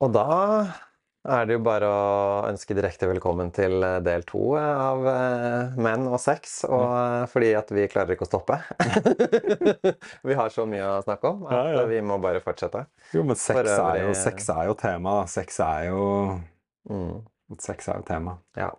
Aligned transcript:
Og 0.00 0.12
da 0.14 0.24
er 1.28 1.42
det 1.44 1.58
jo 1.58 1.60
bare 1.60 1.84
å 1.84 2.04
ønske 2.48 2.72
direkte 2.72 3.04
velkommen 3.10 3.50
til 3.52 3.82
eh, 3.84 3.98
del 4.00 4.22
to 4.28 4.54
av 4.56 5.04
eh, 5.10 5.74
Menn 5.76 6.06
og 6.08 6.16
sex. 6.22 6.62
Og 6.64 6.84
eh, 6.96 7.24
fordi 7.28 7.50
at 7.58 7.72
vi 7.76 7.84
klarer 7.92 8.16
ikke 8.16 8.24
å 8.24 8.30
stoppe. 8.30 8.56
vi 10.30 10.38
har 10.38 10.54
så 10.54 10.64
mye 10.68 10.86
å 10.88 11.02
snakke 11.04 11.34
om 11.34 11.44
at 11.44 11.52
Ja, 11.52 11.74
ja. 11.74 11.84
vi 11.90 12.00
må 12.00 12.16
bare 12.22 12.40
fortsette. 12.40 12.86
Jo, 13.12 13.26
men 13.28 13.36
sex 13.36 13.74
er 13.74 14.00
jo, 14.06 14.14
sex 14.16 14.48
er 14.54 14.70
jo 14.70 14.78
tema. 14.80 15.18
Sex 15.28 15.60
er 15.66 15.90
jo 15.90 16.06
Mm. 16.90 17.20
Sex 17.60 17.90
er 17.92 17.98
jo 18.00 18.04
tema. 18.08 18.38
Ja. 18.56 18.70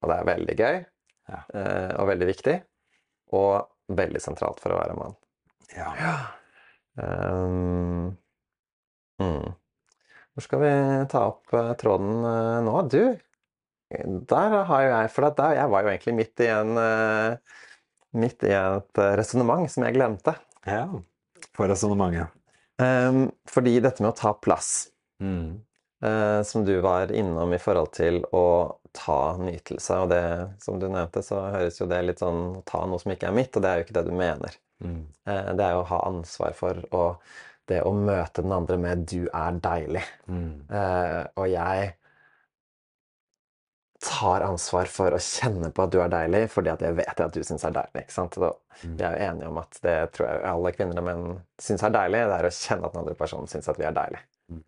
Og 0.00 0.08
det 0.08 0.14
er 0.16 0.26
veldig 0.30 0.54
gøy. 0.56 0.78
Ja. 1.28 1.40
Og 2.00 2.08
veldig 2.08 2.28
viktig. 2.30 2.54
Og 3.36 3.68
veldig 4.00 4.22
sentralt 4.24 4.62
for 4.64 4.72
å 4.72 4.78
være 4.80 4.96
mann. 4.96 5.12
Ja. 5.76 5.90
Um, 6.96 8.16
mm. 9.20 9.57
Hvor 10.38 10.44
skal 10.46 10.60
vi 10.62 10.72
ta 11.10 11.24
opp 11.32 11.50
eh, 11.50 11.72
tråden 11.80 12.20
eh, 12.22 12.58
nå? 12.62 12.74
Du, 12.86 13.00
der 14.30 14.52
har 14.68 14.82
jo 14.84 14.90
jeg 14.92 15.10
For 15.10 15.26
der, 15.34 15.56
jeg 15.58 15.72
var 15.72 15.82
jo 15.82 15.90
egentlig 15.90 16.14
midt 16.14 16.42
i 16.44 16.50
en 16.54 16.78
eh, 16.78 17.56
Midt 18.22 18.46
i 18.46 18.52
et 18.54 19.00
resonnement 19.18 19.66
som 19.68 19.82
jeg 19.84 19.96
glemte. 19.98 20.32
ja. 20.64 20.86
For 21.58 21.66
resonnementet. 21.70 22.30
Um, 22.78 23.26
fordi 23.50 23.74
dette 23.82 24.00
med 24.02 24.12
å 24.12 24.16
ta 24.16 24.32
plass, 24.38 24.88
Mm. 25.20 25.58
som 26.46 26.62
du 26.64 26.76
var 26.80 27.10
innom 27.10 27.52
i 27.52 27.58
forhold 27.58 27.90
til 27.98 28.20
å 28.32 28.78
ta 28.94 29.34
nytelse, 29.42 29.96
og 29.98 30.12
det 30.12 30.22
som 30.62 30.78
du 30.78 30.86
nevnte, 30.86 31.24
så 31.26 31.40
høres 31.50 31.80
jo 31.80 31.88
det 31.90 31.98
litt 32.06 32.22
sånn 32.22 32.62
ta 32.66 32.84
noe 32.86 33.02
som 33.02 33.10
ikke 33.12 33.28
er 33.28 33.34
mitt, 33.34 33.50
og 33.58 33.64
det 33.64 33.70
er 33.70 33.80
jo 33.80 33.86
ikke 33.88 33.96
det 33.98 34.04
du 34.06 34.14
mener. 34.14 34.56
Mm. 34.78 35.00
Det 35.26 35.66
er 35.66 35.74
jo 35.74 35.82
å 35.82 35.88
ha 35.90 35.98
ansvar 36.06 36.54
for 36.54 36.78
å, 36.94 37.02
det 37.68 37.82
å 37.84 37.92
møte 37.94 38.42
den 38.42 38.52
andre 38.52 38.78
med 38.80 39.06
'du 39.06 39.28
er 39.28 39.58
deilig'. 39.64 40.04
Mm. 40.26 40.52
Uh, 40.70 41.24
og 41.36 41.48
jeg 41.52 41.94
tar 43.98 44.44
ansvar 44.46 44.86
for 44.86 45.10
å 45.10 45.18
kjenne 45.18 45.72
på 45.74 45.82
at 45.82 45.90
du 45.90 45.98
er 46.00 46.10
deilig, 46.12 46.44
fordi 46.52 46.70
at 46.70 46.82
jeg 46.86 46.94
vet 47.00 47.20
at 47.20 47.34
du 47.34 47.42
syns 47.42 47.64
er 47.66 47.74
deilig. 47.74 48.04
ikke 48.04 48.14
sant? 48.14 48.38
Og 48.38 48.60
Mm. 48.84 48.96
vi 48.96 49.04
er 49.04 49.10
jo 49.16 49.30
enige 49.30 49.48
om 49.48 49.58
at 49.58 49.78
det 49.82 50.12
tror 50.12 50.28
jeg 50.28 50.44
alle 50.44 50.72
kvinner 50.72 50.98
og 50.98 51.04
menn 51.04 51.24
syns 51.58 51.82
er 51.82 51.90
deilig. 51.90 52.20
Det 52.28 52.36
er 52.38 52.46
å 52.46 52.54
kjenne 52.54 52.86
at 52.86 52.92
den 52.92 53.00
andre 53.00 53.14
personen 53.14 53.50
syns 53.50 53.68
at 53.68 53.78
vi 53.78 53.84
er 53.88 53.96
deilig. 53.96 54.20
Mm. 54.52 54.62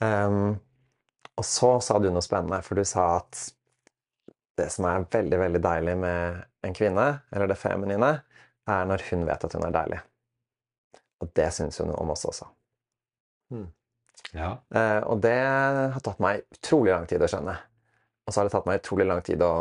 Um, 0.00 0.60
og 1.36 1.44
så 1.44 1.82
sa 1.82 1.98
du 1.98 2.08
noe 2.10 2.24
spennende, 2.24 2.62
for 2.64 2.74
du 2.74 2.84
sa 2.84 3.18
at 3.18 3.52
det 4.56 4.70
som 4.72 4.86
er 4.88 5.04
veldig, 5.04 5.38
veldig 5.38 5.60
deilig 5.60 5.96
med 6.00 6.44
en 6.64 6.76
kvinne, 6.76 7.06
eller 7.30 7.46
det 7.50 7.58
feminine, 7.60 8.22
er 8.66 8.86
når 8.88 9.04
hun 9.10 9.26
vet 9.28 9.44
at 9.44 9.52
hun 9.52 9.66
er 9.68 9.74
deilig. 9.74 10.00
Og 11.24 11.32
det 11.36 11.48
syns 11.56 11.80
hun 11.80 11.94
om 11.94 12.12
oss 12.12 12.26
også. 12.28 12.48
Ja. 14.34 14.50
Eh, 14.74 15.00
og 15.06 15.20
det 15.24 15.36
har 15.38 16.02
tatt 16.04 16.20
meg 16.22 16.44
utrolig 16.56 16.92
lang 16.92 17.06
tid 17.08 17.22
å 17.22 17.30
skjønne. 17.30 17.56
Og 18.26 18.32
så 18.32 18.40
har 18.40 18.48
det 18.48 18.54
tatt 18.56 18.68
meg 18.68 18.80
utrolig 18.82 19.06
lang 19.08 19.22
tid 19.26 19.42
å 19.46 19.52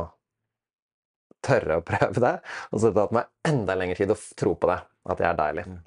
tørre 1.45 1.79
å 1.79 1.85
prøve 1.91 2.23
det. 2.23 2.35
Og 2.71 2.79
så 2.79 2.87
har 2.87 2.95
det 2.95 3.01
tatt 3.03 3.17
meg 3.19 3.51
enda 3.51 3.77
lengre 3.77 3.99
tid 3.99 4.15
å 4.15 4.19
tro 4.39 4.55
på 4.59 4.71
det, 4.71 4.79
at 5.11 5.21
jeg 5.21 5.29
er 5.29 5.39
deilig. 5.41 5.67
Mm. 5.69 5.81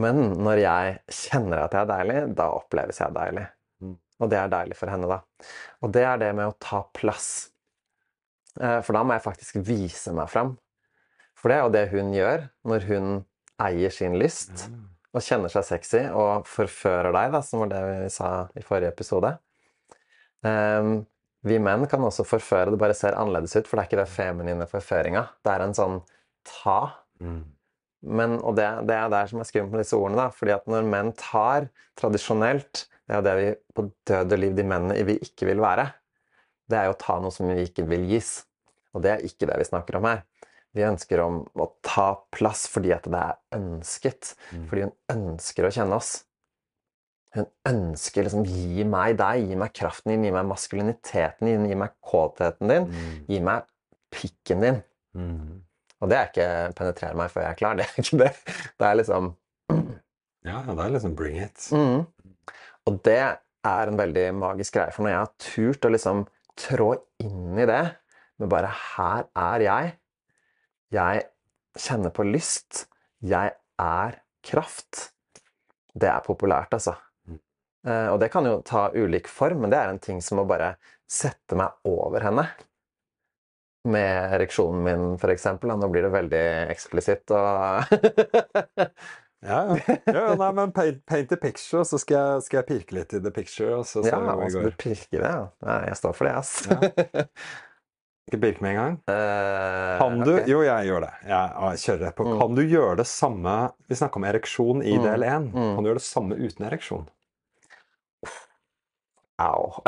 Men 0.00 0.20
når 0.38 0.62
jeg 0.62 0.98
kjenner 1.10 1.64
at 1.64 1.74
jeg 1.74 1.82
er 1.82 1.90
deilig, 1.90 2.18
da 2.38 2.50
oppleves 2.54 3.00
jeg 3.02 3.16
deilig. 3.16 3.46
Mm. 3.82 3.96
Og 4.22 4.30
det 4.30 4.38
er 4.38 4.52
deilig 4.52 4.78
for 4.78 4.92
henne, 4.92 5.10
da. 5.10 5.48
Og 5.82 5.94
det 5.94 6.04
er 6.06 6.20
det 6.22 6.30
med 6.38 6.52
å 6.52 6.58
ta 6.62 6.84
plass. 6.96 7.30
Eh, 8.60 8.78
For 8.86 8.96
da 8.96 9.02
må 9.04 9.16
jeg 9.16 9.26
faktisk 9.26 9.58
vise 9.66 10.14
meg 10.16 10.30
fram. 10.32 10.54
For 11.38 11.50
det 11.50 11.56
er 11.56 11.64
jo 11.64 11.74
det 11.74 11.86
hun 11.94 12.14
gjør 12.14 12.46
når 12.68 12.86
hun 12.90 13.12
eier 13.62 13.92
sin 13.94 14.16
lyst 14.20 14.66
og 15.10 15.24
kjenner 15.26 15.50
seg 15.50 15.66
sexy 15.66 16.02
og 16.14 16.46
forfører 16.48 17.10
deg, 17.14 17.32
da, 17.34 17.40
som 17.42 17.64
var 17.64 17.72
det 17.72 17.80
vi 17.86 18.10
sa 18.14 18.30
i 18.54 18.62
forrige 18.64 18.92
episode. 18.94 19.32
Um, 20.46 21.00
vi 21.46 21.56
menn 21.62 21.86
kan 21.90 22.04
også 22.04 22.26
forføre, 22.28 22.70
det 22.72 22.80
bare 22.80 22.96
ser 22.96 23.16
annerledes 23.18 23.56
ut, 23.56 23.66
for 23.66 23.76
det 23.76 23.82
er 23.82 23.88
ikke 23.90 24.02
det 24.02 24.12
feminine 24.12 24.68
forføringa. 24.70 25.24
Det 25.42 25.54
er 25.54 25.64
en 25.64 25.76
sånn 25.76 25.96
ta. 26.46 26.80
Mm. 27.20 27.40
Men, 28.20 28.36
og 28.38 28.56
det, 28.56 28.68
det 28.88 28.96
er 28.96 29.10
der 29.12 29.30
som 29.30 29.40
er 29.40 29.48
skummelt 29.48 29.74
med 29.74 29.82
disse 29.82 29.98
ordene, 29.98 30.20
da, 30.22 30.28
fordi 30.36 30.54
at 30.54 30.68
når 30.70 30.88
menn 30.92 31.12
tar 31.18 31.68
tradisjonelt, 32.00 32.86
det 33.08 33.16
er 33.16 33.18
jo 33.18 33.26
det 33.26 33.34
vi 33.40 33.48
på 33.76 33.86
død 34.12 34.36
og 34.36 34.42
liv 34.44 34.54
de 34.56 34.66
mennene 34.68 35.08
vi 35.08 35.16
ikke 35.24 35.48
vil 35.50 35.64
være, 35.64 35.88
det 36.70 36.78
er 36.78 36.86
jo 36.86 36.94
å 36.94 37.00
ta 37.00 37.18
noe 37.20 37.34
som 37.34 37.50
vi 37.50 37.64
ikke 37.66 37.88
vil 37.90 38.06
gis. 38.12 38.44
Og 38.94 39.02
det 39.04 39.14
er 39.14 39.24
ikke 39.26 39.48
det 39.50 39.56
vi 39.58 39.66
snakker 39.66 39.98
om 39.98 40.06
her. 40.06 40.22
Vi 40.76 40.84
ønsker 40.86 41.20
om 41.24 41.40
å 41.58 41.66
ta 41.82 42.12
plass 42.30 42.66
fordi 42.70 42.92
at 42.94 43.06
det 43.10 43.18
er 43.20 43.38
ønsket. 43.56 44.34
Mm. 44.54 44.66
Fordi 44.70 44.82
hun 44.86 44.92
ønsker 45.16 45.66
å 45.66 45.72
kjenne 45.74 45.96
oss. 45.98 46.10
Hun 47.34 47.46
ønsker 47.70 48.26
liksom 48.26 48.44
Gi 48.46 48.84
meg 48.90 49.16
deg, 49.20 49.48
gi 49.50 49.56
meg 49.58 49.72
kraften 49.74 50.12
din, 50.14 50.24
gi 50.26 50.32
meg 50.34 50.46
maskuliniteten 50.50 51.46
din, 51.46 51.66
gi 51.70 51.74
meg 51.78 51.92
kåtheten 52.02 52.70
din, 52.70 52.86
Mm. 52.90 53.26
gi 53.28 53.40
meg 53.40 53.66
pikken 54.10 54.60
din. 54.64 54.80
Mm. 55.14 55.60
Og 56.00 56.08
det 56.08 56.16
er 56.18 56.26
ikke 56.30 56.74
'penetrer 56.74 57.14
meg 57.14 57.30
før 57.30 57.42
jeg 57.42 57.50
er 57.50 57.58
klar'. 57.60 57.76
Det 57.76 57.86
er 57.86 58.02
ikke 58.02 58.18
det. 58.18 58.32
Det 58.78 58.86
er 58.86 58.94
liksom 58.94 59.36
Ja, 60.44 60.62
det 60.62 60.78
er 60.78 60.90
liksom 60.90 61.14
bring 61.16 61.36
it. 61.42 61.68
mm. 61.72 62.06
Og 62.86 63.02
det 63.02 63.18
er 63.64 63.86
en 63.88 63.96
veldig 63.98 64.34
magisk 64.34 64.72
greie. 64.74 64.90
For 64.92 65.02
når 65.02 65.10
jeg 65.10 65.18
har 65.18 65.32
turt 65.38 65.84
å 65.84 65.90
liksom 65.92 66.26
trå 66.56 66.94
inn 67.20 67.58
i 67.58 67.66
det 67.66 67.96
med 68.38 68.48
bare 68.48 68.66
'her 68.72 69.24
er 69.36 69.58
jeg', 69.60 69.92
jeg 70.94 71.26
kjenner 71.78 72.12
på 72.14 72.24
lyst, 72.26 72.86
jeg 73.22 73.54
er 73.80 74.16
kraft, 74.46 75.10
det 75.94 76.08
er 76.10 76.24
populært, 76.24 76.72
altså. 76.76 76.96
Mm. 77.28 77.38
Eh, 77.86 78.08
og 78.12 78.18
det 78.22 78.30
kan 78.32 78.46
jo 78.48 78.58
ta 78.66 78.88
ulik 78.94 79.28
form, 79.30 79.62
men 79.64 79.72
det 79.72 79.78
er 79.80 79.92
en 79.92 80.02
ting 80.02 80.20
som 80.24 80.42
å 80.42 80.48
bare 80.48 80.74
sette 81.10 81.58
meg 81.58 81.72
over 81.88 82.26
henne. 82.26 82.46
Med 83.90 84.34
ereksjonen 84.36 84.82
min, 84.84 85.04
for 85.18 85.32
eksempel. 85.32 85.72
Nå 85.72 85.88
blir 85.88 86.04
det 86.04 86.12
veldig 86.12 86.44
eksplisitt 86.74 87.32
og 87.32 87.86
Ja, 89.40 89.60
ja. 89.72 89.94
ja 90.04 90.24
nei, 90.36 90.50
men 90.52 90.72
paint, 90.76 90.98
paint 91.08 91.30
the 91.32 91.38
picture, 91.40 91.80
så 91.88 91.96
skal 91.96 92.18
jeg, 92.18 92.42
skal 92.44 92.58
jeg 92.60 92.66
pirke 92.68 92.96
litt 92.98 93.14
i 93.16 93.22
the 93.24 93.32
picture. 93.32 93.72
Og 93.78 93.86
så 93.88 94.02
Ja, 94.04 94.18
hvor 94.20 94.36
hva 94.42 94.50
skal 94.52 94.66
du 94.66 94.68
går. 94.68 94.76
pirke 94.82 95.16
det? 95.16 95.24
Ja. 95.32 95.46
Nei, 95.64 95.78
jeg 95.88 95.96
står 96.02 96.18
for 96.18 96.28
det, 96.28 96.34
ass. 96.42 96.52
Ikke 98.30 98.38
Birk 98.44 98.60
med 98.62 98.76
en 98.76 98.78
gang. 98.78 98.96
Uh, 99.10 99.98
Kan 99.98 100.20
du 100.22 100.30
okay. 100.36 100.46
Jo, 100.52 100.60
jeg 100.62 100.86
gjør 100.86 101.02
det. 101.02 101.12
Jeg 101.26 101.80
kjører 101.82 102.02
rett 102.06 102.16
på. 102.20 102.26
Mm. 102.30 102.36
Kan 102.40 102.54
du 102.54 102.62
gjøre 102.62 102.96
det 103.02 103.06
samme 103.10 103.54
Vi 103.90 103.98
snakka 103.98 104.20
om 104.22 104.26
ereksjon 104.30 104.84
i 104.86 104.94
Mm. 104.96 105.02
del 105.08 105.24
1. 105.26 105.48
Mm. 105.50 105.70
Kan 105.74 105.82
du 105.82 105.90
gjøre 105.90 105.98
det 106.00 106.06
samme 106.06 106.38
uten 106.38 106.68
ereksjon? 106.70 107.08
Au. 109.40 109.82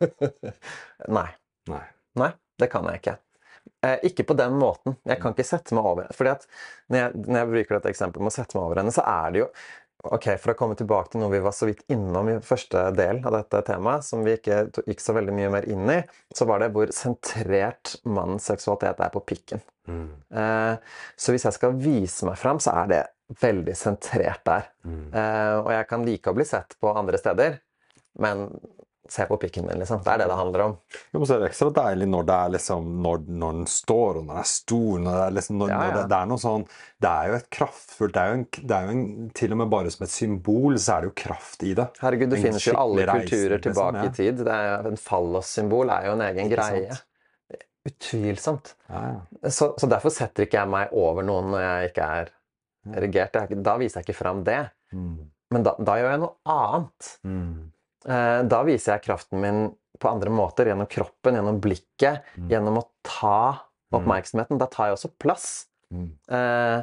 Nei. 1.08 1.28
Nei. 1.70 1.84
Nei, 2.16 2.30
det 2.60 2.68
kan 2.72 2.86
jeg 2.90 3.00
ikke. 3.00 3.16
Eh, 3.84 3.98
ikke 4.08 4.24
på 4.28 4.36
den 4.38 4.54
måten. 4.60 4.96
Jeg 5.08 5.18
kan 5.22 5.34
ikke 5.34 5.44
sette 5.46 5.74
meg 5.76 5.84
over 5.84 6.06
Fordi 6.14 6.30
at 6.32 6.46
når 6.92 7.00
jeg, 7.00 7.24
når 7.26 7.38
jeg 7.40 7.50
bruker 7.52 7.76
dette 7.78 7.90
eksempelet 7.92 8.24
med 8.26 8.32
å 8.32 8.36
sette 8.36 8.56
meg 8.58 8.66
over 8.68 8.80
henne, 8.80 8.94
så 8.94 9.04
er 9.10 9.34
det 9.34 9.42
jo 9.42 9.48
Ok, 10.04 10.28
For 10.38 10.52
å 10.52 10.56
komme 10.58 10.76
tilbake 10.78 11.12
til 11.12 11.22
noe 11.22 11.32
vi 11.32 11.40
var 11.42 11.54
så 11.56 11.68
vidt 11.68 11.82
innom 11.92 12.28
i 12.30 12.36
første 12.44 12.82
del 12.96 13.22
av 13.26 13.32
dette 13.38 13.62
temaet, 13.66 14.04
som 14.04 14.22
vi 14.26 14.36
ikke 14.36 14.66
gikk 14.84 15.02
så 15.02 15.14
veldig 15.16 15.34
mye 15.34 15.52
mer 15.54 15.66
inn 15.72 15.88
i, 15.90 15.98
så 16.36 16.46
var 16.48 16.62
det 16.62 16.70
hvor 16.74 16.92
sentrert 16.94 17.96
mannens 18.04 18.46
seksualitet 18.50 19.00
er 19.02 19.14
på 19.14 19.24
pikken. 19.26 19.64
Mm. 19.88 20.08
Eh, 20.30 20.96
så 21.16 21.34
hvis 21.34 21.46
jeg 21.48 21.56
skal 21.56 21.78
vise 21.80 22.28
meg 22.28 22.38
fram, 22.38 22.60
så 22.62 22.76
er 22.84 22.92
det 22.92 23.02
veldig 23.42 23.74
sentrert 23.78 24.44
der. 24.46 24.68
Mm. 24.86 25.06
Eh, 25.10 25.54
og 25.62 25.72
jeg 25.74 25.88
kan 25.90 26.06
like 26.06 26.30
å 26.30 26.36
bli 26.36 26.46
sett 26.46 26.76
på 26.82 26.92
andre 26.92 27.20
steder, 27.22 27.58
men 28.22 28.46
se 29.12 29.24
på 29.28 29.36
pikken 29.40 29.66
min, 29.66 29.78
liksom. 29.80 30.00
Det 30.04 30.12
er 30.12 30.18
det 30.22 30.26
det 30.30 30.36
handler 30.38 30.62
om. 30.64 30.74
Jo, 31.12 31.18
men 31.20 31.26
så 31.28 31.36
er 31.36 31.42
det 31.42 31.48
ekstra 31.50 31.68
deilig 31.76 32.08
når 32.10 32.26
det 32.28 32.36
er 32.36 32.52
liksom 32.56 32.86
Når, 33.04 33.24
når 33.42 33.56
den 33.58 33.66
står, 33.70 34.18
og 34.20 34.24
når 34.26 34.32
den 34.32 34.42
er 34.42 34.48
stor 34.50 35.02
når 35.04 35.16
det 35.18 35.24
er 35.26 35.34
liksom 35.36 35.58
når, 35.62 35.72
Ja, 35.72 35.78
når 35.80 35.96
det, 35.96 36.04
det 36.12 36.18
er 36.18 36.30
noe 36.30 36.42
sånn 36.42 36.64
Det 37.06 37.10
er 37.12 37.30
jo 37.30 37.36
et 37.38 37.48
kraftfullt 37.58 38.14
Det 38.16 38.22
er 38.22 38.30
jo, 38.32 38.38
en, 38.38 38.46
det 38.72 38.76
er 38.78 38.86
jo 38.88 38.94
en, 38.96 39.04
til 39.40 39.56
og 39.56 39.60
med 39.62 39.70
bare 39.76 39.92
som 39.94 40.06
et 40.06 40.14
symbol, 40.14 40.78
så 40.82 40.96
er 40.96 41.04
det 41.04 41.10
jo 41.10 41.16
kraft 41.22 41.66
i 41.66 41.74
det. 41.78 41.88
Herregud, 42.02 42.30
det 42.32 42.40
En 42.40 42.46
finnes 42.48 42.66
jo 42.66 42.76
alle 42.84 43.06
kulturer 43.10 43.56
liksom, 43.56 43.66
tilbake 43.68 44.02
ja. 44.02 44.08
i 44.08 44.14
tid. 44.20 44.40
Det 44.46 44.56
er, 44.56 44.70
jo- 44.72 44.94
en 44.94 45.02
fallossymbol 45.06 45.92
er 45.96 46.08
jo 46.10 46.16
en 46.16 46.24
egen 46.30 46.50
greie. 46.52 46.98
Utvilsomt. 47.86 48.74
Ja, 48.90 49.02
ja. 49.42 49.50
Så, 49.50 49.74
så 49.78 49.86
derfor 49.90 50.10
setter 50.10 50.46
ikke 50.46 50.58
jeg 50.58 50.70
meg 50.72 50.94
over 50.96 51.22
noen 51.26 51.52
når 51.54 51.62
jeg 51.62 51.92
ikke 51.92 52.08
er 52.18 52.32
erigert. 52.98 53.36
Er 53.38 53.54
Da 53.62 53.76
viser 53.78 54.00
jeg 54.00 54.08
ikke 54.08 54.18
fram 54.24 54.42
det. 54.46 54.64
Mm. 54.92 55.28
Men 55.54 55.66
da, 55.66 55.76
da 55.78 55.94
gjør 56.00 56.10
jeg 56.16 56.22
noe 56.24 56.34
annet. 56.50 57.10
Mm. 57.22 57.52
Eh, 58.06 58.42
da 58.46 58.62
viser 58.66 58.94
jeg 58.96 59.06
kraften 59.08 59.40
min 59.42 59.60
på 59.98 60.10
andre 60.10 60.30
måter. 60.30 60.68
Gjennom 60.70 60.88
kroppen, 60.90 61.34
gjennom 61.38 61.60
blikket, 61.60 62.22
Mm. 62.36 62.48
gjennom 62.50 62.78
å 62.82 62.86
ta 63.02 63.60
oppmerksomheten. 63.92 64.58
Da 64.58 64.66
tar 64.66 64.88
jeg 64.90 64.96
også 64.98 65.12
plass. 65.18 65.66
Mm. 65.92 66.10
Eh, 66.28 66.82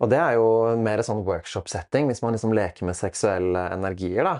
og 0.00 0.10
det 0.10 0.18
er 0.18 0.34
jo 0.34 0.76
mer 0.78 0.98
sånn 0.98 1.24
workshop-setting, 1.26 2.06
hvis 2.08 2.22
man 2.22 2.32
liksom 2.34 2.54
leker 2.54 2.86
med 2.86 2.94
seksuelle 2.94 3.70
energier, 3.74 4.24
da. 4.24 4.36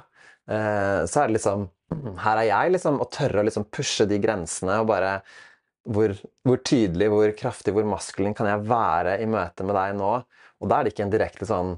Eh, 0.48 1.04
så 1.06 1.22
er 1.22 1.26
det 1.28 1.38
liksom 1.40 1.68
Her 2.24 2.38
er 2.38 2.46
jeg, 2.48 2.72
liksom, 2.72 3.00
og 3.00 3.10
tørre 3.12 3.42
å 3.42 3.44
liksom 3.44 3.66
pushe 3.70 4.06
de 4.08 4.18
grensene 4.18 4.80
og 4.80 4.86
bare 4.88 5.18
hvor, 5.86 6.14
hvor 6.46 6.56
tydelig, 6.64 7.10
hvor 7.12 7.28
kraftig, 7.36 7.74
hvor 7.76 7.84
maskulin 7.84 8.34
kan 8.34 8.46
jeg 8.48 8.64
være 8.66 9.18
i 9.20 9.26
møte 9.26 9.66
med 9.68 9.76
deg 9.76 9.94
nå? 9.98 10.24
Og 10.62 10.70
da 10.70 10.78
er 10.80 10.84
det 10.84 10.94
ikke 10.94 11.04
en 11.04 11.12
direkte 11.12 11.46
sånn 11.46 11.74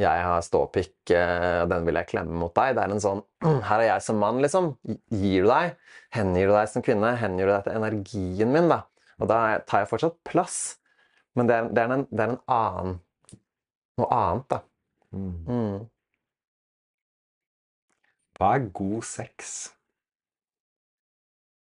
jeg 0.00 0.22
har 0.26 0.40
ståpikk, 0.42 0.96
eh, 1.14 1.60
og 1.62 1.68
den 1.70 1.84
vil 1.86 1.98
jeg 2.00 2.08
klemme 2.10 2.34
mot 2.40 2.54
deg. 2.56 2.74
Det 2.74 2.82
er 2.82 2.94
en 2.94 3.02
sånn 3.02 3.20
Her 3.68 3.78
er 3.78 3.88
jeg 3.92 4.02
som 4.06 4.18
mann, 4.18 4.40
liksom. 4.42 4.72
Gir 5.14 5.46
du 5.46 5.50
deg? 5.52 5.76
Hengir 6.16 6.50
du 6.50 6.54
deg 6.56 6.70
som 6.72 6.84
kvinne? 6.86 7.12
Hengir 7.20 7.46
du 7.46 7.52
deg 7.54 7.68
til 7.68 7.78
energien 7.78 8.54
min, 8.54 8.70
da? 8.72 8.80
Og 9.22 9.30
da 9.30 9.40
tar 9.68 9.84
jeg 9.84 9.92
fortsatt 9.92 10.18
plass. 10.26 10.58
Men 11.38 11.50
det 11.50 11.56
er, 11.56 11.70
det 11.70 11.82
er, 11.84 11.94
en, 11.94 12.06
det 12.10 12.24
er 12.24 12.34
en, 12.34 12.42
annen 12.50 13.00
Noe 13.94 14.10
annet, 14.10 14.46
da. 14.50 14.58
Mm. 15.14 15.34
Mm. 15.46 15.74
Hva 18.34 18.48
er 18.56 18.64
god 18.74 19.04
sex? 19.06 19.52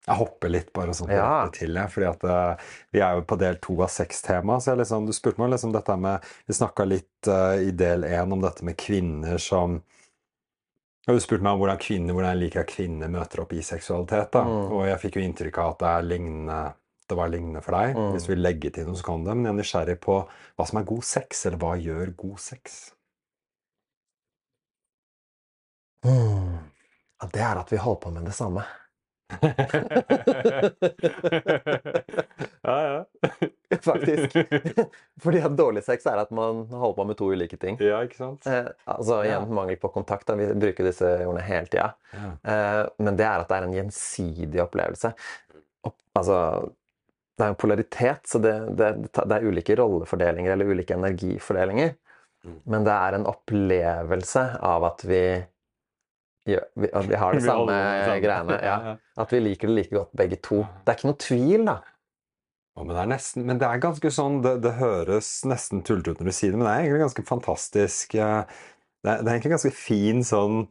Jeg 0.04 0.20
hopper 0.20 0.52
litt 0.52 0.74
bare 0.76 0.92
sånn 0.92 1.14
Ja. 1.16 1.48
til, 1.56 1.78
jeg, 1.80 1.92
fordi 1.94 2.08
at 2.10 2.24
eh, 2.28 2.64
vi 2.92 3.00
er 3.00 3.16
jo 3.16 3.24
på 3.24 3.38
del 3.40 3.56
to 3.64 3.78
av 3.86 3.92
sextemaet. 3.92 4.64
Så 4.64 4.74
jeg 4.74 4.82
liksom, 4.82 5.06
du 5.08 5.14
spurte 5.16 5.40
meg 5.40 5.54
liksom 5.54 5.72
dette 5.72 5.96
med 5.96 6.26
Vi 6.48 6.58
snakka 6.58 6.86
litt 6.86 7.30
uh, 7.32 7.56
i 7.56 7.72
del 7.72 8.04
én 8.04 8.36
om 8.36 8.42
dette 8.44 8.66
med 8.68 8.76
kvinner 8.78 9.40
som 9.40 9.82
og 11.04 11.18
Du 11.18 11.20
spurte 11.20 11.44
meg 11.44 11.56
om 11.56 11.60
hvordan 11.60 11.80
kvinner, 11.84 12.16
hvordan 12.16 12.32
jeg 12.32 12.42
liker 12.46 12.68
kvinner 12.68 13.10
møter 13.12 13.42
opp 13.44 13.52
i 13.52 13.60
seksualitet. 13.60 14.30
da. 14.32 14.44
Mm. 14.48 14.72
Og 14.72 14.86
jeg 14.88 15.02
fikk 15.02 15.18
jo 15.20 15.24
inntrykk 15.26 15.58
av 15.60 15.72
at 15.74 15.82
det, 15.82 15.90
er 15.90 16.06
lignende, 16.08 16.60
det 17.12 17.18
var 17.20 17.32
lignende 17.32 17.64
for 17.66 17.76
deg. 17.76 17.98
Mm. 17.98 18.12
Hvis 18.14 18.28
du 18.28 18.30
vil 18.32 18.44
legge 18.46 18.72
til 18.72 18.88
noe, 18.88 18.96
så 18.96 19.08
kan 19.10 19.20
du 19.20 19.28
det. 19.28 19.36
Men 19.36 19.50
jeg 19.50 19.52
er 19.52 19.58
nysgjerrig 19.58 19.98
på 20.06 20.16
hva 20.24 20.68
som 20.70 20.80
er 20.80 20.88
god 20.94 21.04
sex, 21.10 21.44
eller 21.50 21.60
hva 21.60 21.74
gjør 21.76 22.14
god 22.24 22.40
sex? 22.40 22.78
Mm. 26.08 26.56
Ja, 27.20 27.30
det 27.36 27.44
er 27.52 27.60
at 27.60 27.76
vi 27.76 27.84
holder 27.84 28.02
på 28.06 28.16
med 28.16 28.32
det 28.32 28.38
samme. 28.40 28.64
Ja, 32.64 32.78
ja. 32.84 33.06
Faktisk. 33.82 34.38
Fordi 35.22 35.42
at 35.44 35.58
dårlig 35.58 35.84
sex 35.86 36.06
er 36.10 36.18
at 36.22 36.32
man 36.36 36.66
holder 36.72 36.98
på 36.98 37.06
med 37.10 37.18
to 37.20 37.32
ulike 37.34 37.58
ting. 37.62 37.78
Ja, 37.84 38.04
ikke 38.06 38.20
sant? 38.20 38.48
Eh, 38.50 38.70
altså 38.90 39.24
igjen 39.26 39.50
mangel 39.54 39.78
på 39.82 39.92
kontakt. 39.94 40.28
Da. 40.28 40.38
Vi 40.40 40.46
bruker 40.54 40.88
disse 40.88 41.08
ordene 41.26 41.44
hele 41.48 41.68
tida. 41.72 41.90
Ja. 42.14 42.30
Eh, 42.54 42.84
men 43.04 43.18
det 43.20 43.28
er 43.28 43.38
at 43.42 43.50
det 43.50 43.58
er 43.58 43.68
en 43.68 43.78
gjensidig 43.80 44.64
opplevelse. 44.64 45.14
Opp, 45.84 46.00
altså 46.20 46.38
Det 47.34 47.42
er 47.44 47.50
en 47.50 47.58
polaritet, 47.58 48.22
så 48.30 48.38
det, 48.38 48.54
det, 48.78 48.88
det 49.10 49.34
er 49.34 49.48
ulike 49.48 49.76
rollefordelinger 49.80 50.54
eller 50.54 50.70
ulike 50.70 50.94
energifordelinger. 50.94 51.96
Mm. 52.46 52.60
Men 52.70 52.86
det 52.86 52.94
er 52.94 53.18
en 53.18 53.26
opplevelse 53.26 54.44
av 54.62 54.86
at 54.92 55.02
vi 55.08 55.24
gjør, 56.50 56.68
vi, 56.76 56.92
vi 57.10 57.22
har 57.22 57.34
det 57.38 57.46
samme 57.46 57.80
greiene. 58.24 58.60
Ja. 58.60 58.62
Ja, 58.74 58.78
ja. 58.94 59.00
At 59.24 59.34
vi 59.34 59.42
liker 59.44 59.70
det 59.70 59.78
like 59.78 59.96
godt 59.96 60.14
begge 60.18 60.40
to. 60.44 60.64
Det 60.84 60.94
er 60.94 61.00
ikke 61.00 61.12
noe 61.12 61.22
tvil, 61.22 61.66
da. 61.70 61.80
Å, 62.74 62.82
men, 62.82 62.96
det 62.96 63.02
er 63.04 63.10
nesten, 63.12 63.44
men 63.46 63.60
det 63.62 63.68
er 63.70 63.82
ganske 63.84 64.10
sånn 64.10 64.40
Det, 64.42 64.56
det 64.64 64.72
høres 64.80 65.28
nesten 65.46 65.84
tullete 65.86 66.16
ut 66.16 66.22
når 66.24 66.32
du 66.32 66.34
sier 66.34 66.56
det, 66.56 66.58
men 66.58 66.66
det 66.66 66.72
er 66.72 66.86
egentlig 66.88 67.04
ganske 67.04 67.26
fantastisk 67.28 68.16
eh, 68.18 68.64
Det 69.06 69.12
er, 69.12 69.20
det 69.20 69.28
er 69.28 69.36
egentlig 69.36 69.52
ganske 69.54 69.74
fin 69.78 70.24
sånn 70.26 70.64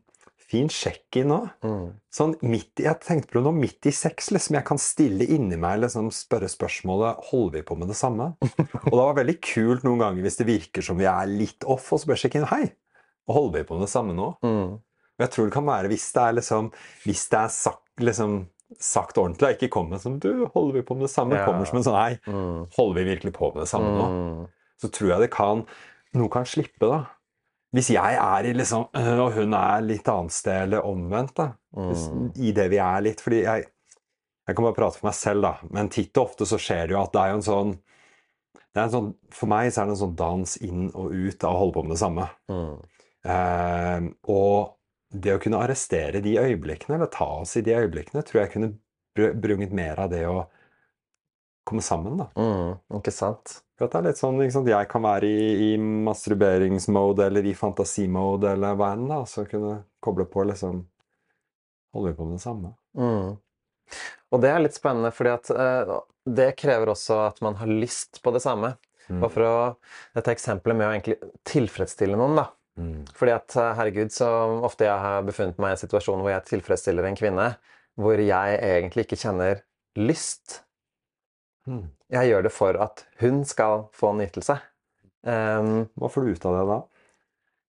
Fin 0.52 0.68
sjekk-in 0.68 1.30
òg. 1.32 1.46
Mm. 1.64 1.84
Sånn 2.12 2.34
midt 2.44 2.82
i, 2.82 2.84
Jeg 2.84 3.00
tenkte 3.00 3.30
på 3.30 3.38
det 3.38 3.46
nå, 3.46 3.54
midt 3.56 3.86
i 3.88 3.92
sex, 3.96 4.26
liksom. 4.34 4.58
Jeg 4.58 4.66
kan 4.68 4.80
stille 4.82 5.24
inni 5.24 5.56
meg 5.56 5.78
liksom 5.80 6.10
spørre 6.12 6.50
spørsmålet 6.52 7.22
Holder 7.30 7.54
vi 7.54 7.62
på 7.70 7.76
med 7.80 7.88
det 7.88 7.96
samme? 7.96 8.32
Og 8.82 8.90
det 8.90 8.98
var 8.98 9.16
veldig 9.16 9.38
kult 9.46 9.86
noen 9.86 10.02
ganger 10.02 10.26
hvis 10.26 10.36
det 10.42 10.48
virker 10.50 10.84
som 10.84 10.98
vi 11.00 11.08
er 11.08 11.30
litt 11.30 11.64
off, 11.64 11.86
og 11.94 12.02
så 12.02 12.10
bare 12.10 12.20
sjekke 12.20 12.42
inn 12.42 12.50
Hei, 12.50 12.66
holder 13.32 13.62
vi 13.62 13.68
på 13.70 13.78
med 13.78 13.86
det 13.86 13.94
samme 13.94 14.16
nå? 14.18 14.28
Mm. 14.44 14.74
Og 15.18 15.24
jeg 15.26 15.30
tror 15.34 15.44
det 15.48 15.52
kan 15.54 15.66
være 15.68 15.88
hvis 15.92 16.06
det 16.16 16.22
er 16.22 16.32
liksom 16.38 16.70
Hvis 17.04 17.28
det 17.30 17.38
er 17.38 17.48
sagt, 17.52 17.82
liksom, 18.00 18.36
sagt 18.80 19.18
ordentlig, 19.20 19.48
og 19.48 19.56
ikke 19.58 19.68
kommer 19.74 19.98
som 20.00 20.18
Du, 20.18 20.46
holder 20.54 20.78
vi 20.78 20.82
på 20.88 20.94
med 20.96 21.04
det 21.08 21.12
samme? 21.14 21.36
Ja. 21.36 21.44
Kommer 21.46 21.68
som 21.68 21.78
en 21.80 21.84
sånn 21.84 21.98
nei, 21.98 22.18
Mm. 22.26 22.66
holder 22.76 22.94
vi 23.00 23.04
virkelig 23.14 23.32
på 23.36 23.50
med 23.54 23.62
det 23.64 23.68
samme 23.68 23.90
nå? 23.98 24.06
Mm. 24.12 24.46
Så 24.80 24.88
tror 24.90 25.10
jeg 25.14 25.20
det 25.26 25.30
kan 25.34 25.66
Noe 26.14 26.28
kan 26.28 26.44
slippe, 26.44 26.88
da. 26.88 27.02
Hvis 27.72 27.88
jeg 27.94 28.16
er 28.20 28.44
i 28.44 28.52
liksom 28.52 28.88
øh, 28.94 29.20
Og 29.26 29.32
hun 29.38 29.54
er 29.56 29.80
litt 29.80 30.08
annet 30.12 30.32
sted, 30.32 30.62
eller 30.66 30.84
omvendt, 30.84 31.34
da. 31.36 31.52
Hvis, 31.72 32.08
Mm. 32.12 32.26
I 32.36 32.52
det 32.52 32.66
vi 32.70 32.76
er 32.84 33.00
litt. 33.00 33.20
Fordi 33.20 33.42
jeg 33.44 33.66
Jeg 34.48 34.56
kan 34.56 34.64
bare 34.64 34.74
prate 34.74 34.98
for 34.98 35.06
meg 35.06 35.14
selv, 35.14 35.42
da. 35.42 35.52
Men 35.70 35.88
titt 35.88 36.16
og 36.18 36.26
ofte 36.32 36.44
så 36.44 36.58
skjer 36.58 36.88
det 36.88 36.96
jo 36.96 37.02
at 37.02 37.12
det 37.12 37.20
er 37.22 37.28
jo 37.30 37.36
en 37.40 37.48
sånn 37.48 37.78
det 38.74 38.80
er 38.80 38.84
en 38.84 38.90
sånn, 38.90 39.14
For 39.30 39.46
meg 39.46 39.70
så 39.72 39.82
er 39.82 39.86
det 39.86 39.92
en 39.92 40.00
sånn 40.08 40.16
dans 40.16 40.56
inn 40.64 40.90
og 40.94 41.12
ut 41.12 41.44
av 41.44 41.54
å 41.54 41.58
holde 41.60 41.74
på 41.76 41.82
med 41.84 41.90
det 41.92 42.00
samme. 42.00 42.24
Mm. 42.48 42.78
Eh, 43.24 44.00
og 44.32 44.72
det 45.12 45.36
å 45.36 45.40
kunne 45.42 45.60
arrestere 45.60 46.22
de 46.24 46.38
øyeblikkene, 46.40 46.96
eller 46.96 47.10
ta 47.12 47.28
oss 47.42 47.56
i 47.60 47.62
de 47.64 47.74
øyeblikkene, 47.76 48.24
tror 48.26 48.42
jeg 48.42 48.52
kunne 48.54 48.72
brunget 49.14 49.74
mer 49.76 50.00
av 50.00 50.10
det 50.12 50.24
å 50.28 50.46
komme 51.68 51.84
sammen, 51.84 52.16
da. 52.18 52.30
Mm. 52.36 52.78
Ikke 52.98 53.12
sant? 53.14 53.58
For 53.76 53.86
at 53.86 53.94
det 53.94 54.00
er 54.00 54.08
litt 54.08 54.20
sånn, 54.20 54.40
sant, 54.54 54.70
Jeg 54.70 54.88
kan 54.90 55.04
være 55.04 55.28
i, 55.28 55.72
i 55.72 55.76
masturberingsmode 55.78 57.26
eller 57.28 57.46
i 57.46 57.54
fantasimode 57.58 58.54
eller 58.56 58.78
hva 58.78 58.92
enn, 58.96 59.08
da, 59.10 59.22
så 59.28 59.44
kunne 59.48 59.82
koble 60.02 60.26
på 60.30 60.46
liksom 60.48 60.84
Holder 61.92 62.14
vi 62.14 62.16
på 62.16 62.24
med 62.24 62.38
det 62.38 62.44
samme? 62.46 62.70
Mm. 62.96 63.34
Og 64.32 64.40
det 64.40 64.48
er 64.48 64.62
litt 64.64 64.76
spennende, 64.78 65.10
fordi 65.12 65.32
at 65.34 65.50
uh, 65.52 65.98
det 66.24 66.54
krever 66.56 66.88
også 66.94 67.18
at 67.26 67.42
man 67.44 67.58
har 67.60 67.68
lyst 67.68 68.22
på 68.24 68.32
det 68.32 68.40
samme. 68.40 68.70
Mm. 69.10 69.18
Og 69.18 69.26
for 69.34 69.44
å 69.44 69.56
Dette 70.16 70.32
eksempelet 70.32 70.78
med 70.78 70.86
å 70.86 70.94
egentlig 70.94 71.18
tilfredsstille 71.50 72.16
noen, 72.16 72.38
da. 72.40 72.46
Mm. 72.80 73.02
Fordi 73.16 73.34
at 73.34 73.56
eh, 73.60 73.72
herregud, 73.78 74.12
så 74.14 74.28
ofte 74.64 74.88
jeg 74.88 75.04
har 75.04 75.26
befunnet 75.26 75.60
meg 75.60 75.74
i 75.74 75.76
en 75.76 75.82
situasjon 75.82 76.22
hvor 76.24 76.32
jeg 76.32 76.48
tilfredsstiller 76.48 77.08
en 77.08 77.18
kvinne, 77.18 77.48
hvor 78.00 78.20
jeg 78.20 78.60
egentlig 78.60 79.06
ikke 79.06 79.20
kjenner 79.20 79.64
lyst. 80.00 80.62
Mm. 81.68 81.90
Jeg 82.12 82.30
gjør 82.30 82.46
det 82.48 82.54
for 82.54 82.78
at 82.80 83.04
hun 83.20 83.42
skal 83.48 83.86
få 83.96 84.14
nytelse. 84.16 84.56
Um, 85.22 85.84
Hva 86.00 86.08
får 86.10 86.24
du 86.24 86.32
ut 86.34 86.48
av 86.48 86.56
det 86.56 86.64
da? 86.72 86.80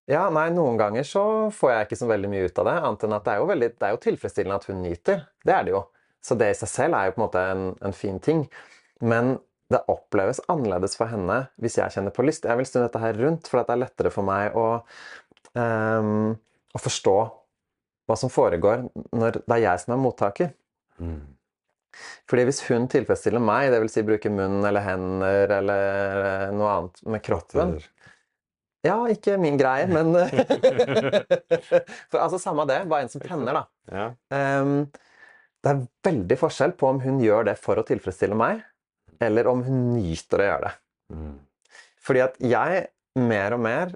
ja, 0.10 0.24
nei, 0.34 0.50
noen 0.52 0.78
ganger 0.80 1.06
så 1.08 1.24
får 1.56 1.72
jeg 1.72 1.88
ikke 1.88 1.98
så 2.02 2.08
veldig 2.10 2.32
mye 2.32 2.48
ut 2.50 2.60
av 2.60 2.68
det, 2.68 2.76
annet 2.88 3.06
enn 3.08 3.16
at 3.16 3.26
det 3.26 3.34
er 3.34 3.40
jo, 3.40 3.50
veldig, 3.54 3.70
det 3.80 3.88
er 3.88 3.94
jo 3.94 4.02
tilfredsstillende 4.04 4.60
at 4.60 4.68
hun 4.68 4.82
nyter. 4.84 5.22
Det 5.46 5.56
er 5.56 5.68
det 5.68 5.76
jo. 5.76 5.84
Så 6.24 6.36
det 6.40 6.50
i 6.52 6.58
seg 6.60 6.72
selv 6.72 6.98
er 6.98 7.08
jo 7.08 7.16
på 7.16 7.22
en 7.22 7.26
måte 7.26 7.44
en, 7.54 7.64
en 7.88 7.96
fin 7.96 8.20
ting. 8.24 8.44
Men 9.04 9.38
det 9.74 9.84
oppleves 9.92 10.42
annerledes 10.52 10.98
for 11.00 11.12
henne 11.12 11.44
hvis 11.62 11.78
jeg 11.80 11.94
kjenner 11.96 12.14
på 12.16 12.26
lyst. 12.26 12.48
Jeg 12.48 12.60
vil 12.60 12.68
snu 12.70 12.82
dette 12.84 13.02
her 13.02 13.18
rundt, 13.20 13.50
for 13.50 13.62
at 13.62 13.70
det 13.70 13.78
er 13.78 13.84
lettere 13.86 14.14
for 14.14 14.28
meg 14.28 14.56
å, 14.58 14.68
um, 15.58 16.34
å 16.74 16.82
forstå 16.82 17.18
hva 18.10 18.18
som 18.20 18.32
foregår 18.34 18.88
når 19.16 19.40
det 19.40 19.56
er 19.56 19.64
jeg 19.64 19.84
som 19.84 19.96
er 19.96 20.04
mottaker. 20.04 20.52
Mm. 21.02 21.22
Fordi 22.30 22.46
hvis 22.48 22.64
hun 22.68 22.88
tilfredsstiller 22.90 23.44
meg, 23.44 23.70
dvs. 23.74 23.94
Si 23.94 24.04
bruker 24.06 24.34
munn 24.34 24.64
eller 24.66 24.86
hender 24.86 25.52
eller 25.60 26.24
eh, 26.26 26.48
noe 26.56 26.72
annet 26.72 27.04
med 27.06 27.22
kroppen 27.26 27.76
Ja, 28.84 28.98
ikke 29.14 29.38
min 29.40 29.60
greie, 29.60 29.86
men 29.88 30.12
For 32.10 32.20
altså, 32.20 32.40
Samme 32.42 32.66
det, 32.68 32.82
bare 32.90 33.06
en 33.06 33.14
som 33.14 33.22
tenner, 33.24 33.62
da. 33.62 33.64
Ja. 33.94 34.08
Um, 34.34 34.90
det 35.64 35.72
er 35.72 35.84
veldig 36.10 36.38
forskjell 36.42 36.74
på 36.76 36.90
om 36.90 37.00
hun 37.06 37.22
gjør 37.24 37.46
det 37.48 37.56
for 37.62 37.80
å 37.80 37.86
tilfredsstille 37.88 38.36
meg, 38.36 38.66
eller 39.26 39.50
om 39.52 39.64
hun 39.66 39.82
nyter 39.96 40.44
å 40.44 40.50
gjøre 40.50 40.68
det. 40.68 40.74
Mm. 41.14 41.34
Fordi 42.04 42.24
at 42.26 42.38
jeg 42.44 42.84
mer 43.24 43.56
og 43.56 43.64
mer 43.64 43.96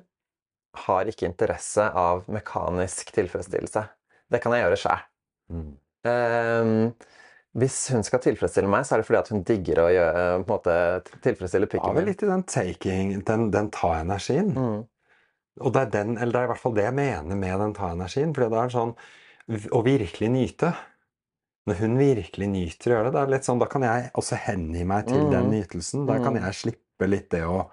har 0.86 1.10
ikke 1.10 1.27
interesse 1.27 1.84
av 1.98 2.25
mekanisk 2.31 3.12
tilfredsstillelse. 3.15 3.84
Det 4.29 4.41
kan 4.43 4.53
jeg 4.53 4.65
gjøre 4.65 4.81
sjæl. 4.81 5.05
Mm. 5.48 5.69
hvis 7.57 7.77
hun 7.96 8.03
skal 8.03 8.19
tilfredsstille 8.19 8.67
meg, 8.69 8.84
så 8.86 8.96
er 8.96 9.01
det 9.01 9.07
fordi 9.07 9.19
at 9.22 9.29
hun 9.31 9.46
digger 9.48 9.79
å 9.79 9.88
gjøre, 9.89 10.25
på 10.36 10.43
en 10.43 10.51
måte, 10.51 10.75
tilfredsstille 11.24 11.69
pikken 11.72 11.96
min. 11.96 12.03
Ja, 12.03 12.10
litt 12.12 12.24
i 12.24 12.29
den 12.29 12.43
taking, 12.48 13.13
den, 13.27 13.48
den 13.55 13.72
ta-energien. 13.74 14.51
Mm. 14.53 14.84
Og 15.63 15.74
det 15.74 15.86
er 15.86 15.93
den, 15.96 16.17
eller 16.19 16.36
det 16.36 16.41
er 16.41 16.50
i 16.50 16.51
hvert 16.51 16.62
fall 16.62 16.75
det 16.77 16.86
jeg 16.86 16.98
mener 17.00 17.39
med 17.39 17.63
den 17.63 17.74
ta-energien. 17.77 18.36
fordi 18.36 18.51
det 18.53 18.62
er 18.62 18.75
sånn 18.75 18.93
Å 19.48 19.79
virkelig 19.79 20.27
nyte. 20.27 20.74
Når 21.67 21.75
hun 21.81 21.97
virkelig 22.00 22.47
nyter 22.47 22.91
å 22.91 22.95
gjøre 22.95 23.12
det, 23.13 23.24
det 23.33 23.41
sånn, 23.45 23.59
da 23.59 23.65
kan 23.67 23.83
jeg 23.83 24.12
også 24.15 24.38
hengi 24.45 24.86
meg 24.88 25.07
til 25.09 25.29
den 25.29 25.50
Mm. 25.50 25.51
nytelsen. 25.51 26.05
Da 26.07 26.17
kan 26.24 26.33
Mm. 26.33 26.43
jeg 26.45 26.53
slippe 26.62 27.09
litt 27.09 27.29
det 27.29 27.41
å 27.43 27.67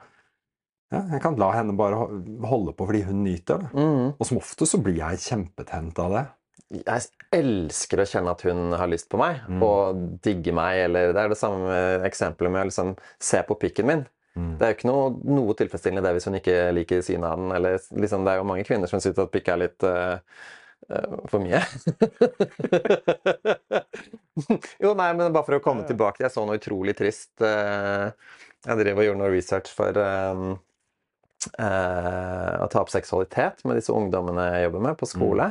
ja, 0.93 1.01
Jeg 1.11 1.23
kan 1.23 1.35
la 1.37 1.51
henne 1.53 1.77
bare 1.77 1.97
holde 2.47 2.73
på 2.77 2.87
fordi 2.87 3.03
hun 3.05 3.25
nyter 3.25 3.59
det. 3.59 3.71
Mm. 3.73 4.15
Og 4.21 4.27
som 4.27 4.39
ofte 4.39 4.67
så 4.67 4.79
blir 4.83 4.97
jeg 4.97 5.19
kjempetent 5.19 5.99
av 5.99 6.11
det. 6.13 6.27
Jeg 6.87 7.07
elsker 7.33 7.99
å 7.99 8.07
kjenne 8.07 8.31
at 8.31 8.43
hun 8.43 8.73
har 8.73 8.87
lyst 8.87 9.09
på 9.09 9.19
meg, 9.19 9.41
Mm. 9.49 9.63
og 9.63 10.21
digger 10.23 10.53
meg. 10.55 10.85
Eller 10.85 11.13
det 11.13 11.17
er 11.25 11.29
det 11.29 11.39
samme 11.39 12.05
eksempelet 12.05 12.51
med 12.53 12.63
å 12.63 12.69
liksom 12.69 12.97
se 13.19 13.43
på 13.43 13.59
pikken 13.59 13.87
min. 13.87 14.07
Mm. 14.37 14.59
Det 14.59 14.63
er 14.67 14.75
jo 14.75 14.79
ikke 14.79 14.93
noe, 14.93 15.11
noe 15.25 15.55
tilfredsstillende 15.55 16.03
det 16.03 16.15
hvis 16.15 16.25
hun 16.27 16.35
ikke 16.35 16.75
liker 16.75 17.03
synet 17.03 17.25
av 17.31 17.37
den. 17.39 17.53
Eller 17.53 17.79
liksom, 17.93 18.25
det 18.25 18.33
er 18.33 18.39
jo 18.39 18.45
mange 18.45 18.65
kvinner 18.65 18.89
som 18.89 18.99
syns 19.01 19.19
at 19.19 19.31
pikk 19.33 19.49
er 19.49 19.57
litt 19.57 19.83
eh, 19.83 20.19
for 21.31 21.43
mye. 21.43 21.63
jo, 24.83 24.93
nei, 24.99 25.11
men 25.17 25.33
bare 25.33 25.47
for 25.47 25.59
å 25.59 25.65
komme 25.65 25.87
tilbake. 25.89 26.25
Jeg 26.25 26.35
så 26.35 26.45
noe 26.47 26.61
utrolig 26.61 26.95
trist. 26.99 27.35
eh, 27.45 28.07
jeg 28.65 28.81
driver 28.81 29.03
og 29.03 29.09
gjorde 29.09 29.21
noe 29.21 29.35
research 29.35 29.73
for 29.77 29.99
um, 30.01 30.55
uh, 31.61 32.55
å 32.65 32.69
ta 32.73 32.81
opp 32.81 32.93
seksualitet 32.93 33.61
med 33.69 33.77
disse 33.77 33.93
ungdommene 33.93 34.47
jeg 34.55 34.65
jobber 34.69 34.87
med 34.89 35.01
på 35.01 35.11
skole. 35.11 35.51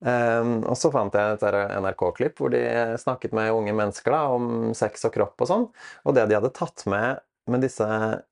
Um, 0.00 0.64
og 0.64 0.74
så 0.80 0.90
fant 0.90 1.14
jeg 1.14 1.36
et 1.36 1.44
NRK-klipp 1.84 2.40
hvor 2.40 2.50
de 2.50 2.62
snakket 2.98 3.36
med 3.36 3.52
unge 3.52 3.74
mennesker 3.76 4.16
da, 4.16 4.22
om 4.34 4.72
sex 4.74 5.04
og 5.06 5.14
kropp 5.14 5.44
og 5.44 5.50
sånn. 5.50 5.66
Og 6.08 6.16
det 6.16 6.26
de 6.30 6.38
hadde 6.40 6.56
tatt 6.56 6.86
med 6.90 7.20
med 7.50 7.64
disse 7.64 7.86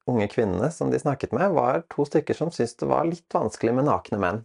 unge 0.06 0.28
kvinnene 0.30 0.68
som 0.70 0.92
de 0.92 1.00
snakket 1.00 1.32
med, 1.34 1.50
var 1.56 1.82
to 1.92 2.04
stykker 2.06 2.36
som 2.36 2.52
syntes 2.54 2.76
det 2.78 2.88
var 2.90 3.08
litt 3.08 3.26
vanskelig 3.34 3.74
med 3.74 3.88
nakne 3.88 4.18
menn. 4.22 4.44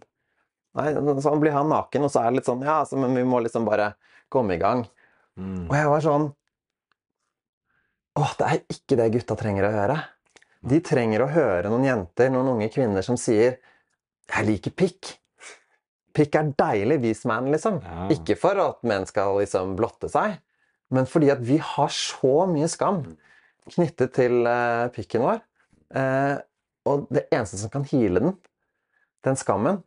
Nei, 0.74 0.88
så 1.22 1.34
blir 1.38 1.54
han 1.54 1.70
naken, 1.70 2.06
og 2.06 2.10
så 2.10 2.22
er 2.22 2.30
det 2.30 2.40
litt 2.40 2.48
sånn 2.48 2.64
Ja, 2.66 2.80
så, 2.88 2.98
men 2.98 3.14
vi 3.14 3.22
må 3.28 3.38
liksom 3.44 3.66
bare 3.68 3.92
komme 4.32 4.56
i 4.56 4.62
gang. 4.62 4.82
Mm. 5.38 5.68
Og 5.68 5.76
jeg 5.76 5.90
var 5.92 6.04
sånn 6.04 6.32
Åh, 8.14 8.32
det 8.38 8.46
er 8.46 8.60
ikke 8.70 8.98
det 8.98 9.10
gutta 9.16 9.34
trenger 9.38 9.66
å 9.66 9.74
høre. 9.74 9.96
De 10.64 10.78
trenger 10.84 11.24
å 11.24 11.30
høre 11.34 11.70
noen 11.70 11.86
jenter, 11.88 12.30
noen 12.30 12.52
unge 12.54 12.68
kvinner 12.72 13.02
som 13.02 13.18
sier 13.18 13.58
'Jeg 14.24 14.46
liker 14.46 14.70
pikk'. 14.70 15.10
Pikk 16.14 16.36
er 16.38 16.52
deilig, 16.56 17.00
vis 17.02 17.24
man, 17.26 17.50
liksom. 17.50 17.80
Ja. 17.82 18.06
Ikke 18.14 18.36
for 18.38 18.56
at 18.62 18.78
menn 18.86 19.04
skal 19.04 19.34
liksom 19.40 19.74
blotte 19.76 20.08
seg, 20.08 20.38
men 20.94 21.06
fordi 21.10 21.32
at 21.34 21.42
vi 21.42 21.58
har 21.58 21.90
så 21.90 22.46
mye 22.46 22.70
skam 22.70 23.02
knyttet 23.74 24.14
til 24.14 24.46
uh, 24.46 24.86
pikken 24.94 25.24
vår. 25.26 25.42
Uh, 25.90 26.38
og 26.86 27.08
det 27.10 27.26
eneste 27.32 27.58
som 27.58 27.72
kan 27.72 27.84
hile 27.90 28.22
den, 28.22 28.36
den 29.26 29.36
skammen, 29.36 29.82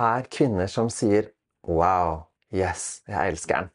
er 0.00 0.26
kvinner 0.30 0.66
som 0.70 0.90
sier 0.90 1.30
'Wow, 1.66 2.26
yes, 2.52 3.02
jeg 3.08 3.32
elsker 3.32 3.54
den'. 3.54 3.70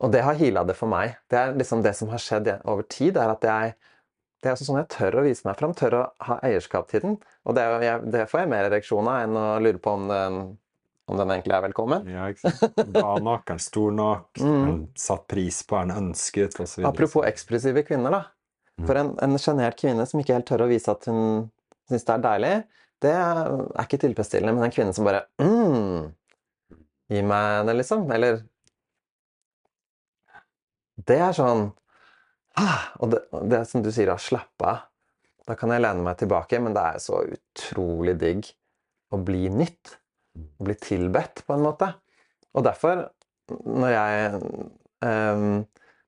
Og 0.00 0.12
det 0.12 0.22
har 0.24 0.34
heala 0.34 0.64
det 0.64 0.76
for 0.78 0.88
meg. 0.88 1.16
Det 1.28 1.36
er 1.38 1.52
liksom 1.58 1.82
det 1.84 1.92
som 1.96 2.08
har 2.08 2.18
skjedd 2.18 2.48
over 2.64 2.82
tid, 2.88 3.16
er 3.20 3.34
at 3.34 3.42
jeg 3.44 3.74
det 4.40 4.48
er 4.48 4.54
også 4.56 4.64
sånn 4.70 4.78
jeg 4.80 4.88
tør 4.88 5.18
å 5.20 5.22
vise 5.26 5.44
meg 5.44 5.58
fram, 5.58 5.74
tør 5.76 5.94
å 5.98 6.02
ha 6.24 6.38
eierskap 6.48 6.86
til 6.88 7.02
den. 7.04 7.16
Og 7.44 7.54
det, 7.58 7.64
jeg, 7.84 8.06
det 8.08 8.22
får 8.30 8.40
jeg 8.40 8.48
mer 8.48 8.68
ereksjon 8.70 9.10
av 9.12 9.18
enn 9.26 9.36
å 9.36 9.60
lure 9.60 9.76
på 9.84 9.92
om 9.92 10.06
den, 10.08 10.38
om 11.12 11.18
den 11.20 11.28
egentlig 11.34 11.52
er 11.58 11.64
velkommen. 11.66 12.08
Ja, 12.08 12.30
ikke 12.32 12.48
sant. 12.54 12.80
Bra 12.94 13.18
nok, 13.20 13.42
er 13.44 13.58
den 13.58 13.60
stor 13.66 13.92
nok, 13.92 14.30
Mm. 14.40 14.48
er 14.48 14.70
den 14.70 14.80
satt 14.96 15.26
pris 15.28 15.60
på, 15.68 15.76
er 15.76 15.90
den 15.90 16.06
ønsket, 16.06 16.56
osv. 16.64 16.86
Apropos 16.88 17.28
ekspressive 17.28 17.84
kvinner, 17.84 18.16
da. 18.16 18.22
For 18.88 18.96
en, 18.96 19.12
en 19.20 19.36
sjenert 19.36 19.76
kvinne 19.76 20.06
som 20.08 20.22
ikke 20.22 20.38
helt 20.38 20.48
tør 20.48 20.64
å 20.64 20.70
vise 20.72 20.88
at 20.88 21.04
hun 21.04 21.50
syns 21.90 22.06
det 22.08 22.14
er 22.14 22.24
deilig, 22.24 22.54
det 23.04 23.12
er 23.16 23.84
ikke 23.84 24.00
tilfredsstillende. 24.04 24.56
Men 24.56 24.68
en 24.68 24.74
kvinne 24.74 24.94
som 24.96 25.06
bare 25.08 25.26
mm, 25.40 26.10
Gi 27.10 27.22
meg 27.26 27.66
det, 27.66 27.74
liksom. 27.80 28.04
Eller 28.14 28.42
Det 31.10 31.16
er 31.18 31.34
sånn 31.34 31.64
ah, 32.60 32.84
Og 33.00 33.14
det, 33.14 33.24
det 33.50 33.64
som 33.70 33.82
du 33.82 33.90
sier, 33.90 34.12
da, 34.12 34.18
slappe 34.20 34.68
av. 34.68 34.86
Da 35.48 35.56
kan 35.58 35.72
jeg 35.74 35.82
lene 35.82 36.04
meg 36.06 36.20
tilbake, 36.20 36.60
men 36.62 36.76
det 36.76 36.82
er 36.84 37.00
så 37.02 37.24
utrolig 37.26 38.14
digg 38.20 38.52
å 39.10 39.18
bli 39.18 39.48
nytt. 39.50 39.96
Å 40.38 40.66
bli 40.68 40.76
tilbedt, 40.78 41.42
på 41.46 41.56
en 41.56 41.64
måte. 41.64 41.88
Og 42.54 42.62
derfor, 42.62 43.02
når 43.66 43.90
jeg 43.90 44.36
um, 45.02 45.64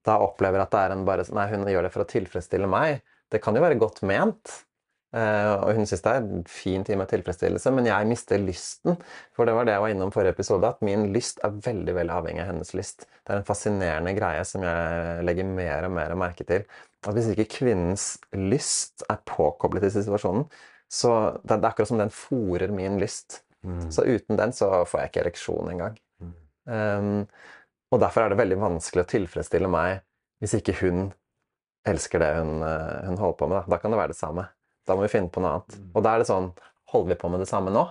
da 0.06 0.18
opplever 0.22 0.62
at 0.62 0.70
det 0.75 0.82
er 0.84 0.94
en 0.94 1.04
bare 1.06 1.26
Nei, 1.34 1.49
hun 1.50 1.66
gjør 1.70 1.87
det 1.87 1.92
for 1.94 2.04
å 2.04 2.11
tilfredsstille 2.12 2.70
meg. 2.70 3.02
Det 3.32 3.40
kan 3.42 3.56
jo 3.56 3.64
være 3.64 3.80
godt 3.80 4.02
ment. 4.06 4.54
Eh, 5.16 5.50
og 5.52 5.76
hun 5.76 5.88
syns 5.88 6.04
det 6.04 6.12
er 6.12 6.23
en 6.23 6.42
fin 6.49 6.85
time 6.87 7.07
tilfredsstillelse, 7.11 7.73
men 7.75 7.88
jeg 7.88 8.09
mister 8.11 8.42
lysten. 8.42 8.99
For 9.37 9.49
det 9.49 9.54
var 9.57 9.69
det 9.69 9.76
jeg 9.76 9.85
var 9.85 9.95
innom 9.95 10.12
forrige 10.14 10.35
episode, 10.37 10.69
at 10.69 10.83
min 10.85 11.09
lyst 11.14 11.42
er 11.47 11.54
veldig 11.69 11.95
veldig 11.99 12.16
avhengig 12.16 12.45
av 12.45 12.52
hennes 12.52 12.75
lyst. 12.78 13.07
Det 13.23 13.35
er 13.35 13.40
en 13.40 13.49
fascinerende 13.49 14.14
greie 14.19 14.42
som 14.49 14.66
jeg 14.66 15.25
legger 15.28 15.49
mer 15.49 15.88
og 15.88 15.97
mer 15.99 16.16
merke 16.26 16.47
til. 16.49 16.66
At 17.02 17.16
hvis 17.16 17.33
ikke 17.33 17.50
kvinnens 17.59 18.12
lyst 18.37 19.07
er 19.11 19.23
påkoblet 19.28 19.87
til 19.87 19.97
situasjonen, 19.99 20.47
så 20.92 21.14
det, 21.40 21.57
det 21.57 21.62
er 21.62 21.71
akkurat 21.73 21.90
som 21.90 22.02
den 22.02 22.12
fòrer 22.12 22.73
min 22.75 23.00
lyst. 23.00 23.42
Mm. 23.64 23.90
Så 23.95 24.04
uten 24.04 24.38
den 24.38 24.52
så 24.54 24.71
får 24.88 25.00
jeg 25.00 25.12
ikke 25.12 25.25
ereksjon 25.26 25.71
engang. 25.73 25.99
Mm. 26.21 26.33
Um, 26.66 27.26
og 27.92 28.00
derfor 28.00 28.25
er 28.25 28.33
det 28.33 28.40
veldig 28.40 28.59
vanskelig 28.61 29.04
å 29.04 29.11
tilfredsstille 29.12 29.69
meg 29.71 30.00
hvis 30.42 30.57
ikke 30.59 30.75
hun 30.81 31.11
elsker 31.87 32.23
det 32.23 32.31
hun, 32.38 32.62
eh, 32.66 33.07
hun 33.07 33.19
holder 33.19 33.38
på 33.38 33.49
med. 33.50 33.61
Da. 33.61 33.75
da 33.75 33.78
kan 33.83 33.92
det 33.92 34.00
være 34.00 34.14
det 34.14 34.19
samme. 34.19 34.47
Da 34.87 34.97
må 34.99 35.07
vi 35.07 35.12
finne 35.12 35.33
på 35.33 35.43
noe 35.43 35.57
annet. 35.57 35.79
Mm. 35.79 35.91
Og 35.95 36.05
da 36.05 36.15
er 36.15 36.23
det 36.23 36.31
sånn 36.31 36.53
Holder 36.93 37.15
vi 37.15 37.21
på 37.23 37.29
med 37.33 37.41
det 37.41 37.47
samme 37.49 37.71
nå? 37.73 37.87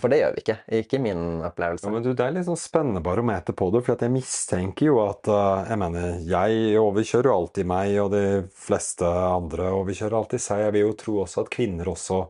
For 0.00 0.10
det 0.10 0.20
gjør 0.20 0.34
vi 0.34 0.42
ikke. 0.44 0.56
Ikke 0.78 1.00
min 1.02 1.42
opplevelse. 1.44 1.86
Ja, 1.86 1.92
men 1.92 2.04
du, 2.04 2.12
Det 2.16 2.24
er 2.24 2.34
litt 2.34 2.46
sånn 2.48 2.58
spennende 2.58 3.02
barometer 3.04 3.56
på 3.56 3.68
det, 3.74 3.84
for 3.86 4.00
jeg 4.00 4.14
mistenker 4.14 4.90
jo 4.90 5.00
at 5.04 5.30
uh, 5.30 5.66
Jeg 5.68 5.80
mener, 5.80 6.18
jeg 6.28 6.80
overkjører 6.80 7.30
jo 7.30 7.36
alltid 7.36 7.70
meg, 7.70 7.94
og 8.02 8.10
de 8.14 8.24
fleste 8.66 9.06
andre 9.08 9.70
overkjører 9.74 10.18
alltid 10.18 10.44
seg. 10.44 10.64
Jeg 10.66 10.76
vil 10.76 10.86
jo 10.86 10.98
tro 11.04 11.16
også 11.24 11.44
at 11.44 11.52
kvinner 11.54 11.90
også 11.92 12.24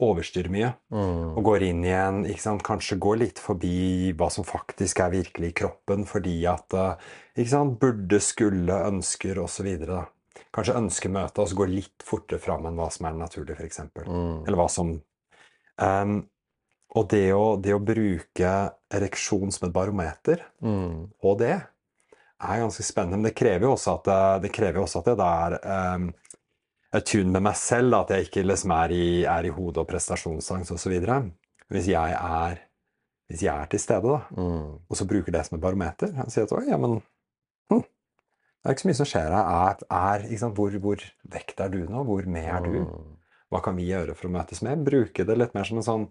overstyrer 0.00 0.52
mye. 0.52 0.70
Mm. 0.94 1.34
Og 1.34 1.42
går 1.50 1.66
inn 1.68 1.82
igjen, 1.84 2.22
ikke 2.30 2.46
sant, 2.46 2.64
kanskje 2.64 3.00
går 3.04 3.20
litt 3.24 3.42
forbi 3.42 4.14
hva 4.16 4.30
som 4.32 4.46
faktisk 4.48 5.02
er 5.04 5.12
virkelig 5.12 5.52
i 5.52 5.58
kroppen, 5.60 6.06
fordi 6.08 6.38
at 6.48 6.76
uh, 6.78 7.12
ikke 7.36 7.52
sant, 7.52 7.76
burde, 7.82 8.22
skulle, 8.24 8.80
ønsker 8.88 9.42
osv. 9.44 9.68
Kanskje 10.54 10.74
ønsker 10.80 11.12
møtet, 11.14 11.38
og 11.38 11.48
så 11.48 11.56
går 11.60 11.70
litt 11.70 12.02
fortere 12.06 12.40
fram 12.42 12.64
enn 12.66 12.78
hva 12.80 12.88
som 12.90 13.06
er 13.06 13.18
naturlig, 13.18 13.54
f.eks. 13.54 13.80
Mm. 14.02 14.46
Eller 14.46 14.58
hva 14.58 14.66
som 14.72 14.96
um, 15.78 16.16
Og 16.98 17.04
det 17.12 17.28
å, 17.36 17.44
det 17.62 17.74
å 17.76 17.82
bruke 17.86 18.54
ereksjon 18.90 19.52
som 19.54 19.68
et 19.68 19.74
barometer 19.76 20.42
Mm. 20.60 21.12
på 21.22 21.34
det, 21.38 21.54
er 22.40 22.62
ganske 22.64 22.82
spennende. 22.82 23.20
Men 23.20 23.28
det 23.30 23.36
krever 23.38 23.68
jo 23.68 23.74
også 23.76 23.94
at 23.98 24.08
det, 24.08 24.18
det, 24.46 24.50
krever 24.56 24.82
også 24.82 25.02
at 25.04 25.12
jeg 25.12 25.20
da 25.20 25.28
er 25.44 25.56
um, 25.94 26.08
attune 26.98 27.30
med 27.30 27.44
meg 27.46 27.56
selv, 27.60 27.94
at 28.00 28.10
jeg 28.10 28.26
ikke 28.26 28.42
liksom 28.48 28.74
er 28.74 28.96
i, 28.96 29.04
er 29.28 29.46
i 29.46 29.54
hodet 29.54 29.84
og 29.84 29.88
prestasjonsangst 29.92 30.74
osv. 30.74 30.96
Hvis 31.70 31.92
jeg 31.92 32.16
er 32.18 32.58
hvis 33.30 33.44
jeg 33.46 33.54
er 33.54 33.68
til 33.70 33.78
stede, 33.78 34.10
da, 34.10 34.24
Mm. 34.34 34.70
og 34.90 34.96
så 34.98 35.06
bruker 35.06 35.30
det 35.30 35.44
som 35.46 35.54
et 35.54 35.62
barometer 35.62 36.10
og 36.18 36.32
sier 36.34 36.48
at 36.50 36.66
ja, 36.66 36.76
men 36.76 36.96
det 38.60 38.68
er 38.68 38.76
ikke 38.76 38.84
så 38.84 38.90
mye 38.90 38.98
som 38.98 39.08
skjer 39.08 39.32
her. 39.32 39.80
Er, 39.96 40.24
er, 40.28 40.50
hvor, 40.56 40.74
hvor 40.84 41.04
vekt 41.32 41.62
er 41.64 41.72
du 41.72 41.78
nå? 41.88 42.04
Hvor 42.04 42.26
med 42.28 42.44
er 42.44 42.66
du? 42.66 42.80
Hva 43.50 43.62
kan 43.64 43.78
vi 43.78 43.88
gjøre 43.88 44.14
for 44.14 44.28
å 44.28 44.34
møtes 44.34 44.60
med? 44.62 44.84
Bruke 44.86 45.24
det 45.26 45.36
litt 45.38 45.56
mer 45.56 45.66
som 45.66 45.80
en 45.80 45.86
sånn 45.86 46.04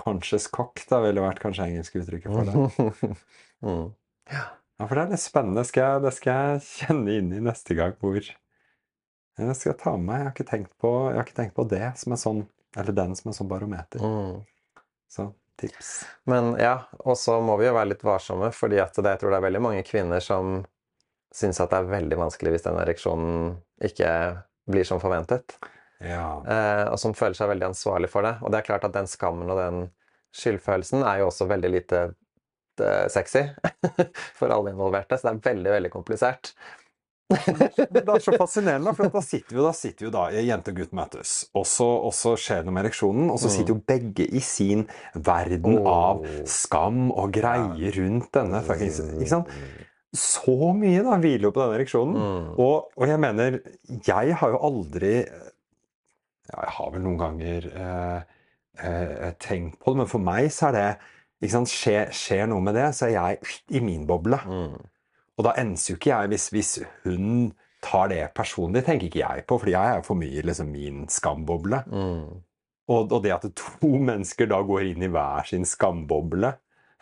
conscious 0.00 0.48
cock, 0.52 0.82
da 0.90 0.98
ville 1.04 1.22
vært 1.22 1.40
kanskje 1.40 1.68
engelske 1.70 2.02
uttrykket 2.02 2.34
for 2.34 2.50
det. 2.50 3.12
mm. 3.64 3.86
Ja, 4.34 4.88
for 4.88 4.98
det 4.98 5.04
er 5.04 5.14
litt 5.14 5.22
spennende. 5.22 5.64
Skal 5.68 5.86
jeg, 5.86 6.02
det 6.04 6.12
skal 6.18 6.40
jeg 6.40 6.66
kjenne 6.66 7.14
inn 7.20 7.30
i 7.32 7.44
neste 7.46 7.78
gang 7.78 7.94
hvor 8.02 8.18
Jeg 8.18 9.56
skal 9.60 9.78
ta 9.78 9.94
med 9.94 10.08
meg. 10.10 10.18
Jeg 10.18 10.26
har 10.26 10.34
ikke 10.34 10.50
tenkt 10.50 10.74
på, 10.82 10.92
jeg 11.08 11.20
har 11.20 11.28
ikke 11.28 11.38
tenkt 11.38 11.56
på 11.56 11.68
det 11.70 11.86
som 12.02 12.14
en 12.14 12.22
sånn 12.26 12.44
Eller 12.74 12.98
den 12.98 13.14
som 13.14 13.30
en 13.30 13.38
sånn 13.38 13.50
barometer. 13.54 14.02
Mm. 14.02 14.82
Så 15.14 15.30
tips. 15.62 15.94
Men 16.26 16.56
ja, 16.58 16.88
og 17.06 17.14
så 17.22 17.38
må 17.38 17.54
vi 17.60 17.68
jo 17.68 17.74
være 17.76 17.92
litt 17.92 18.02
varsomme, 18.02 18.50
fordi 18.50 18.80
at 18.82 18.98
jeg 18.98 19.20
tror 19.20 19.30
det 19.30 19.38
er 19.38 19.46
veldig 19.46 19.62
mange 19.62 19.84
kvinner 19.86 20.22
som 20.24 20.64
syns 21.34 21.60
at 21.62 21.72
det 21.72 21.80
er 21.82 21.92
veldig 21.92 22.18
vanskelig 22.20 22.54
hvis 22.54 22.66
den 22.66 22.80
ereksjonen 22.82 23.56
ikke 23.84 24.10
blir 24.70 24.86
som 24.88 25.02
forventet. 25.02 25.56
Ja. 26.04 26.28
Eh, 26.46 26.84
og 26.90 26.98
som 27.00 27.14
føler 27.16 27.36
seg 27.38 27.50
veldig 27.50 27.70
ansvarlig 27.72 28.10
for 28.12 28.26
det. 28.26 28.36
Og 28.42 28.52
det 28.52 28.60
er 28.60 28.68
klart 28.68 28.86
at 28.86 28.94
den 28.96 29.10
skammen 29.10 29.50
og 29.50 29.60
den 29.60 29.88
skyldfølelsen 30.34 31.04
er 31.06 31.22
jo 31.22 31.30
også 31.30 31.48
veldig 31.50 31.70
lite 31.70 32.00
eh, 32.82 33.04
sexy 33.12 33.44
for 34.38 34.50
alle 34.50 34.74
involverte, 34.74 35.18
så 35.18 35.28
det 35.28 35.34
er 35.34 35.52
veldig, 35.52 35.70
veldig 35.78 35.92
komplisert. 35.92 36.54
Det 37.34 38.02
er 38.02 38.20
så 38.20 38.34
fascinerende, 38.36 38.92
for 38.94 39.08
da 39.10 39.22
sitter 39.24 39.56
vi, 39.56 39.62
da 39.64 39.70
sitter 39.74 40.06
vi 40.06 40.10
da 40.12 40.24
jente 40.44 40.74
og 40.74 40.82
gutt 40.82 40.92
møtes, 40.96 41.32
og 41.56 41.64
så, 41.66 41.86
og 42.08 42.12
så 42.14 42.34
skjer 42.38 42.60
det 42.60 42.68
noe 42.68 42.76
med 42.76 42.84
ereksjonen, 42.84 43.30
og 43.32 43.40
så 43.40 43.50
sitter 43.50 43.72
jo 43.72 43.80
begge 43.88 44.26
i 44.28 44.42
sin 44.44 44.84
verden 45.14 45.80
av 45.88 46.20
skam 46.50 47.08
og 47.08 47.32
greier 47.34 47.96
rundt 47.96 48.28
denne 48.36 48.60
fuckings 48.66 49.00
Ikke 49.06 49.30
sant? 49.30 49.54
Så 50.14 50.70
mye 50.78 51.02
da 51.02 51.18
hviler 51.18 51.48
jo 51.48 51.54
på 51.54 51.62
denne 51.62 51.78
ereksjonen. 51.80 52.14
Mm. 52.14 52.46
Og, 52.62 52.92
og 52.94 53.10
jeg 53.10 53.20
mener, 53.22 53.58
jeg 54.06 54.38
har 54.40 54.54
jo 54.54 54.62
aldri 54.70 55.16
Ja, 55.24 56.60
jeg 56.60 56.72
har 56.76 56.90
vel 56.92 57.04
noen 57.06 57.18
ganger 57.18 57.66
eh, 57.72 58.32
eh, 58.84 59.28
tenkt 59.40 59.78
på 59.80 59.94
det, 59.94 60.02
men 60.02 60.10
for 60.10 60.22
meg 60.22 60.50
så 60.52 60.68
er 60.68 60.74
det 60.76 60.88
ikke 61.40 61.54
sant, 61.54 61.72
skjer, 61.72 62.10
skjer 62.14 62.48
noe 62.50 62.62
med 62.64 62.76
det, 62.76 62.90
så 62.96 63.08
er 63.08 63.14
jeg 63.14 63.54
i 63.76 63.80
min 63.84 64.04
boble. 64.08 64.38
Mm. 64.44 64.74
Og 65.34 65.46
da 65.46 65.54
enser 65.60 65.94
jo 65.94 65.98
ikke 65.98 66.12
jeg 66.12 66.32
hvis, 66.32 66.48
hvis 66.54 66.72
hun 67.04 67.54
tar 67.84 68.10
det 68.12 68.22
personlig, 68.36 68.84
tenker 68.84 69.08
ikke 69.08 69.22
jeg 69.22 69.44
på, 69.48 69.58
fordi 69.60 69.74
jeg 69.74 69.96
er 69.98 70.04
for 70.06 70.20
mye 70.20 70.44
liksom 70.46 70.70
min 70.72 71.04
skamboble. 71.12 71.82
Mm. 71.90 72.44
Og, 72.92 73.12
og 73.12 73.18
det 73.24 73.32
at 73.34 73.48
to 73.56 73.90
mennesker 73.96 74.48
da 74.50 74.60
går 74.64 74.90
inn 74.92 75.04
i 75.06 75.10
hver 75.12 75.48
sin 75.48 75.64
skamboble, 75.68 76.54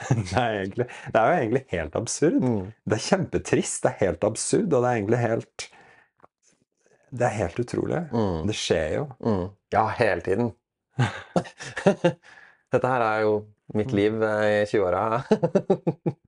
det 0.31 0.39
er, 0.39 0.57
egentlig, 0.63 0.87
det 1.13 1.21
er 1.21 1.29
jo 1.31 1.37
egentlig 1.43 1.63
helt 1.73 1.97
absurd. 2.01 2.41
Mm. 2.43 2.73
Det 2.89 2.99
er 2.99 3.05
kjempetrist, 3.07 3.83
det 3.85 3.93
er 3.93 4.01
helt 4.07 4.25
absurd, 4.29 4.69
og 4.73 4.83
det 4.83 4.89
er 4.91 4.99
egentlig 5.01 5.21
helt 5.23 5.67
Det 7.13 7.27
er 7.29 7.35
helt 7.37 7.59
utrolig. 7.61 8.03
Mm. 8.13 8.47
Det 8.49 8.57
skjer 8.57 8.95
jo. 8.97 9.07
Mm. 9.21 9.47
Ja, 9.75 9.87
hele 9.99 10.21
tiden. 10.25 10.53
Dette 12.73 12.89
her 12.89 13.05
er 13.05 13.21
jo 13.27 13.35
mitt 13.77 13.93
liv 13.97 14.23
eh, 14.25 14.63
i 14.63 14.69
20-åra. 14.69 15.23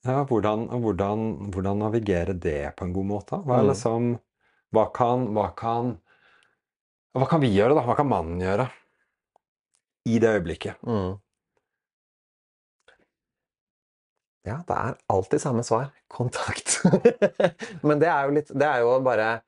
Ja, 0.00 0.22
hvordan, 0.24 0.62
hvordan, 0.80 1.24
hvordan 1.52 1.82
navigere 1.82 2.32
det 2.32 2.70
på 2.78 2.86
en 2.86 2.92
god 2.96 3.04
måte? 3.04 3.36
Hva 3.44 3.58
er 3.58 3.66
Mm. 3.66 3.68
liksom 3.68 4.06
Hva 4.72 4.84
kan, 4.96 5.26
hva 5.36 5.50
kan 5.52 5.90
Hva 7.12 7.26
kan 7.28 7.42
vi 7.42 7.50
gjøre, 7.52 7.74
da? 7.76 7.82
Hva 7.84 7.96
kan 7.98 8.08
mannen 8.08 8.40
gjøre? 8.40 8.64
I 10.08 10.16
det 10.24 10.30
øyeblikket. 10.38 10.80
Mm. 10.88 11.18
Ja, 14.46 14.60
det 14.66 14.76
er 14.76 14.98
alltid 15.12 15.42
samme 15.42 15.64
svar. 15.66 15.90
Kontakt. 16.18 16.80
Men 17.86 18.00
det 18.00 18.08
er 18.08 18.26
jo 18.26 18.36
litt 18.38 18.52
Det 18.54 18.66
er 18.66 18.84
jo 18.84 18.98
bare 19.04 19.40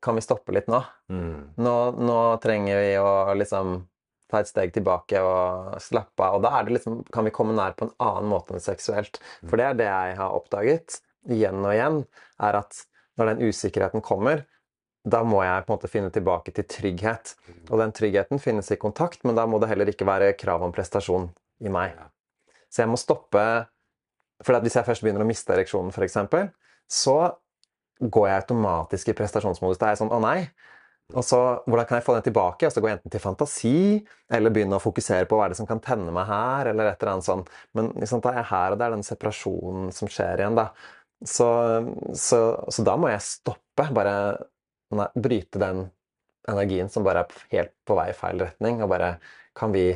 kan 0.00 0.16
vi 0.16 0.24
stoppe 0.24 0.54
litt 0.56 0.68
nå? 0.72 0.78
Mm. 1.12 1.60
Nå, 1.60 1.74
nå 2.00 2.20
trenger 2.40 2.78
vi 2.80 2.92
å 2.96 3.34
liksom 3.36 3.82
ta 4.30 4.40
et 4.40 4.48
steg 4.48 4.72
tilbake 4.72 5.20
og 5.20 5.74
slappe 5.82 6.24
av. 6.24 6.38
Og 6.38 6.44
da 6.46 6.54
er 6.56 6.64
det 6.66 6.78
liksom, 6.78 7.02
kan 7.12 7.26
vi 7.26 7.32
komme 7.34 7.56
nær 7.56 7.74
på 7.76 7.88
en 7.88 7.92
annen 8.00 8.30
måte 8.30 8.54
enn 8.56 8.64
seksuelt. 8.64 9.20
For 9.44 9.60
det 9.60 9.66
er 9.66 9.76
det 9.80 9.88
jeg 9.90 10.14
har 10.20 10.36
oppdaget 10.38 11.00
igjen 11.28 11.60
og 11.60 11.74
igjen, 11.74 11.98
er 12.40 12.60
at 12.62 12.80
når 13.20 13.34
den 13.34 13.50
usikkerheten 13.50 14.04
kommer, 14.04 14.46
da 15.04 15.22
må 15.24 15.40
jeg 15.44 15.64
på 15.64 15.72
en 15.72 15.78
måte 15.78 15.90
finne 15.90 16.12
tilbake 16.12 16.54
til 16.56 16.66
trygghet. 16.68 17.34
Og 17.68 17.80
den 17.80 17.92
tryggheten 17.96 18.40
finnes 18.42 18.70
i 18.72 18.80
kontakt, 18.80 19.24
men 19.24 19.36
da 19.36 19.46
må 19.48 19.60
det 19.60 19.70
heller 19.72 19.90
ikke 19.92 20.08
være 20.08 20.32
krav 20.40 20.64
om 20.64 20.72
prestasjon 20.76 21.30
i 21.64 21.72
meg. 21.72 21.96
Så 22.70 22.84
jeg 22.84 22.92
må 22.92 23.00
stoppe 23.00 23.44
For 24.46 24.60
hvis 24.64 24.76
jeg 24.78 24.86
først 24.86 25.04
begynner 25.04 25.24
å 25.24 25.28
miste 25.28 25.54
ereksjonen, 25.54 25.92
f.eks., 25.92 26.18
så 26.90 27.16
går 28.00 28.28
jeg 28.28 28.42
automatisk 28.42 29.10
i 29.12 29.16
prestasjonsmodus. 29.16 29.78
Da 29.80 29.88
er 29.90 29.94
jeg 29.94 30.00
sånn 30.02 30.12
Å, 30.16 30.20
nei. 30.24 30.38
Og 31.10 31.24
så, 31.26 31.38
Hvordan 31.66 31.88
kan 31.88 31.98
jeg 31.98 32.06
få 32.06 32.14
den 32.16 32.26
tilbake? 32.28 32.68
Og 32.68 32.72
så 32.72 32.82
går 32.82 32.90
jeg 32.90 32.98
enten 32.98 33.12
til 33.12 33.22
fantasi, 33.22 33.74
eller 34.32 34.54
begynne 34.54 34.78
å 34.78 34.82
fokusere 34.82 35.28
på 35.28 35.38
hva 35.38 35.46
er 35.46 35.54
det 35.54 35.58
som 35.60 35.68
kan 35.68 35.82
tenne 35.84 36.14
meg 36.14 36.28
her, 36.30 36.70
eller 36.70 36.90
et 36.92 37.02
eller 37.02 37.16
annet 37.16 37.26
sånt. 37.26 37.50
Men 37.76 37.90
liksom, 37.98 38.22
da 38.24 38.32
er 38.32 38.40
jeg 38.42 38.50
her, 38.52 38.74
og 38.74 38.80
det 38.80 38.86
er 38.86 38.96
den 38.96 39.06
separasjonen 39.06 39.90
som 39.96 40.10
skjer 40.10 40.42
igjen, 40.42 40.58
da. 40.58 40.68
Så, 41.26 41.48
så, 42.16 42.40
så 42.72 42.84
da 42.86 42.96
må 42.96 43.10
jeg 43.12 43.24
stoppe. 43.26 43.88
Bare 43.96 44.14
nei, 44.96 45.08
bryte 45.18 45.60
den 45.60 45.84
energien 46.50 46.88
som 46.92 47.04
bare 47.06 47.26
er 47.26 47.42
helt 47.52 47.74
på 47.86 47.96
vei 47.98 48.10
i 48.12 48.16
feil 48.16 48.46
retning, 48.46 48.80
og 48.84 48.92
bare 48.94 49.16
Kan 49.58 49.72
vi 49.74 49.90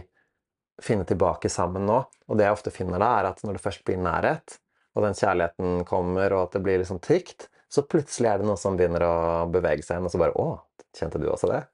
finne 0.82 1.06
tilbake 1.08 1.50
sammen 1.52 1.86
nå? 1.88 2.00
Og 2.28 2.38
det 2.38 2.48
jeg 2.48 2.56
ofte 2.56 2.72
finner 2.74 3.02
da, 3.02 3.10
er 3.18 3.30
at 3.30 3.42
når 3.44 3.58
det 3.58 3.64
først 3.64 3.84
blir 3.86 4.00
nærhet, 4.00 4.58
og 4.94 5.04
den 5.06 5.16
kjærligheten 5.18 5.82
kommer, 5.88 6.34
og 6.34 6.48
at 6.48 6.56
det 6.56 6.62
blir 6.64 6.80
liksom 6.80 7.00
trygt, 7.02 7.48
så 7.74 7.82
plutselig 7.82 8.30
er 8.30 8.40
det 8.40 8.46
noe 8.46 8.58
som 8.60 8.76
begynner 8.78 9.02
å 9.06 9.14
bevege 9.50 9.82
seg 9.82 9.96
igjen, 9.96 10.06
og 10.06 10.14
så 10.14 10.20
bare 10.22 10.38
Å, 10.38 10.46
kjente 10.94 11.18
du 11.18 11.26
også 11.30 11.50
det? 11.50 11.64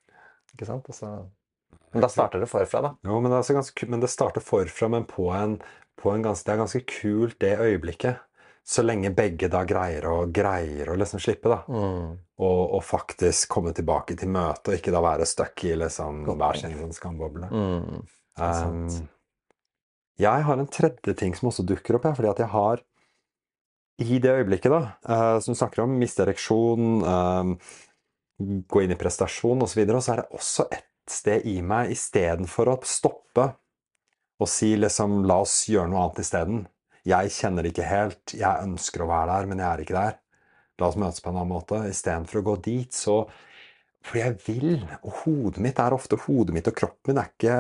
Ikke 0.54 0.68
sant? 0.68 0.88
Og 0.88 0.96
så 0.96 1.10
Men 1.92 2.04
da 2.04 2.08
starter 2.08 2.40
det 2.40 2.48
forfra, 2.48 2.80
da. 2.86 2.94
Jo, 3.04 3.18
men 3.20 3.32
det, 3.34 3.42
ganske, 3.52 3.90
men 3.90 4.02
det 4.02 4.10
starter 4.12 4.44
forfra, 4.44 4.88
men 4.94 5.04
på 5.10 5.28
en, 5.34 5.58
på 6.00 6.12
en 6.14 6.24
ganske, 6.24 6.46
det 6.46 6.54
er 6.54 6.62
ganske 6.62 6.82
kult 6.88 7.38
det 7.42 7.56
øyeblikket. 7.58 8.26
Så 8.70 8.84
lenge 8.84 9.10
begge 9.16 9.48
da 9.50 9.64
greier 9.66 10.04
å, 10.06 10.16
greier 10.30 10.92
å 10.92 10.96
liksom 11.00 11.20
slippe, 11.20 11.50
da. 11.50 11.64
Mm. 11.66 12.14
Og, 12.40 12.62
og 12.78 12.84
faktisk 12.86 13.50
komme 13.50 13.74
tilbake 13.76 14.14
til 14.16 14.30
møtet, 14.30 14.70
og 14.70 14.78
ikke 14.78 14.94
da 14.94 15.02
være 15.04 15.26
stuck 15.28 15.64
i 15.66 15.74
liksom 15.80 16.22
hver 16.30 16.60
sin 16.60 16.78
sånn 16.78 16.94
skamboble. 16.96 17.50
Mm. 17.50 18.00
Um, 18.40 18.86
jeg 20.20 20.46
har 20.46 20.60
en 20.60 20.70
tredje 20.70 21.14
ting 21.16 21.36
som 21.36 21.50
også 21.50 21.64
dukker 21.68 21.96
opp, 21.96 22.08
jeg, 22.08 22.18
fordi 22.18 22.32
at 22.32 22.42
jeg 22.44 22.52
har 22.54 22.82
i 24.00 24.18
det 24.22 24.32
øyeblikket, 24.32 24.72
da, 24.72 24.80
uh, 25.04 25.38
som 25.44 25.52
du 25.54 25.60
snakker 25.60 25.84
om, 25.84 25.98
miste 26.00 26.24
ereksjon, 26.24 27.02
um, 27.04 27.54
gå 28.40 28.84
inn 28.84 28.94
i 28.94 29.00
prestasjon 29.00 29.66
osv., 29.66 29.82
så 29.84 30.00
så 30.00 30.14
er 30.14 30.22
det 30.22 30.38
også 30.40 30.68
et 30.72 30.86
sted 31.10 31.46
i 31.50 31.58
meg 31.64 31.92
istedenfor 31.92 32.70
å 32.72 32.78
stoppe 32.86 33.50
og 34.40 34.48
si 34.48 34.72
liksom 34.78 35.20
la 35.28 35.42
oss 35.44 35.66
gjøre 35.68 35.90
noe 35.92 36.06
annet 36.06 36.22
isteden. 36.22 36.62
Jeg 37.08 37.32
kjenner 37.34 37.64
det 37.64 37.74
ikke 37.74 37.88
helt, 37.88 38.34
jeg 38.36 38.64
ønsker 38.64 39.04
å 39.04 39.10
være 39.10 39.34
der, 39.34 39.48
men 39.50 39.60
jeg 39.60 39.68
er 39.68 39.82
ikke 39.84 39.98
der. 39.98 40.18
La 40.80 40.88
oss 40.88 40.96
møtes 41.00 41.20
på 41.20 41.28
en 41.28 41.36
annen 41.40 41.52
måte. 41.52 41.82
Istedenfor 41.90 42.40
å 42.40 42.46
gå 42.50 42.56
dit, 42.64 42.92
så 42.96 43.22
Fordi 44.00 44.20
jeg 44.22 44.36
vil, 44.46 44.84
og 45.04 45.16
hodet 45.26 45.60
mitt 45.60 45.80
er 45.82 45.92
ofte 45.92 46.16
Hodet 46.22 46.54
mitt 46.56 46.68
og 46.70 46.72
kroppen 46.72 47.12
min 47.12 47.18
er 47.20 47.26
ikke, 47.28 47.56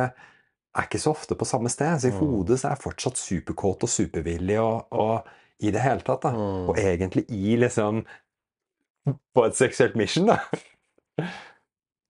er 0.76 0.86
ikke 0.86 1.00
så 1.02 1.10
ofte 1.14 1.34
på 1.38 1.46
samme 1.48 1.70
sted. 1.72 1.98
Så 2.00 2.08
i 2.08 2.14
Mm. 2.14 2.20
hodet 2.20 2.58
så 2.60 2.68
er 2.68 2.74
jeg 2.76 2.84
fortsatt 2.84 3.16
superkåt 3.18 3.82
og 3.82 3.88
supervillig 3.90 4.58
og, 4.62 4.86
og 4.92 5.26
i 5.60 5.70
det 5.70 5.80
hele 5.82 6.00
tatt, 6.06 6.22
da. 6.22 6.30
Mm. 6.30 6.68
Og 6.70 6.76
egentlig 6.78 7.26
i 7.30 7.56
liksom 7.56 8.04
På 9.34 9.46
et 9.46 9.56
seksuelt 9.56 9.94
mission, 9.96 10.26
da. 10.28 10.38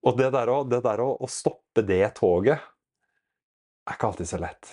Og 0.02 0.16
det 0.18 0.30
der, 0.32 0.48
å, 0.48 0.62
det 0.68 0.80
der 0.82 1.00
å, 1.04 1.12
å 1.20 1.28
stoppe 1.28 1.82
det 1.86 2.14
toget 2.16 2.58
er 3.86 3.94
ikke 3.94 4.08
alltid 4.08 4.28
så 4.30 4.38
lett. 4.40 4.70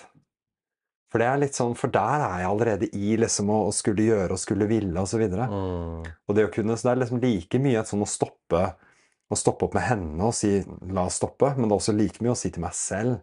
For 1.12 1.20
det 1.22 1.28
er 1.28 1.40
litt 1.40 1.56
sånn, 1.56 1.74
for 1.78 1.92
der 1.92 2.24
er 2.24 2.42
jeg 2.42 2.48
allerede 2.48 2.88
i 2.96 3.14
liksom 3.20 3.48
å, 3.52 3.58
å 3.68 3.72
skulle 3.72 4.04
gjøre 4.08 4.34
og 4.36 4.40
skulle 4.42 4.66
ville 4.68 5.00
osv. 5.00 5.20
Og, 5.24 5.32
så 5.32 5.46
Mm. 5.48 6.02
og 6.28 6.34
det 6.36 6.46
å 6.48 6.52
kunne, 6.52 6.76
så 6.76 6.88
det 6.88 6.92
er 6.94 7.00
liksom 7.04 7.20
like 7.22 7.60
mye 7.64 7.80
et 7.80 7.88
sånn 7.92 8.04
å 8.04 8.08
stoppe, 8.08 8.62
å 9.30 9.36
stoppe 9.38 9.68
opp 9.68 9.74
med 9.76 9.84
henne 9.84 10.24
og 10.24 10.34
si 10.36 10.58
'la 10.64 11.06
oss 11.06 11.20
stoppe', 11.20 11.54
men 11.56 11.68
det 11.68 11.74
er 11.76 11.80
også 11.80 11.96
like 11.96 12.20
mye 12.24 12.32
å 12.32 12.36
si 12.36 12.50
til 12.50 12.62
meg 12.62 12.74
selv 12.74 13.20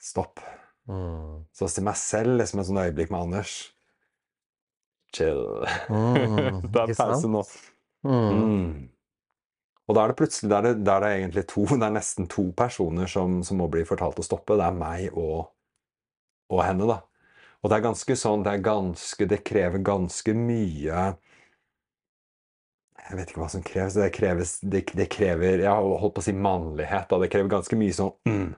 'stopp'. 0.00 0.44
Mm. 0.88 1.44
Så 1.52 1.68
til 1.68 1.84
meg 1.84 1.98
selv 2.00 2.38
liksom 2.40 2.60
et 2.60 2.66
sånt 2.70 2.80
øyeblikk 2.80 3.10
med 3.12 3.20
Anders 3.20 3.56
Chill. 5.14 5.44
Mm. 5.88 6.62
det 6.72 6.84
er 6.84 6.94
pause 6.96 7.28
nå. 7.28 7.42
Mm. 8.04 8.38
Mm. 8.38 8.88
Og 9.88 9.96
da 9.96 10.04
er 10.04 10.12
det 10.12 10.18
plutselig 10.20 10.50
da 10.52 10.58
er 10.58 10.66
det, 10.68 10.72
da 10.84 10.96
er 10.96 11.04
det 11.04 11.12
egentlig 11.16 11.44
to, 11.48 11.64
det 11.80 11.86
er 11.86 11.94
nesten 11.96 12.28
to 12.30 12.50
personer 12.56 13.10
som, 13.10 13.40
som 13.44 13.60
må 13.60 13.68
bli 13.72 13.84
fortalt 13.88 14.20
å 14.20 14.26
stoppe. 14.26 14.58
Det 14.60 14.66
er 14.66 14.76
meg 14.76 15.08
og, 15.14 15.48
og 16.52 16.64
henne, 16.64 16.88
da. 16.88 17.00
Og 17.58 17.70
det 17.70 17.78
er 17.78 17.88
ganske 17.88 18.14
sånn, 18.14 18.44
det 18.46 18.52
er 18.52 18.60
ganske 18.62 19.26
Det 19.26 19.40
krever 19.42 19.80
ganske 19.82 20.30
mye 20.30 21.00
Jeg 23.02 23.16
vet 23.18 23.32
ikke 23.32 23.40
hva 23.42 23.48
som 23.50 23.64
kreves. 23.66 23.96
Det 23.98 24.12
kreves 24.14 24.52
det, 24.62 24.84
det 24.94 25.08
krever 25.10 25.64
Jeg 25.64 25.72
har 25.72 25.82
holdt 26.04 26.14
på 26.14 26.22
å 26.22 26.26
si 26.28 26.36
mannlighet. 26.36 27.08
Da. 27.10 27.18
Det 27.18 27.30
krever 27.32 27.50
ganske 27.56 27.78
mye 27.80 27.96
sånn 27.96 28.12
mm, 28.28 28.52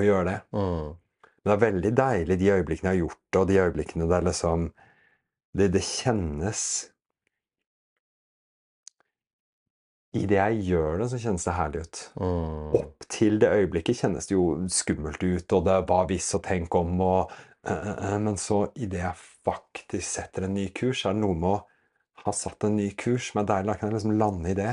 å 0.00 0.06
gjøre 0.06 0.26
det. 0.28 0.38
Mm. 0.56 0.90
Men 1.36 1.50
det 1.50 1.54
er 1.54 1.62
veldig 1.62 1.92
deilig 2.00 2.36
de 2.40 2.52
øyeblikkene 2.56 2.90
jeg 2.90 2.96
har 2.96 3.04
gjort 3.04 3.22
det, 3.22 3.40
og 3.40 3.48
de 3.48 3.62
øyeblikkene 3.62 4.10
der 4.10 4.26
liksom 4.26 4.68
det, 5.56 5.70
det 5.72 5.82
kjennes 5.86 6.62
I 10.16 10.24
det 10.24 10.38
jeg 10.38 10.60
gjør 10.70 11.00
det, 11.00 11.08
så 11.12 11.18
kjennes 11.20 11.44
det 11.44 11.54
herlig 11.58 11.80
ut. 11.84 11.98
Mm. 12.16 12.76
Opp 12.78 13.06
til 13.12 13.34
det 13.42 13.50
øyeblikket 13.52 13.98
kjennes 13.98 14.28
det 14.28 14.32
jo 14.32 14.46
skummelt 14.72 15.20
ut, 15.20 15.52
og 15.52 15.66
det 15.66 15.74
er 15.74 15.84
hva 15.90 15.98
hvis 16.08 16.30
og 16.38 16.42
tenk 16.46 16.76
om, 16.78 16.94
og 17.04 17.34
eh, 17.66 17.74
eh, 17.74 17.98
eh, 18.12 18.18
Men 18.24 18.38
så, 18.40 18.62
idet 18.80 19.02
jeg 19.02 19.26
faktisk 19.44 20.06
setter 20.06 20.46
en 20.46 20.56
ny 20.56 20.70
kurs, 20.76 21.04
er 21.04 21.16
det 21.16 21.20
noe 21.20 21.36
med 21.36 21.50
å 21.52 22.24
ha 22.24 22.34
satt 22.34 22.64
en 22.64 22.78
ny 22.78 22.88
kurs 22.98 23.28
som 23.30 23.42
er 23.42 23.50
deilig. 23.50 23.68
Da 23.68 23.76
kan 23.76 23.90
jeg 23.90 23.98
liksom 23.98 24.16
lande 24.16 24.54
i 24.54 24.56
det. 24.56 24.72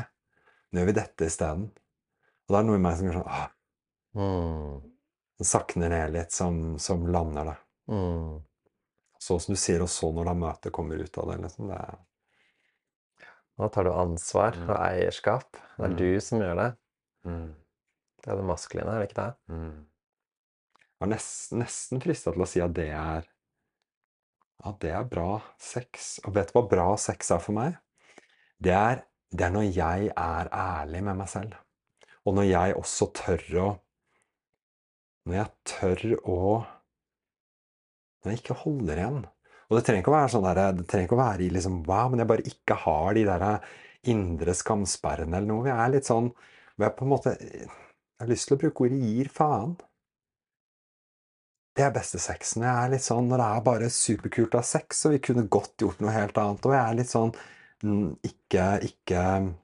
Nå 0.72 0.82
gjør 0.82 0.90
vi 0.94 0.98
dette 1.02 1.28
isteden. 1.28 1.68
Og 2.48 2.56
da 2.56 2.60
er 2.60 2.64
det 2.64 2.72
noe 2.72 2.80
i 2.80 2.86
meg 2.88 2.98
som 2.98 3.10
gjør 3.10 3.20
sånn 3.22 3.36
ah, 3.42 3.50
Mm. 4.14 4.93
Som 5.38 5.46
sakner 5.50 5.90
ned 5.90 6.14
litt, 6.14 6.32
som, 6.32 6.78
som 6.80 7.08
lander 7.08 7.46
det. 7.52 7.56
Mm. 7.94 8.42
Sånn 9.24 9.40
som 9.40 9.56
du 9.56 9.60
sier, 9.60 9.82
og 9.82 9.90
så 9.92 10.10
når 10.14 10.26
da 10.30 10.34
møtet 10.36 10.74
kommer 10.76 11.00
ut 11.00 11.18
av 11.18 11.30
det. 11.32 11.38
Liksom, 11.46 11.68
det 11.72 11.80
er, 11.80 11.98
Nå 13.62 13.68
tar 13.70 13.86
du 13.86 13.92
ansvar 13.94 14.56
Mm. 14.58 14.70
og 14.70 14.78
eierskap. 14.82 15.52
Det 15.78 15.86
er 15.86 15.90
Mm. 15.94 15.98
du 15.98 16.20
som 16.22 16.40
gjør 16.42 16.56
det. 16.58 16.70
mm, 17.26 17.56
Det 18.24 18.32
er 18.32 18.36
det 18.40 18.46
maskuline, 18.46 18.88
er 18.90 19.00
det 19.04 19.10
ikke 19.12 19.22
det? 19.22 19.36
mm. 19.50 19.86
Jeg 20.80 21.00
var 21.00 21.08
nesten, 21.12 21.60
nesten 21.60 22.02
frista 22.02 22.32
til 22.34 22.42
å 22.42 22.48
si 22.48 22.62
at 22.62 22.74
det 22.74 22.90
er 22.90 23.28
at 24.66 24.80
det 24.80 24.92
er 24.96 25.04
bra 25.04 25.42
sex. 25.60 26.20
Og 26.26 26.34
vet 26.34 26.48
du 26.48 26.54
hva 26.60 26.70
bra 26.70 26.96
sex 26.98 27.32
er 27.32 27.40
for 27.44 27.52
meg? 27.54 27.78
Det 28.64 28.72
er, 28.72 29.04
det 29.30 29.42
er 29.46 29.52
når 29.52 29.66
jeg 29.76 30.12
er 30.16 30.50
ærlig 30.50 31.04
med 31.04 31.18
meg 31.18 31.28
selv. 31.28 31.54
Og 32.26 32.34
når 32.38 32.44
jeg 32.48 32.76
også 32.80 33.10
tør 33.14 33.44
å 33.60 33.68
Når 35.28 35.38
jeg 35.38 35.52
tør 35.70 36.04
å 36.30 36.40
Når 38.24 38.32
jeg 38.32 38.42
ikke 38.42 38.60
holder 38.64 39.00
igjen. 39.00 39.24
Og 39.70 39.78
det 39.78 39.86
trenger 39.88 40.04
ikke 40.04 40.12
å 40.12 40.18
være 40.18 40.32
sånn 40.34 40.46
der, 40.46 40.60
det 40.78 40.86
trenger 40.90 41.08
ikke 41.08 41.18
å 41.18 41.24
være 41.24 41.46
i 41.46 41.54
liksom 41.54 41.80
Wow, 41.88 42.12
men 42.12 42.24
jeg 42.24 42.30
bare 42.30 42.50
ikke 42.50 42.78
har 42.84 43.16
de 43.18 43.24
der 43.28 43.46
indre 44.12 44.54
skamsperrene 44.58 45.40
eller 45.40 45.50
noe. 45.50 45.70
Jeg 45.70 45.80
er 45.80 45.94
litt 45.96 46.10
sånn 46.10 46.30
hvor 46.34 46.88
jeg 46.88 46.96
på 46.98 47.06
en 47.06 47.12
måte 47.14 47.34
Jeg 47.40 47.72
har 48.22 48.30
lyst 48.30 48.48
til 48.50 48.58
å 48.58 48.62
bruke 48.62 48.86
ordet 48.86 49.00
'gir 49.02 49.30
faen'. 49.34 49.74
Det 51.74 51.82
er 51.82 51.96
beste 51.96 52.20
sexen. 52.22 52.64
Jeg 52.68 52.86
er 52.86 52.92
litt 52.94 53.04
sånn 53.04 53.28
når 53.32 53.42
det 53.42 53.48
er 53.50 53.66
bare 53.66 53.90
superkult 53.90 54.54
å 54.54 54.62
ha 54.62 54.68
sex, 54.68 55.06
og 55.08 55.16
vi 55.16 55.24
kunne 55.26 55.48
godt 55.50 55.82
gjort 55.82 56.04
noe 56.04 56.14
helt 56.14 56.38
annet. 56.38 56.68
Og 56.70 56.76
jeg 56.76 56.84
er 56.84 56.98
litt 57.00 57.10
sånn 57.10 57.34
mm, 57.82 58.12
ikke, 58.30 58.68
ikke 58.90 59.24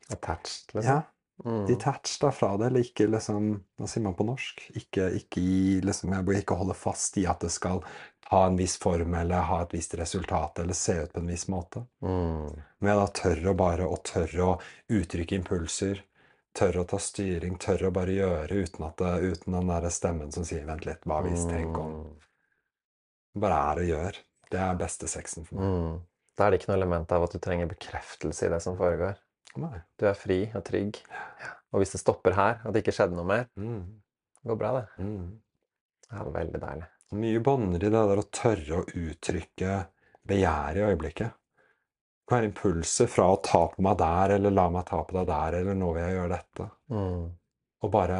Attached, 0.09 0.73
Ja, 0.73 0.79
liksom. 0.79 1.03
Mm. 1.45 1.65
detached 1.67 2.33
fra 2.33 2.57
det, 2.57 2.65
eller 2.65 2.83
ikke 2.83 3.05
liksom 3.07 3.45
Hva 3.79 3.87
sier 3.87 4.03
man 4.03 4.15
på 4.15 4.25
norsk? 4.27 4.59
Ikke, 4.75 5.05
ikke 5.15 5.41
liksom 5.87 6.11
Jeg 6.11 6.25
bør 6.27 6.39
ikke 6.41 6.57
holde 6.59 6.75
fast 6.75 7.15
i 7.21 7.23
at 7.31 7.39
det 7.45 7.51
skal 7.55 7.79
ha 8.29 8.41
en 8.45 8.57
viss 8.59 8.75
form, 8.77 9.13
eller 9.15 9.47
ha 9.47 9.61
et 9.63 9.73
visst 9.73 9.95
resultat, 9.97 10.59
eller 10.59 10.77
se 10.77 10.99
ut 11.01 11.13
på 11.13 11.19
en 11.19 11.31
viss 11.31 11.47
måte. 11.49 11.81
Mm. 12.05 12.51
Men 12.77 12.91
jeg 12.91 12.99
da 12.99 13.07
tør 13.21 13.47
å 13.49 13.53
bare 13.57 13.87
å 13.89 13.95
tørre 14.05 14.43
å 14.45 14.51
uttrykke 14.93 15.39
impulser, 15.39 16.03
tørre 16.59 16.83
å 16.83 16.89
ta 16.91 16.99
styring, 17.01 17.55
tørre 17.57 17.89
å 17.89 17.95
bare 17.95 18.13
gjøre 18.13 18.59
uten, 18.59 18.85
at 18.85 19.01
det, 19.01 19.15
uten 19.31 19.57
den 19.57 19.71
der 19.73 19.89
stemmen 19.89 20.29
som 20.35 20.45
sier 20.45 20.67
'vent 20.67 20.85
litt, 20.85 21.07
hva 21.09 21.23
hvis', 21.25 21.47
tenk 21.49 21.77
om. 21.77 21.95
Mm. 22.03 23.41
Bare 23.41 23.63
er 23.71 23.81
og 23.81 23.89
gjør. 23.89 24.21
Det 24.51 24.59
er 24.59 24.77
beste 24.77 25.09
sexen 25.09 25.45
for 25.45 25.55
meg. 25.55 25.65
Mm. 25.65 25.97
Da 26.37 26.45
er 26.45 26.51
det 26.51 26.61
ikke 26.61 26.71
noe 26.71 26.79
element 26.79 27.11
av 27.11 27.25
at 27.25 27.33
du 27.33 27.39
trenger 27.41 27.69
bekreftelse 27.69 28.45
i 28.45 28.53
det 28.53 28.61
som 28.61 28.77
foregår. 28.77 29.17
Du 29.55 30.05
er 30.07 30.17
fri 30.17 30.43
og 30.55 30.63
trygg. 30.67 30.99
Og 31.73 31.81
hvis 31.81 31.93
det 31.95 32.01
stopper 32.01 32.35
her, 32.37 32.61
at 32.63 32.73
det 32.73 32.83
ikke 32.83 32.95
skjedde 32.95 33.17
noe 33.17 33.27
mer, 33.29 33.47
Mm. 33.57 34.01
det 34.41 34.49
går 34.51 34.57
bra, 34.61 34.71
det. 34.79 35.05
Mm. 35.05 35.41
Det 36.09 36.19
er 36.19 36.31
veldig 36.33 36.61
deilig. 36.61 36.87
Mye 37.19 37.39
bånder 37.45 37.83
i 37.83 37.89
det 37.89 37.91
der 38.11 38.21
å 38.21 38.29
tørre 38.31 38.79
å 38.79 38.85
uttrykke 38.85 39.75
begjæret 40.29 40.77
i 40.77 40.87
øyeblikket. 40.89 41.31
Det 41.33 42.29
kan 42.29 42.37
være 42.39 42.49
impulser 42.51 43.07
fra 43.09 43.31
å 43.33 43.39
ta 43.41 43.63
på 43.67 43.81
meg 43.81 43.97
der, 43.97 44.35
eller 44.35 44.53
la 44.53 44.67
meg 44.69 44.85
ta 44.85 45.01
på 45.03 45.15
deg 45.17 45.25
der, 45.27 45.57
eller 45.61 45.73
nå 45.77 45.93
vil 45.95 46.03
jeg 46.03 46.17
gjøre 46.19 46.35
dette. 46.35 46.69
Mm. 46.93 47.23
Og 47.81 47.91
bare 47.91 48.19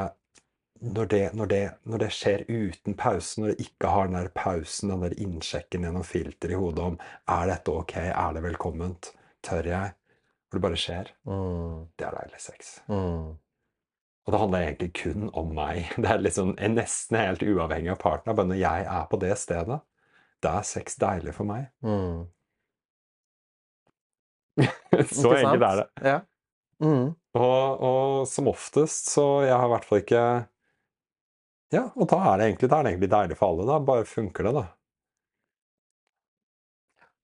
når 0.82 1.06
det, 1.12 1.22
når, 1.36 1.48
det, 1.52 1.62
når 1.92 2.00
det 2.00 2.10
skjer 2.16 2.46
uten 2.48 2.96
pause, 2.98 3.42
når 3.42 3.52
det 3.52 3.68
ikke 3.68 3.88
har 3.94 4.08
den 4.08 4.16
der 4.18 4.30
pausen, 4.34 4.90
den 4.94 5.02
der 5.04 5.16
innsjekken 5.22 5.84
gjennom 5.86 6.06
filter 6.08 6.54
i 6.54 6.60
hodet 6.60 6.86
om 6.86 7.00
er 7.28 7.50
dette 7.52 7.74
ok, 7.76 7.96
er 8.10 8.34
det 8.38 8.44
velkomment, 8.46 9.12
tør 9.46 9.68
jeg? 9.68 9.94
Hvor 10.50 10.58
det 10.58 10.66
bare 10.66 10.80
skjer. 10.82 11.12
Mm. 11.30 11.86
Det 11.98 12.08
er 12.08 12.18
deilig 12.18 12.42
sex. 12.42 12.72
Mm. 12.90 13.38
Og 14.26 14.34
det 14.34 14.40
handler 14.42 14.66
egentlig 14.66 14.90
kun 14.98 15.30
om 15.38 15.54
meg. 15.58 15.92
Det 16.02 16.10
er 16.10 16.22
liksom 16.22 16.56
nesten 16.74 17.18
helt 17.18 17.46
uavhengig 17.46 17.94
av 17.94 18.02
partner. 18.02 18.36
Bare 18.38 18.52
når 18.52 18.60
jeg 18.62 18.90
er 18.90 19.06
på 19.12 19.20
det 19.22 19.36
stedet, 19.42 19.80
da 20.44 20.58
er 20.58 20.68
sex 20.68 20.98
deilig 21.02 21.34
for 21.38 21.50
meg. 21.50 21.70
Mm. 21.86 22.28
Så 25.14 25.34
enkelt 25.38 25.66
er 25.66 25.82
det. 25.82 25.88
Ja. 26.04 26.20
Mm. 26.84 27.14
Og, 27.38 27.82
og 27.84 28.28
som 28.28 28.48
oftest, 28.50 29.12
så 29.12 29.44
jeg 29.44 29.54
har 29.54 29.68
i 29.68 29.72
hvert 29.74 29.86
fall 29.86 30.00
ikke 30.00 30.22
Ja, 31.76 31.84
og 31.94 32.08
da 32.10 32.18
er 32.32 32.40
det 32.40 32.46
egentlig, 32.48 32.70
da 32.72 32.80
er 32.80 32.86
det 32.86 32.94
egentlig 32.94 33.12
deilig 33.12 33.38
for 33.38 33.52
alle. 33.52 33.68
Da 33.70 33.78
bare 33.86 34.08
funker 34.10 34.48
det, 34.48 34.54
da. 34.56 34.64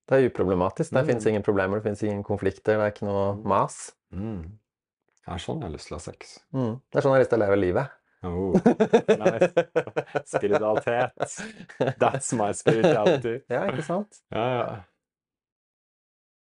Det 0.05 0.17
er 0.19 0.27
uproblematisk. 0.29 0.91
Det 0.93 1.01
Mm. 1.01 1.07
finnes 1.07 1.25
ingen 1.25 1.43
problemer, 1.43 1.77
det 1.79 1.83
finnes 1.83 2.03
ingen 2.03 2.23
konflikter, 2.23 2.77
det 2.77 2.83
er 2.85 2.91
ikke 2.93 3.07
noe 3.07 3.35
mas. 3.43 3.93
Mm. 4.13 4.41
Det 5.25 5.33
er 5.33 5.37
sånn 5.41 5.61
jeg 5.61 5.69
har 5.69 5.73
lyst 5.73 5.87
til 5.87 5.95
å 5.95 5.99
ha 5.99 6.03
sex. 6.05 6.39
Mm. 6.53 6.81
Det 6.91 6.97
er 6.99 7.01
sånn 7.01 7.11
jeg 7.15 7.17
har 7.17 7.23
lyst 7.23 7.31
til 7.33 7.39
å 7.39 7.45
leve 7.45 7.57
livet. 7.57 7.89
Oh, 8.25 8.53
nice. 9.21 9.53
Spiritualitet. 10.25 11.35
That's 12.01 12.33
my 12.33 12.51
spirituality. 12.53 13.41
ja, 13.53 13.65
ikke 13.69 13.83
sant? 13.85 14.21
Ja, 14.33 14.45
ja. 14.57 14.83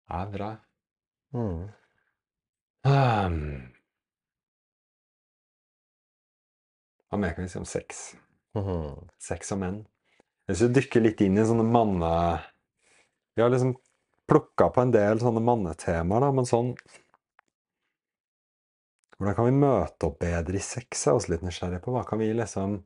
Det 0.09 0.21
er 0.21 0.31
bra. 0.37 0.51
Mm. 1.35 1.69
Um. 2.85 3.39
Hva 7.11 7.19
mer 7.21 7.35
kan 7.37 7.45
vi 7.45 7.53
si 7.53 7.59
om 7.61 7.65
sex? 7.69 8.15
Mhm. 8.57 9.09
Sex 9.23 9.53
og 9.55 9.61
menn. 9.63 9.87
Hvis 10.49 10.61
du 10.65 10.69
dykker 10.77 11.03
litt 11.05 11.21
inn 11.25 11.39
i 11.41 11.45
sånne 11.49 11.65
manne... 11.65 12.11
Vi 13.35 13.43
har 13.43 13.51
liksom 13.51 13.75
plukka 14.29 14.69
på 14.69 14.81
en 14.81 14.93
del 14.95 15.21
sånne 15.21 15.43
mannetemaer, 15.45 16.25
da, 16.25 16.31
men 16.35 16.49
sånn 16.49 16.75
Hvordan 19.15 19.37
kan 19.39 19.47
vi 19.47 19.59
møte 19.63 20.09
opp 20.09 20.17
bedre 20.25 20.59
i 20.59 20.63
sex? 20.65 21.05
Jeg 21.05 21.13
er 21.13 21.19
også 21.19 21.33
litt 21.33 21.45
nysgjerrig 21.47 21.79
på. 21.85 21.93
Hva 21.95 22.03
kan 22.09 22.19
vi 22.19 22.33
liksom 22.35 22.81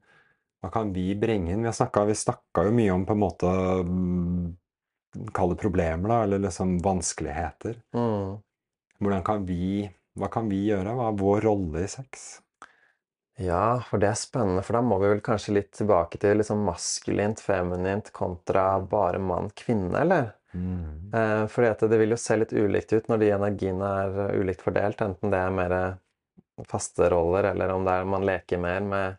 Hva 0.62 0.70
kan 0.74 0.90
vi 0.92 1.12
bringe 1.16 1.54
inn? 1.54 1.62
Vi 1.64 1.70
har 1.70 1.76
snakka, 1.76 2.04
vi 2.08 2.16
snakka 2.18 2.66
jo 2.66 2.74
mye 2.76 2.92
om 2.94 3.06
på 3.08 3.16
en 3.16 3.22
måte 3.22 3.52
mm, 3.88 4.42
Kall 5.34 5.54
det 5.54 5.60
problemer, 5.62 6.10
da, 6.10 6.18
eller 6.26 6.42
liksom 6.44 6.76
vanskeligheter. 6.84 7.78
Mm. 7.96 8.36
Hvordan 9.00 9.24
kan 9.24 9.46
vi 9.48 9.88
Hva 10.18 10.28
kan 10.32 10.50
vi 10.52 10.66
gjøre? 10.68 10.92
Hva 10.98 11.08
er 11.12 11.18
vår 11.22 11.48
rolle 11.48 11.86
i 11.86 11.90
sex? 11.90 12.28
Ja, 13.38 13.78
for 13.86 14.02
det 14.02 14.08
er 14.10 14.18
spennende, 14.18 14.64
for 14.66 14.74
da 14.74 14.82
må 14.82 14.96
vi 14.98 15.12
vel 15.12 15.20
kanskje 15.22 15.54
litt 15.54 15.70
tilbake 15.78 16.18
til 16.18 16.40
liksom 16.40 16.64
maskulint, 16.66 17.38
feminint 17.38 18.10
kontra 18.12 18.64
bare 18.82 19.20
mann-kvinne, 19.22 19.94
eller? 20.00 20.32
Mm. 20.58 21.14
Eh, 21.14 21.44
fordi 21.52 21.70
at 21.70 21.86
det 21.90 22.00
vil 22.02 22.14
jo 22.14 22.20
se 22.20 22.36
litt 22.36 22.52
ulikt 22.52 22.92
ut 22.92 23.08
når 23.08 23.22
de 23.22 23.32
energiene 23.38 23.94
er 24.02 24.20
eh, 24.26 24.36
ulikt 24.42 24.64
fordelt, 24.66 25.00
enten 25.04 25.32
det 25.32 25.40
er 25.40 25.54
mer 25.54 25.78
faste 26.68 27.08
roller, 27.12 27.52
eller 27.52 27.72
om 27.74 27.86
det 27.86 27.94
er 27.94 28.08
man 28.10 28.26
leker 28.26 28.60
mer 28.60 28.80
med, 28.84 29.18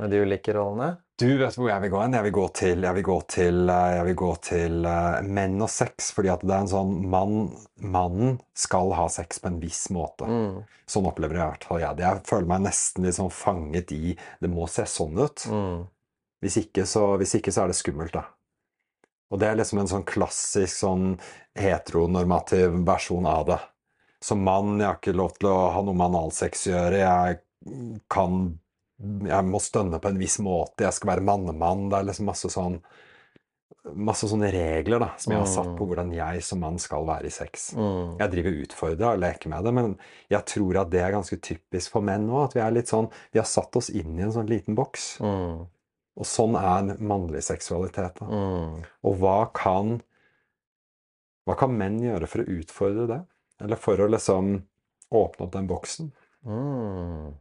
med 0.00 0.10
de 0.10 0.22
ulike 0.24 0.54
rollene. 0.56 0.94
Du 1.14 1.28
vet 1.38 1.54
hvor 1.54 1.68
jeg 1.70 1.82
vil 1.84 1.92
gå 1.92 1.98
hen? 2.02 2.14
Jeg 2.16 2.26
vil 2.26 2.34
gå 2.34 2.44
til, 2.58 2.80
jeg 2.82 2.96
vil 2.96 3.04
gå 3.06 3.16
til, 3.30 3.58
eh, 3.70 3.90
jeg 3.94 4.06
vil 4.08 4.16
gå 4.18 4.30
til 4.42 4.88
uh, 4.88 5.20
menn 5.22 5.62
og 5.62 5.70
sex, 5.70 6.08
fordi 6.16 6.32
at 6.32 6.42
det 6.42 6.50
er 6.50 6.64
en 6.64 6.72
sånn 6.72 6.94
mann, 7.10 7.36
Mannen 7.78 8.40
skal 8.58 8.90
ha 8.98 9.04
sex 9.12 9.38
på 9.38 9.52
en 9.52 9.60
viss 9.62 9.84
måte. 9.94 10.26
Mm. 10.26 10.64
Sånn 10.90 11.06
opplever 11.06 11.38
jeg 11.38 11.44
i 11.44 11.52
hvert 11.52 11.66
fall 11.68 11.82
jeg 11.84 12.00
det. 12.00 12.06
Jeg 12.08 12.26
føler 12.26 12.50
meg 12.50 12.64
nesten 12.66 13.06
litt 13.06 13.18
sånn 13.20 13.30
fanget 13.30 13.94
i 13.94 14.16
Det 14.42 14.50
må 14.50 14.66
se 14.70 14.88
sånn 14.90 15.20
ut. 15.22 15.46
Mm. 15.46 15.84
Hvis 16.42 16.58
ikke 16.64 16.88
så, 16.90 17.04
hvis 17.20 17.38
ikke 17.38 17.54
så 17.54 17.62
er 17.62 17.70
det 17.70 17.78
skummelt, 17.78 18.16
da. 18.18 18.26
Og 19.34 19.40
det 19.42 19.48
er 19.50 19.56
liksom 19.58 19.80
en 19.82 19.90
sånn 19.90 20.06
klassisk 20.06 20.76
sånn 20.78 21.06
heteronormativ 21.58 22.76
versjon 22.86 23.26
av 23.26 23.48
det. 23.48 23.56
Som 24.22 24.44
mann, 24.46 24.76
jeg 24.78 24.86
har 24.86 25.00
ikke 25.00 25.16
lov 25.18 25.34
til 25.40 25.50
å 25.50 25.56
ha 25.74 25.80
noe 25.82 25.98
med 25.98 26.06
analsex 26.06 26.68
å 26.68 26.76
gjøre. 26.76 27.00
Jeg 27.02 27.40
kan 28.12 28.44
Jeg 29.26 29.44
må 29.48 29.58
stønne 29.58 29.98
på 29.98 30.08
en 30.08 30.20
viss 30.20 30.38
måte. 30.38 30.84
Jeg 30.84 30.94
skal 30.94 31.16
være 31.16 31.26
mannemann. 31.26 31.88
Det 31.90 31.98
er 31.98 32.06
liksom 32.12 32.30
masse 32.30 32.52
sånn 32.52 32.78
Masse 33.84 34.24
sånne 34.30 34.48
regler 34.48 35.02
da, 35.02 35.10
som 35.20 35.34
jeg 35.34 35.42
har 35.42 35.48
satt 35.50 35.74
på 35.76 35.84
hvordan 35.84 36.08
jeg 36.14 36.40
som 36.46 36.62
mann 36.62 36.78
skal 36.80 37.04
være 37.04 37.28
i 37.28 37.34
sex. 37.34 37.66
Mm. 37.76 38.14
Jeg 38.16 38.32
driver 38.32 38.62
utfordrer 38.62 39.08
og 39.10 39.20
leker 39.20 39.52
med 39.52 39.66
det, 39.66 39.72
men 39.76 39.90
jeg 40.32 40.40
tror 40.48 40.78
at 40.80 40.92
det 40.94 41.02
er 41.04 41.12
ganske 41.12 41.36
typisk 41.36 41.92
for 41.92 42.06
menn 42.06 42.24
òg. 42.30 42.46
At 42.46 42.56
vi 42.56 42.62
er 42.64 42.72
litt 42.72 42.88
sånn 42.88 43.10
Vi 43.34 43.42
har 43.42 43.50
satt 43.50 43.76
oss 43.76 43.90
inn 43.92 44.16
i 44.16 44.24
en 44.24 44.32
sånn 44.32 44.48
liten 44.48 44.78
boks. 44.78 45.18
Mm. 45.20 45.66
Og 46.14 46.26
sånn 46.30 46.54
er 46.58 46.92
mannlig 47.02 47.42
seksualitet. 47.42 48.20
Mm. 48.22 48.82
Og 49.04 49.16
hva 49.22 49.38
kan 49.56 49.96
Hva 51.44 51.58
kan 51.60 51.74
menn 51.76 51.98
gjøre 52.00 52.24
for 52.30 52.40
å 52.40 52.52
utfordre 52.56 53.02
det? 53.10 53.18
Eller 53.60 53.76
for 53.76 54.00
å 54.00 54.06
liksom 54.08 54.54
åpne 55.12 55.44
opp 55.44 55.50
den 55.52 55.66
boksen? 55.68 56.06
Mm. 56.48 57.34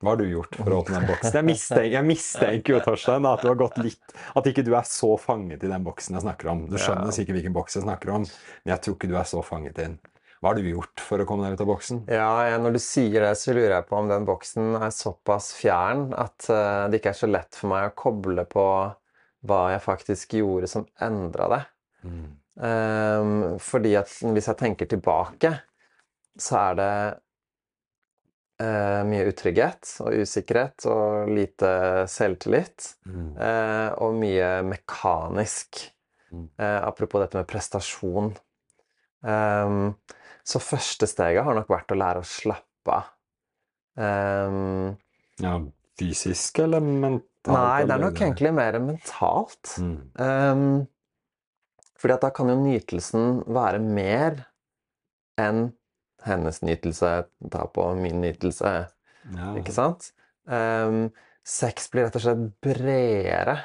Hva 0.00 0.14
har 0.14 0.20
du 0.20 0.26
gjort 0.30 0.56
for 0.56 0.72
å 0.72 0.78
åpne 0.80 0.96
den 0.98 1.08
boksen? 1.10 1.34
Jeg 1.36 1.46
mistenker, 1.48 1.92
jeg 1.92 2.08
mistenker 2.08 2.74
jo, 2.74 2.78
Torstein, 2.84 3.26
at 3.28 3.42
du 3.44 3.50
har 3.50 3.58
gått 3.60 3.76
litt 3.84 4.14
At 4.36 4.46
ikke 4.48 4.64
du 4.64 4.72
er 4.76 4.86
så 4.88 5.10
fanget 5.20 5.64
i 5.64 5.72
den 5.72 5.84
boksen 5.84 6.16
jeg 6.16 6.24
snakker 6.24 6.52
om. 6.54 6.62
Du 6.70 6.78
skjønner 6.78 7.10
Ja. 7.10 7.16
sikkert 7.16 7.36
hvilken 7.36 7.56
boks 7.56 7.76
jeg 7.76 7.84
snakker 7.84 8.14
om, 8.16 8.24
men 8.64 8.72
jeg 8.74 8.80
tror 8.84 8.96
ikke 8.96 9.10
du 9.12 9.16
er 9.20 9.28
så 9.28 9.42
fanget 9.44 9.80
inn. 9.84 9.98
Hva 10.40 10.50
har 10.50 10.56
du 10.56 10.70
gjort 10.70 11.02
for 11.04 11.20
å 11.20 11.26
komme 11.28 11.44
deg 11.44 11.58
ut 11.58 11.62
av 11.66 11.68
boksen? 11.68 11.98
Ja, 12.08 12.56
når 12.62 12.78
du 12.78 12.80
sier 12.80 13.26
det, 13.26 13.34
så 13.36 13.52
lurer 13.52 13.74
jeg 13.74 13.86
på 13.90 13.98
om 13.98 14.08
den 14.08 14.24
boksen 14.28 14.78
er 14.80 14.92
såpass 14.96 15.50
fjern 15.58 16.08
at 16.16 16.48
eh, 16.48 16.84
det 16.88 17.00
ikke 17.00 17.12
er 17.12 17.18
så 17.18 17.28
lett 17.28 17.58
for 17.58 17.72
meg 17.74 17.90
å 17.90 17.96
koble 17.98 18.46
på 18.48 18.66
hva 19.48 19.60
jeg 19.74 19.84
faktisk 19.84 20.38
gjorde 20.40 20.70
som 20.72 20.86
endra 21.04 21.48
det. 21.52 21.60
Mm. 22.08 22.28
Um, 22.60 23.34
fordi 23.60 23.94
at 24.00 24.12
hvis 24.20 24.48
jeg 24.50 24.60
tenker 24.60 24.88
tilbake, 24.88 25.52
så 26.40 26.58
er 26.60 26.80
det 26.80 26.90
uh, 28.64 29.00
mye 29.08 29.28
utrygghet 29.28 29.94
og 30.04 30.24
usikkerhet 30.24 30.88
og 30.92 31.32
lite 31.36 31.70
selvtillit. 32.12 32.94
Mm. 33.08 33.32
Uh, 33.36 33.88
og 34.04 34.20
mye 34.20 34.52
mekanisk. 34.68 35.84
Eh, 36.30 36.82
apropos 36.86 37.18
dette 37.18 37.38
med 37.38 37.48
prestasjon. 37.50 38.30
Ehm, 39.26 39.94
så 40.46 40.60
første 40.62 41.06
steget 41.10 41.44
har 41.46 41.54
nok 41.58 41.68
vært 41.72 41.92
å 41.94 41.98
lære 42.00 42.22
å 42.22 42.26
slappe 42.28 42.94
av. 42.96 43.10
Um, 44.00 44.96
Ja, 45.40 45.56
fysisk 45.98 46.58
eller 46.64 46.80
mentalt? 46.84 47.26
nei, 47.48 47.84
det 47.88 47.94
er 47.96 48.02
nok 48.04 48.20
egentlig 48.20 48.52
mer 48.56 48.78
mentalt. 48.84 49.74
Mm. 49.80 49.98
Um, 50.20 50.86
fordi 52.00 52.14
at 52.16 52.24
da 52.24 52.30
kan 52.36 52.48
jo 52.52 52.56
nytelsen 52.60 53.42
være 53.48 53.80
mer 53.84 54.44
enn 55.40 55.70
hennes 56.24 56.60
nytelse 56.64 57.10
tar 57.52 57.68
på 57.72 57.86
min 57.96 58.20
nytelse, 58.20 58.72
Ja. 59.34 59.50
ikke 59.56 59.72
sant? 59.72 60.12
Um, 60.46 61.10
sex 61.44 61.88
blir 61.92 62.04
rett 62.08 62.16
og 62.16 62.24
slett 62.24 62.46
bredere. 62.64 63.58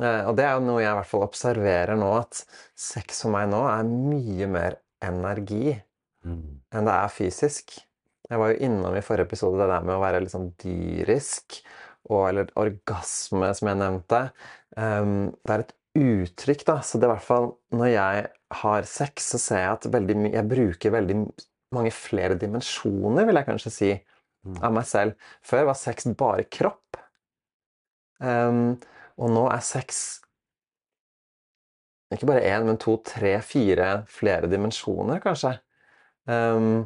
Uh, 0.00 0.28
og 0.28 0.36
det 0.36 0.44
er 0.48 0.54
jo 0.56 0.64
noe 0.64 0.80
jeg 0.80 0.92
i 0.92 0.96
hvert 0.96 1.08
fall 1.10 1.24
observerer 1.26 1.96
nå, 2.00 2.08
at 2.20 2.44
sex 2.76 3.22
for 3.24 3.32
meg 3.34 3.50
nå 3.52 3.60
er 3.68 3.84
mye 3.88 4.48
mer 4.48 4.76
energi 5.02 5.80
Mm. 6.24 6.60
enn 6.70 6.86
det 6.86 6.92
er 6.94 7.08
fysisk. 7.10 7.72
Jeg 8.30 8.38
var 8.38 8.52
jo 8.52 8.60
innom 8.62 8.94
i 8.94 9.00
forrige 9.02 9.26
episode 9.26 9.58
det 9.58 9.66
der 9.72 9.82
med 9.82 9.96
å 9.96 10.02
være 10.04 10.20
litt 10.22 10.30
sånn 10.30 10.52
dyrisk, 10.62 11.56
og, 12.08 12.28
eller 12.28 12.52
orgasme, 12.56 13.48
som 13.58 13.68
jeg 13.68 13.78
nevnte. 13.80 14.20
Um, 14.76 15.32
det 15.42 15.50
er 15.56 15.64
et 15.64 15.74
uttrykk, 15.98 16.62
da. 16.68 16.76
Så 16.86 16.98
det 17.00 17.08
er 17.08 17.10
i 17.10 17.14
hvert 17.16 17.26
fall 17.26 17.48
når 17.74 17.90
jeg 17.90 18.30
har 18.62 18.82
sex, 18.88 19.26
så 19.34 19.38
ser 19.42 19.58
jeg 19.64 19.72
at 19.72 19.90
veldig 19.92 20.32
jeg 20.32 20.48
bruker 20.48 20.94
veldig 20.94 21.18
mange 21.74 21.90
flere 21.90 22.38
dimensjoner, 22.38 23.26
vil 23.26 23.34
jeg 23.42 23.46
kanskje 23.50 23.70
si, 23.74 23.92
Mm. 24.46 24.56
av 24.62 24.72
meg 24.74 24.84
selv. 24.90 25.14
Før 25.42 25.66
var 25.66 25.74
sex 25.78 26.04
bare 26.18 26.42
kropp. 26.50 26.96
Um, 28.20 28.78
og 29.18 29.30
nå 29.30 29.44
er 29.52 29.60
sex 29.62 30.21
ikke 32.16 32.28
bare 32.28 32.44
én, 32.46 32.66
men 32.66 32.78
to, 32.80 32.96
tre, 33.06 33.36
fire, 33.46 34.02
flere 34.10 34.50
dimensjoner, 34.50 35.20
kanskje. 35.22 35.56
Um, 36.28 36.84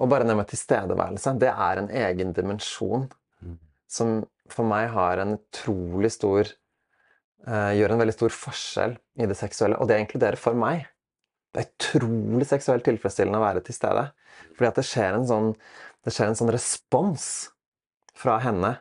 og 0.00 0.08
bare 0.10 0.26
det 0.26 0.34
med 0.36 0.48
tilstedeværelse, 0.50 1.36
det 1.38 1.52
er 1.52 1.80
en 1.80 1.92
egen 2.04 2.32
dimensjon 2.36 3.08
Mm. 3.44 3.58
som 3.88 4.24
for 4.48 4.64
meg 4.68 4.88
har 4.94 5.20
en 5.20 5.36
utrolig 5.36 6.10
stor 6.14 6.48
uh, 7.48 7.72
Gjør 7.76 7.94
en 7.94 8.00
veldig 8.00 8.16
stor 8.16 8.32
forskjell 8.32 8.96
i 9.20 9.28
det 9.28 9.36
seksuelle, 9.36 9.76
og 9.76 9.88
det 9.90 9.98
inkluderer 10.00 10.40
for 10.40 10.56
meg. 10.56 10.86
Det 11.52 11.62
er 11.62 11.72
utrolig 11.74 12.46
seksuelt 12.48 12.86
tilfredsstillende 12.86 13.38
å 13.38 13.44
være 13.44 13.62
til 13.66 13.76
stede. 13.76 14.06
Fordi 14.56 14.70
at 14.70 14.80
det 14.80 14.86
skjer 14.88 15.18
en 15.18 15.26
sånn, 15.28 15.50
det 16.04 16.14
skjer 16.14 16.30
en 16.30 16.38
sånn 16.40 16.52
respons 16.54 17.26
fra 18.16 18.38
henne 18.42 18.76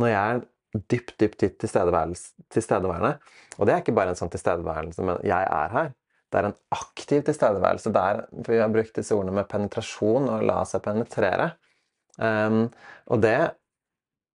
når 0.00 0.10
jeg 0.10 0.42
dypt, 0.74 1.16
dypt, 1.18 1.40
dypt 1.40 1.60
tilstedeværende. 1.62 3.14
Og 3.58 3.66
det 3.66 3.74
er 3.74 3.82
ikke 3.82 3.94
bare 3.96 4.14
en 4.14 4.18
sånn 4.18 4.30
tilstedeværelse, 4.32 5.02
men 5.06 5.18
jeg 5.26 5.46
er 5.46 5.74
her. 5.74 5.92
Det 6.30 6.38
er 6.38 6.46
en 6.46 6.58
aktiv 6.70 7.24
tilstedeværelse. 7.26 7.90
Det 7.94 8.02
er, 8.12 8.20
for 8.44 8.54
vi 8.54 8.60
har 8.62 8.70
brukt 8.70 8.94
disse 8.94 9.16
ordene 9.16 9.34
med 9.40 9.48
penetrasjon 9.50 10.28
og 10.30 10.44
la 10.46 10.60
seg 10.68 10.84
penetrere. 10.84 11.52
Um, 12.20 12.68
og 13.10 13.22
det 13.24 13.38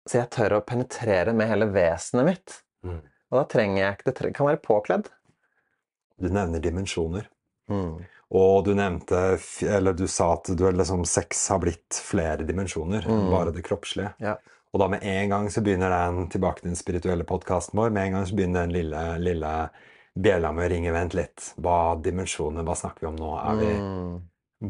Så 0.05 0.19
jeg 0.19 0.29
tør 0.35 0.59
å 0.59 0.65
penetrere 0.65 1.33
med 1.33 1.47
hele 1.49 1.65
vesenet 1.73 2.27
mitt. 2.27 2.57
Mm. 2.85 2.99
Og 3.31 3.37
da 3.39 3.43
trenger 3.49 3.79
jeg 3.81 3.95
ikke 3.95 4.11
Det 4.13 4.33
kan 4.37 4.45
være 4.45 4.61
påkledd. 4.61 5.07
Du 6.21 6.27
nevner 6.29 6.61
dimensjoner. 6.61 7.25
Mm. 7.71 8.03
Og 8.35 8.65
du 8.65 8.75
nevnte, 8.77 9.39
eller 9.65 9.93
du 9.97 10.05
sa 10.07 10.33
at 10.33 10.51
du, 10.57 10.63
liksom, 10.71 11.05
sex 11.09 11.47
har 11.49 11.59
blitt 11.63 11.97
flere 11.97 12.45
dimensjoner 12.45 13.05
enn 13.05 13.25
Mm. 13.25 13.31
bare 13.31 13.51
det 13.51 13.63
kroppslige. 13.65 14.13
Ja. 14.19 14.35
Og 14.75 14.81
da 14.81 14.89
med 14.91 15.05
en 15.07 15.29
gang 15.31 15.45
så 15.47 15.61
begynner 15.63 15.93
den 15.93 16.25
tilbake 16.33 16.59
til 16.59 16.73
den 16.73 16.75
spirituelle 16.75 17.23
podkasten 17.23 17.79
vår, 17.79 17.93
med 17.95 18.09
en 18.09 18.17
gang 18.17 18.25
så 18.27 18.35
begynner 18.35 18.65
den 18.65 18.73
lille, 18.75 19.03
lille 19.23 19.51
bjella 20.19 20.51
med 20.51 20.65
å 20.65 20.71
ringe. 20.73 20.91
Vent 20.91 21.15
litt. 21.15 21.45
Hva 21.63 21.95
dimensjoner, 22.03 22.65
hva 22.67 22.75
snakker 22.75 23.05
vi 23.05 23.11
om 23.13 23.19
nå? 23.21 23.29
Er 23.39 23.61
vi, 23.61 23.69
Mm. 23.79 24.17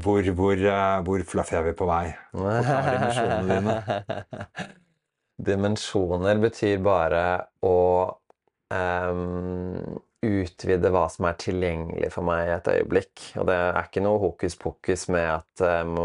hvor, 0.05 0.29
hvor, 0.37 0.53
eh, 0.53 1.01
hvor 1.07 1.25
fluffy 1.25 1.57
er 1.57 1.63
vi 1.63 1.73
på 1.73 1.87
vei? 1.89 2.13
Forklar 2.37 2.91
dimensjonene 2.91 3.57
dine. 3.57 4.69
Dimensjoner 5.49 6.37
betyr 6.45 6.77
bare 6.85 7.25
å 7.65 7.75
um, 8.69 9.99
utvide 10.21 10.93
hva 10.93 11.09
som 11.09 11.25
er 11.25 11.41
tilgjengelig 11.41 12.13
for 12.13 12.29
meg 12.29 12.45
i 12.45 12.55
et 12.59 12.73
øyeblikk. 12.77 13.27
Og 13.41 13.49
det 13.49 13.57
er 13.57 13.81
ikke 13.83 14.05
noe 14.05 14.21
hokus 14.21 14.55
pokus 14.61 15.09
med 15.09 15.33
at, 15.41 15.65
um, 15.65 15.97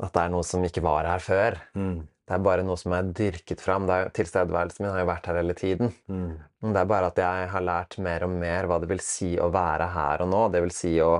at 0.00 0.12
det 0.16 0.24
er 0.24 0.32
noe 0.32 0.48
som 0.48 0.64
ikke 0.64 0.84
var 0.88 1.04
her 1.12 1.20
før. 1.20 1.60
Mm. 1.76 2.06
Det 2.26 2.34
er 2.34 2.42
bare 2.42 2.64
noe 2.66 2.74
som 2.80 2.94
er 2.96 3.10
dyrket 3.14 3.60
fram. 3.62 3.84
Det 3.86 3.96
er, 3.96 4.08
tilstedeværelsen 4.18 4.82
min 4.82 4.90
har 4.90 5.04
jo 5.04 5.10
vært 5.12 5.28
her 5.30 5.38
hele 5.38 5.54
tiden. 5.54 5.92
Mm. 6.10 6.32
Det 6.72 6.80
er 6.80 6.88
bare 6.90 7.10
at 7.12 7.20
jeg 7.22 7.50
har 7.52 7.66
lært 7.68 7.98
mer 8.02 8.26
og 8.26 8.32
mer 8.34 8.66
hva 8.66 8.80
det 8.82 8.90
vil 8.90 9.02
si 9.04 9.36
å 9.38 9.46
være 9.54 9.86
her 9.94 10.24
og 10.24 10.32
nå. 10.32 10.40
Det 10.50 10.62
vil 10.64 10.74
si 10.74 10.96
å, 11.04 11.12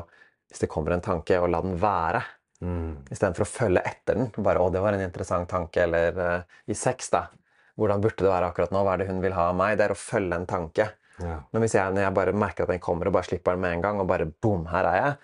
hvis 0.51 0.65
det 0.65 0.71
kommer 0.73 0.97
en 0.97 1.05
tanke, 1.05 1.39
å 1.39 1.47
la 1.51 1.63
den 1.63 1.79
være. 1.79 2.25
Mm. 2.65 3.07
Istedenfor 3.13 3.45
å 3.45 3.51
følge 3.51 3.85
etter 3.87 4.19
den. 4.19 4.31
Bare 4.43 4.59
'Å, 4.59 4.73
det 4.73 4.83
var 4.83 4.97
en 4.97 5.05
interessant 5.05 5.49
tanke'. 5.51 5.85
Eller 5.85 6.19
uh, 6.19 6.61
i 6.67 6.75
sex, 6.75 7.13
da. 7.15 7.27
Hvordan 7.77 8.03
burde 8.03 8.25
det 8.25 8.33
være 8.33 8.51
akkurat 8.51 8.73
nå? 8.73 8.83
Hva 8.83 8.95
er 8.97 9.05
det 9.05 9.11
hun 9.11 9.23
vil 9.23 9.37
ha 9.37 9.51
av 9.53 9.59
meg? 9.59 9.77
Det 9.79 9.87
er 9.87 9.95
å 9.95 10.01
følge 10.01 10.41
en 10.41 10.49
tanke. 10.49 10.89
Ja. 11.21 11.39
Men 11.53 11.65
hvis 11.65 11.77
jeg, 11.77 11.93
når 11.95 12.07
jeg 12.07 12.17
bare 12.17 12.35
merker 12.37 12.67
at 12.67 12.73
den 12.73 12.83
kommer, 12.83 13.09
og 13.09 13.17
bare 13.17 13.29
slipper 13.29 13.57
den 13.57 13.63
med 13.65 13.77
en 13.77 13.85
gang, 13.85 14.01
og 14.01 14.09
bare 14.09 14.27
boom, 14.27 14.67
her 14.73 14.89
er 14.91 15.01
jeg 15.03 15.17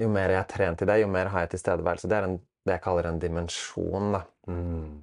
Jo 0.00 0.06
mer 0.06 0.30
jeg 0.30 0.38
har 0.38 0.46
trent 0.46 0.82
i 0.84 0.86
det, 0.86 1.00
jo 1.00 1.08
mer 1.10 1.32
har 1.32 1.42
jeg 1.42 1.56
tilstedeværelse. 1.56 2.06
Det 2.06 2.14
er 2.14 2.26
en, 2.28 2.36
det 2.70 2.78
jeg 2.78 2.84
kaller 2.86 3.10
en 3.10 3.20
dimensjon, 3.22 4.12
da. 4.14 4.22
Mm. 4.48 5.00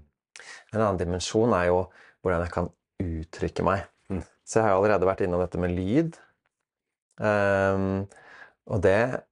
En 0.74 0.82
annen 0.82 1.00
dimensjon 1.02 1.54
er 1.58 1.70
jo 1.70 1.82
hvordan 2.24 2.46
jeg 2.46 2.54
kan 2.54 2.72
uttrykke 3.04 3.66
meg. 3.68 3.86
Mm. 4.12 4.24
Så 4.48 4.60
jeg 4.60 4.68
har 4.68 4.78
allerede 4.78 5.10
vært 5.10 5.24
innom 5.26 5.44
dette 5.44 5.62
med 5.62 5.76
lyd. 5.76 6.18
Um, 7.18 8.06
og 8.70 8.84
det 8.84 9.24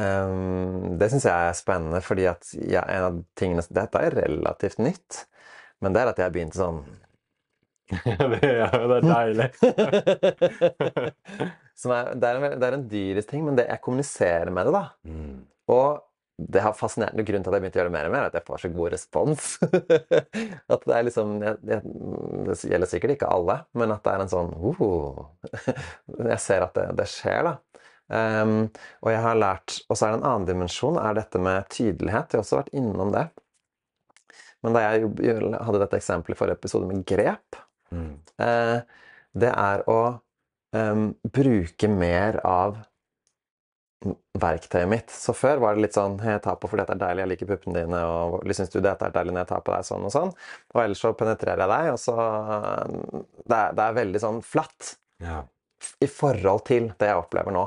um, 0.00 0.94
Det 0.96 1.10
syns 1.12 1.26
jeg 1.28 1.48
er 1.48 1.56
spennende, 1.58 2.00
fordi 2.00 2.24
at 2.30 2.54
jeg, 2.56 2.80
en 2.80 3.08
av 3.10 3.18
tingene 3.36 3.64
Dette 3.68 4.00
er 4.00 4.16
relativt 4.16 4.80
nytt, 4.80 5.24
men 5.84 5.92
det 5.92 6.00
er 6.00 6.12
at 6.14 6.22
jeg 6.22 6.32
begynte 6.32 6.56
sånn 6.56 6.80
det, 7.92 8.38
ja, 8.48 8.70
det 8.72 8.96
er 8.96 9.04
deilig. 9.04 9.48
Som 11.82 11.92
er, 11.92 12.14
det, 12.16 12.30
er 12.30 12.38
en, 12.38 12.54
det 12.56 12.68
er 12.70 12.76
en 12.78 12.86
dyrisk 12.88 13.28
ting, 13.28 13.42
men 13.44 13.58
det, 13.58 13.66
jeg 13.68 13.82
kommuniserer 13.84 14.48
med 14.54 14.70
det, 14.70 14.72
da. 14.72 14.84
Mm. 15.04 15.42
Og 15.74 16.00
det 16.38 16.62
har 16.64 16.74
fascinerende 16.74 17.22
grunnen 17.26 17.44
til 17.44 17.52
at 17.52 17.56
jeg 17.56 17.62
begynte 17.62 17.78
å 17.78 17.82
gjøre 17.82 17.90
det 17.90 17.94
mer 17.94 18.08
og 18.08 18.14
mer, 18.14 18.24
er 18.24 18.32
at 18.32 18.38
jeg 18.38 18.46
får 18.48 18.62
så 18.62 18.70
god 18.74 18.94
respons. 18.94 19.44
at 20.74 20.86
det 20.88 20.96
er 20.96 21.06
liksom 21.06 21.34
jeg, 21.44 21.78
Det 22.48 22.56
gjelder 22.72 22.90
sikkert 22.90 23.14
ikke 23.14 23.30
alle, 23.30 23.60
men 23.78 23.94
at 23.94 24.02
det 24.06 24.14
er 24.14 24.24
en 24.24 24.32
sånn 24.32 24.50
uh, 24.58 25.22
Jeg 26.32 26.40
ser 26.42 26.66
at 26.66 26.74
det, 26.78 26.88
det 26.98 27.06
skjer, 27.12 27.50
da. 27.50 27.54
Um, 28.04 28.66
og 29.00 29.08
jeg 29.14 29.20
har 29.24 29.38
lært 29.40 29.78
Og 29.88 29.96
så 29.96 30.04
er 30.04 30.10
det 30.12 30.18
en 30.18 30.26
annen 30.28 30.48
dimensjon, 30.50 30.98
er 31.00 31.14
dette 31.16 31.40
med 31.40 31.70
tydelighet. 31.72 32.34
Jeg 32.34 32.40
har 32.40 32.44
også 32.44 32.60
vært 32.60 32.74
innom 32.76 33.14
det. 33.14 33.28
Men 34.64 34.76
da 34.76 34.82
jeg 34.84 35.08
hadde 35.54 35.80
dette 35.80 36.00
eksempelet 36.00 36.36
i 36.36 36.40
forrige 36.40 36.58
episode 36.60 36.90
med 36.90 37.06
grep, 37.08 37.62
Mm. 37.94 38.14
uh, 38.42 38.80
det 39.38 39.50
er 39.50 39.82
å 39.90 39.98
um, 40.74 41.08
bruke 41.34 41.90
mer 41.90 42.40
av 42.48 42.80
verktøyet 44.40 44.90
mitt. 44.90 45.12
Så 45.12 45.34
før 45.36 45.62
var 45.62 45.76
det 45.76 45.84
litt 45.86 45.96
sånn 45.96 46.18
Jeg 46.22 46.42
tar 46.44 46.58
på 46.60 46.68
fordi 46.70 46.82
dette 46.82 46.96
det 46.98 47.04
er 47.04 47.08
deilig, 47.08 47.22
jeg 47.24 47.30
liker 47.32 47.50
puppene 47.52 47.82
dine, 47.82 48.02
og 48.04 48.54
syns 48.56 48.72
du 48.72 48.80
det 48.80 48.92
er 48.94 49.14
deilig 49.14 49.34
når 49.34 49.44
jeg 49.44 49.50
tar 49.52 49.64
på 49.64 49.74
deg 49.74 49.88
sånn 49.88 50.08
og 50.08 50.12
sånn? 50.14 50.34
Og 50.74 50.82
ellers 50.82 51.02
så 51.04 51.14
penetrerer 51.18 51.64
jeg 51.64 51.72
deg, 51.72 51.90
og 51.94 52.00
så 52.02 52.16
Det 53.44 53.58
er, 53.58 53.74
det 53.76 53.86
er 53.86 53.98
veldig 54.00 54.22
sånn 54.26 54.42
flatt 54.44 54.94
Ja. 55.24 55.42
i 56.00 56.08
forhold 56.10 56.64
til 56.68 56.92
det 56.98 57.10
jeg 57.10 57.20
opplever 57.20 57.54
nå. 57.54 57.64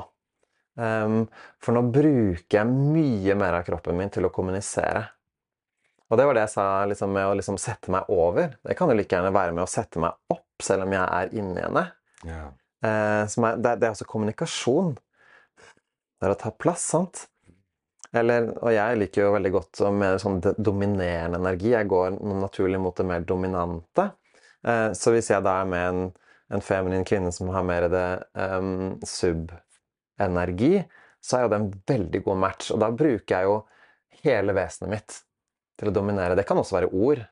Um, 0.78 1.24
for 1.58 1.74
nå 1.74 1.82
bruker 1.90 2.60
jeg 2.60 2.66
mye 2.70 3.34
mer 3.38 3.56
av 3.58 3.64
kroppen 3.66 3.96
min 3.98 4.10
til 4.14 4.28
å 4.28 4.30
kommunisere. 4.34 5.08
Og 6.08 6.16
det 6.16 6.24
var 6.24 6.38
det 6.38 6.44
jeg 6.46 6.54
sa 6.54 6.66
liksom, 6.88 7.10
med 7.12 7.26
å 7.28 7.34
liksom 7.36 7.58
sette 7.60 7.90
meg 7.92 8.06
over. 8.14 8.54
Det 8.64 8.76
kan 8.78 8.88
jo 8.88 8.96
like 8.96 9.12
gjerne 9.12 9.34
være 9.34 9.52
med 9.56 9.64
å 9.66 9.70
sette 9.70 10.00
meg 10.00 10.14
opp, 10.32 10.46
selv 10.62 10.86
om 10.86 10.94
jeg 10.94 11.02
er 11.04 11.34
inni 11.36 11.60
henne. 11.64 11.84
Ja. 12.24 12.44
Uh, 12.78 13.24
som 13.28 13.44
er, 13.48 13.58
det, 13.58 13.74
det 13.82 13.88
er 13.88 13.96
også 13.96 14.06
kommunikasjon. 14.08 14.94
Det 16.18 16.26
er 16.26 16.34
å 16.34 16.38
ta 16.38 16.50
plass, 16.50 16.84
sant? 16.94 17.26
Eller, 18.16 18.48
og 18.64 18.72
jeg 18.72 18.98
liker 19.02 19.26
jo 19.26 19.34
veldig 19.34 19.50
godt 19.52 19.82
med 19.84 19.98
mer 20.00 20.20
sånn 20.22 20.40
dominerende 20.56 21.38
energi. 21.38 21.74
Jeg 21.74 21.90
går 21.90 22.16
naturlig 22.40 22.80
mot 22.80 22.96
det 22.96 23.06
mer 23.06 23.26
dominante. 23.28 24.08
Eh, 24.66 24.90
så 24.96 25.12
hvis 25.14 25.30
jeg 25.30 25.44
da 25.44 25.58
er 25.60 25.70
med 25.70 25.88
en, 25.90 26.04
en 26.56 26.64
feminin 26.64 27.06
kvinne 27.06 27.30
som 27.34 27.52
har 27.54 27.66
mer 27.68 27.86
det 27.92 28.06
um, 28.32 28.96
sub-energi, 29.06 30.80
så 31.20 31.36
er 31.36 31.44
jo 31.44 31.52
det 31.52 31.60
en 31.60 31.70
veldig 31.92 32.22
god 32.26 32.42
match. 32.46 32.70
Og 32.74 32.80
da 32.82 32.90
bruker 32.94 33.36
jeg 33.36 33.50
jo 33.50 33.58
hele 34.24 34.56
vesenet 34.56 34.94
mitt 34.94 35.18
til 35.78 35.90
å 35.90 35.94
dominere. 35.94 36.38
Det 36.38 36.46
kan 36.48 36.58
også 36.58 36.80
være 36.80 36.90
ord. 36.90 37.22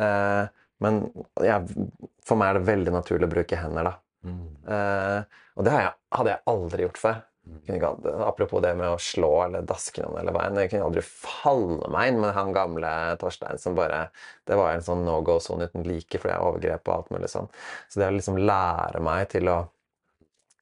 Eh, 0.00 0.44
men 0.80 1.02
jeg, 1.44 1.88
for 2.24 2.40
meg 2.40 2.54
er 2.54 2.58
det 2.58 2.68
veldig 2.70 2.94
naturlig 2.94 3.28
å 3.28 3.34
bruke 3.34 3.58
hender, 3.60 3.90
da. 3.90 3.96
Mm. 4.24 4.46
Eh, 4.64 5.42
og 5.60 5.66
det 5.66 5.74
jeg, 5.76 5.92
hadde 6.16 6.32
jeg 6.32 6.48
aldri 6.54 6.86
gjort 6.86 7.00
før. 7.02 7.20
Kunne 7.66 7.78
ikke, 7.78 8.12
apropos 8.26 8.62
det 8.64 8.72
med 8.78 8.92
å 8.92 9.00
slå 9.00 9.30
eller 9.46 9.66
daske 9.68 10.02
noen 10.04 10.20
eller 10.22 10.34
veien. 10.36 10.60
Jeg 10.62 10.72
kunne 10.72 10.88
aldri 10.88 11.04
falle 11.06 11.90
meg 11.92 12.12
inn 12.12 12.20
med 12.22 12.34
han 12.36 12.54
gamle 12.56 12.92
Torstein 13.20 13.60
som 13.60 13.76
bare 13.78 14.06
Det 14.48 14.58
var 14.58 14.74
en 14.74 14.86
sånn 14.86 15.04
no 15.06 15.20
go-sone 15.26 15.68
uten 15.70 15.86
like 15.86 16.18
fordi 16.18 16.34
jeg 16.34 16.46
overgrep 16.46 16.88
og 16.88 16.96
alt 16.96 17.12
mulig 17.14 17.30
sånn. 17.32 17.50
Så 17.88 18.00
det 18.00 18.08
å 18.10 18.16
liksom 18.16 18.40
lære 18.40 19.02
meg 19.04 19.28
til 19.34 19.50
å 19.52 19.60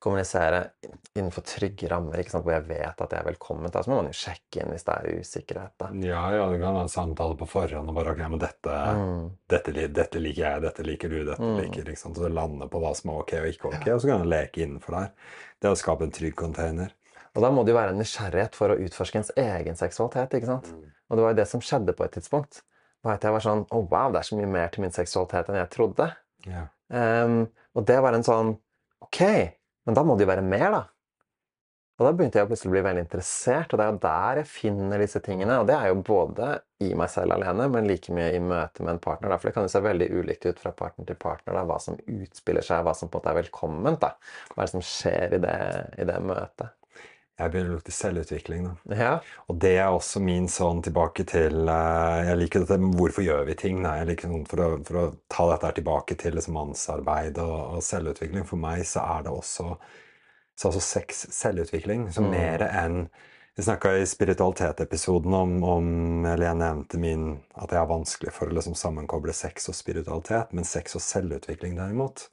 kommunisere 0.02 0.61
innenfor 1.18 1.42
trygge 1.46 1.88
rammer, 1.90 2.20
hvor 2.30 2.52
jeg 2.52 2.66
vet 2.68 3.00
at 3.02 3.11
jeg 3.14 3.18
er 3.20 3.26
velkommen, 3.32 3.70
da, 3.74 3.82
så 3.82 3.90
må 3.90 3.96
man 4.02 4.11
jo 4.12 4.16
sjekke 4.18 4.62
inn 4.62 4.70
hvis 4.72 4.84
det 4.87 4.94
er 4.94 5.18
usikkerhet. 5.20 5.72
da. 5.80 5.88
ja, 6.06 6.20
ja, 6.37 6.44
det 6.52 6.61
kan 6.61 6.74
være 6.76 6.84
en 6.87 6.92
samtale 6.92 7.37
på 7.40 7.48
forhånd 7.50 7.88
og 7.90 7.94
bare 7.98 8.12
Ok, 8.14 8.22
men 8.30 8.38
dette, 8.38 8.76
Mm. 8.94 9.30
dette, 9.48 9.72
dette 9.88 10.20
liker 10.22 10.44
jeg, 10.44 10.62
dette 10.62 10.82
liker 10.87 11.08
du, 11.08 11.24
dette 11.24 11.42
Mm. 11.42 11.58
liker 11.61 11.84
liksom. 11.84 12.14
Så 12.14 12.22
det 12.22 12.32
lander 12.32 12.68
på 12.68 12.80
hva 12.80 12.94
som 12.96 13.11
er 13.11 13.18
ok 13.24 13.32
og 13.40 13.48
ikke 13.52 13.68
ok, 13.72 13.87
og 13.94 14.00
så 14.00 14.06
kan 14.08 14.22
du 14.22 14.28
leke 14.30 14.62
innenfor 14.64 14.90
der. 15.00 15.11
Det 15.61 15.70
å 15.70 15.76
skape 15.76 16.04
en 16.04 16.11
trygg 16.14 16.34
container. 16.37 16.94
Og 17.34 17.42
da 17.42 17.50
må 17.50 17.64
det 17.64 17.72
jo 17.74 17.78
være 17.78 17.90
en 17.90 17.98
nysgjerrighet 17.98 18.54
for 18.54 18.68
å 18.70 18.78
utforske 18.78 19.16
ens 19.16 19.30
egen 19.37 19.74
seksualitet. 19.76 20.30
ikke 20.34 20.46
sant? 20.46 20.72
Og 21.11 21.16
det 21.16 21.22
var 21.24 21.30
jo 21.34 21.37
det 21.42 21.48
som 21.48 21.61
skjedde 21.61 21.92
på 21.94 22.04
et 22.04 22.12
tidspunkt. 22.12 22.62
var 23.04 23.18
jeg 23.22 23.30
var 23.32 23.40
sånn 23.40 23.66
Å, 23.70 23.88
wow, 23.90 24.11
det 24.12 24.18
er 24.18 24.22
så 24.30 24.37
mye 24.37 24.48
mer 24.50 24.68
til 24.68 24.82
min 24.82 24.90
seksualitet 24.90 25.48
enn 25.48 25.56
jeg 25.56 25.70
trodde. 25.70 26.16
Ja. 26.46 26.66
Um, 26.90 27.48
og 27.76 27.84
det 27.87 28.00
var 28.02 28.14
en 28.14 28.22
sånn 28.24 28.58
Ok, 29.02 29.20
men 29.88 29.96
da 29.96 30.05
må 30.05 30.14
det 30.18 30.27
jo 30.27 30.33
være 30.35 30.44
mer, 30.44 30.70
da. 30.74 30.85
Og 31.98 32.07
da 32.07 32.11
begynte 32.14 32.38
jeg 32.38 32.46
plutselig 32.46 32.70
å 32.70 32.72
bli 32.77 32.83
veldig 32.87 33.03
interessert, 33.03 33.72
og 33.72 33.81
det 33.81 33.85
er 33.85 33.88
jo 33.90 34.01
der 34.05 34.38
jeg 34.38 34.48
finner 34.53 35.01
disse 35.03 35.18
tingene. 35.24 35.57
Og 35.59 35.64
det 35.66 35.74
er 35.74 35.88
jo 35.90 35.96
både 36.07 36.51
i 36.87 36.92
meg 36.94 37.11
selv 37.11 37.35
alene, 37.35 37.66
men 37.74 37.88
like 37.90 38.14
mye 38.14 38.37
i 38.37 38.42
møte 38.42 38.85
med 38.85 38.92
en 38.92 39.01
partner. 39.03 39.33
Da. 39.33 39.38
For 39.40 39.51
det 39.51 39.55
kan 39.57 39.66
jo 39.66 39.72
se 39.72 39.83
veldig 39.83 40.07
ulikt 40.14 40.46
ut 40.46 40.62
fra 40.62 40.70
partner 40.79 41.09
til 41.09 41.18
partner, 41.18 41.57
da, 41.59 41.64
hva 41.66 41.81
som 41.83 41.98
utspiller 41.98 42.62
seg, 42.62 42.85
hva 42.87 42.94
som 42.94 43.11
på 43.11 43.18
en 43.18 43.24
måte 43.24 43.33
er 43.33 43.40
velkomment. 43.40 43.98
da. 44.05 44.12
Hva 44.53 44.61
er 44.61 44.68
det 44.68 44.74
som 44.77 44.85
skjer 44.92 45.35
i 45.40 45.42
det, 45.42 45.57
i 45.98 46.07
det 46.12 46.20
møtet. 46.22 46.77
Jeg 47.38 47.53
begynner 47.53 47.70
å 47.70 47.77
lukte 47.77 47.94
selvutvikling, 47.94 48.64
da. 48.66 48.96
Ja. 48.98 49.11
Og 49.46 49.61
det 49.62 49.77
er 49.79 49.92
også 49.94 50.18
min 50.24 50.48
sånn 50.51 50.81
tilbake 50.83 51.22
til 51.29 51.68
uh, 51.70 52.18
Jeg 52.27 52.40
liker 52.40 52.64
dette 52.64 52.81
med 52.83 52.96
hvorfor 52.98 53.22
gjør 53.22 53.46
vi 53.46 53.55
ting? 53.61 53.79
Nei, 53.85 53.94
jeg 54.01 54.09
liker 54.11 54.33
sånn 54.33 54.48
for, 54.51 54.64
å, 54.64 54.81
for 54.88 54.98
å 54.98 55.07
ta 55.31 55.46
dette 55.53 55.70
her 55.70 55.79
tilbake 55.79 56.18
til 56.18 56.35
liksom 56.35 56.59
mannsarbeid 56.59 57.38
og, 57.44 57.79
og 57.79 57.87
selvutvikling. 57.87 58.46
For 58.48 58.59
meg 58.59 58.83
så 58.90 59.07
er 59.07 59.29
det 59.29 59.35
også 59.38 59.70
så 60.59 60.72
altså 60.72 60.81
sex 60.83 61.27
selvutvikling. 61.31 62.09
Så 62.12 62.22
Mm. 62.22 62.31
mer 62.31 62.68
enn 62.68 63.09
Vi 63.59 63.62
snakka 63.62 63.96
i 63.98 64.07
spiritualitet-episoden 64.07 65.35
om, 65.35 65.64
om 65.64 66.27
Eller 66.27 66.46
jeg 66.46 66.57
nevnte 66.57 66.98
min 66.98 67.40
at 67.57 67.70
jeg 67.70 67.79
har 67.79 67.88
vanskelig 67.90 68.33
for 68.33 68.46
å 68.46 68.55
liksom 68.55 68.74
sammenkoble 68.79 69.33
sex 69.35 69.68
og 69.68 69.74
spiritualitet. 69.74 70.53
Men 70.53 70.64
sex 70.64 70.94
og 70.94 71.03
selvutvikling, 71.03 71.74
derimot, 71.77 72.29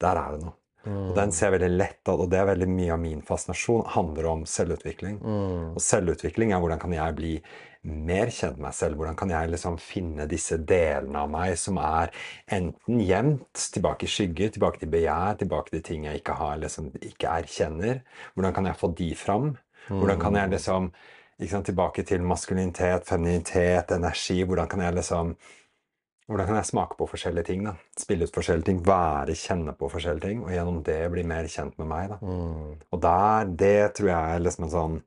der 0.00 0.16
er 0.16 0.36
det 0.36 0.44
noe. 0.44 0.54
Og 0.88 1.10
den 1.16 1.32
ser 1.36 1.50
jeg 1.50 1.58
veldig 1.58 1.76
lett 1.76 2.08
at, 2.08 2.14
og 2.14 2.30
det 2.32 2.38
er 2.40 2.46
veldig 2.48 2.68
mye 2.72 2.94
av 2.94 3.02
min 3.02 3.20
fascinasjon, 3.26 3.82
handler 3.92 4.30
om 4.30 4.46
selvutvikling. 4.48 5.18
Mm. 5.20 5.66
Og 5.74 5.82
selvutvikling 5.84 6.54
er 6.54 6.62
hvordan 6.62 6.80
kan 6.80 6.94
jeg 6.96 7.16
bli 7.18 7.34
mer 7.82 8.32
kjent 8.32 8.56
med 8.56 8.66
meg 8.66 8.76
selv? 8.76 8.96
Hvordan 9.00 9.18
kan 9.20 9.32
jeg 9.32 9.52
liksom 9.52 9.76
finne 9.80 10.28
disse 10.30 10.56
delene 10.68 11.24
av 11.24 11.30
meg 11.32 11.54
som 11.60 11.80
er 11.84 12.12
enten 12.56 13.04
gjemt, 13.04 13.68
tilbake 13.76 14.08
i 14.08 14.12
skygger, 14.12 14.52
tilbake 14.56 14.82
til 14.82 14.92
begjær, 14.92 15.38
tilbake 15.40 15.74
til 15.74 15.84
ting 15.84 16.08
jeg 16.08 16.22
ikke 16.22 16.36
har, 16.40 16.58
liksom 16.64 16.90
ikke 16.96 17.38
erkjenner? 17.44 18.02
Hvordan 18.34 18.56
kan 18.56 18.68
jeg 18.70 18.80
få 18.80 18.92
de 18.96 19.14
fram? 19.16 19.54
Hvordan 19.90 20.20
kan 20.20 20.36
jeg 20.36 20.54
liksom 20.56 20.92
ikke 21.40 21.54
sant, 21.54 21.70
Tilbake 21.70 22.02
til 22.04 22.24
maskulinitet, 22.28 23.06
femininitet, 23.08 23.92
energi. 23.96 24.42
Hvordan 24.44 24.68
kan 24.68 24.82
jeg 24.84 24.94
liksom 24.98 25.30
hvordan 26.30 26.46
kan 26.46 26.60
jeg 26.60 26.68
smake 26.68 26.94
på 26.94 27.08
forskjellige 27.10 27.48
ting? 27.48 27.64
da? 27.66 27.72
Spille 27.98 28.26
ut 28.26 28.34
forskjellige 28.34 28.68
ting, 28.68 28.80
være, 28.86 29.34
kjenne 29.34 29.74
på 29.74 29.88
forskjellige 29.90 30.28
ting, 30.28 30.44
og 30.44 30.52
gjennom 30.54 30.78
det 30.86 30.98
bli 31.10 31.24
mer 31.26 31.48
kjent 31.50 31.74
med 31.80 31.88
meg. 31.90 32.12
da. 32.12 32.18
Mm. 32.22 32.76
Og 32.86 33.00
der, 33.02 33.50
det 33.58 33.78
tror 33.98 34.12
jeg 34.12 34.36
er 34.36 34.44
liksom 34.44 34.68
en 34.68 34.76
sånn 34.76 35.00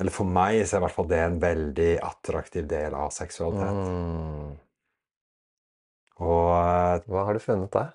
Eller 0.00 0.10
for 0.10 0.26
meg 0.26 0.56
så 0.66 0.74
er 0.74 0.80
i 0.80 0.82
hvert 0.82 0.94
fall 0.96 1.06
det 1.06 1.18
en 1.22 1.36
veldig 1.42 1.90
attraktiv 2.02 2.64
del 2.66 2.96
av 2.98 3.12
seksualitet. 3.14 3.76
Mm. 3.76 4.56
Og 6.24 6.48
eh, 6.56 7.04
Hva 7.06 7.26
har 7.28 7.36
du 7.36 7.44
funnet 7.44 7.70
der? 7.76 7.92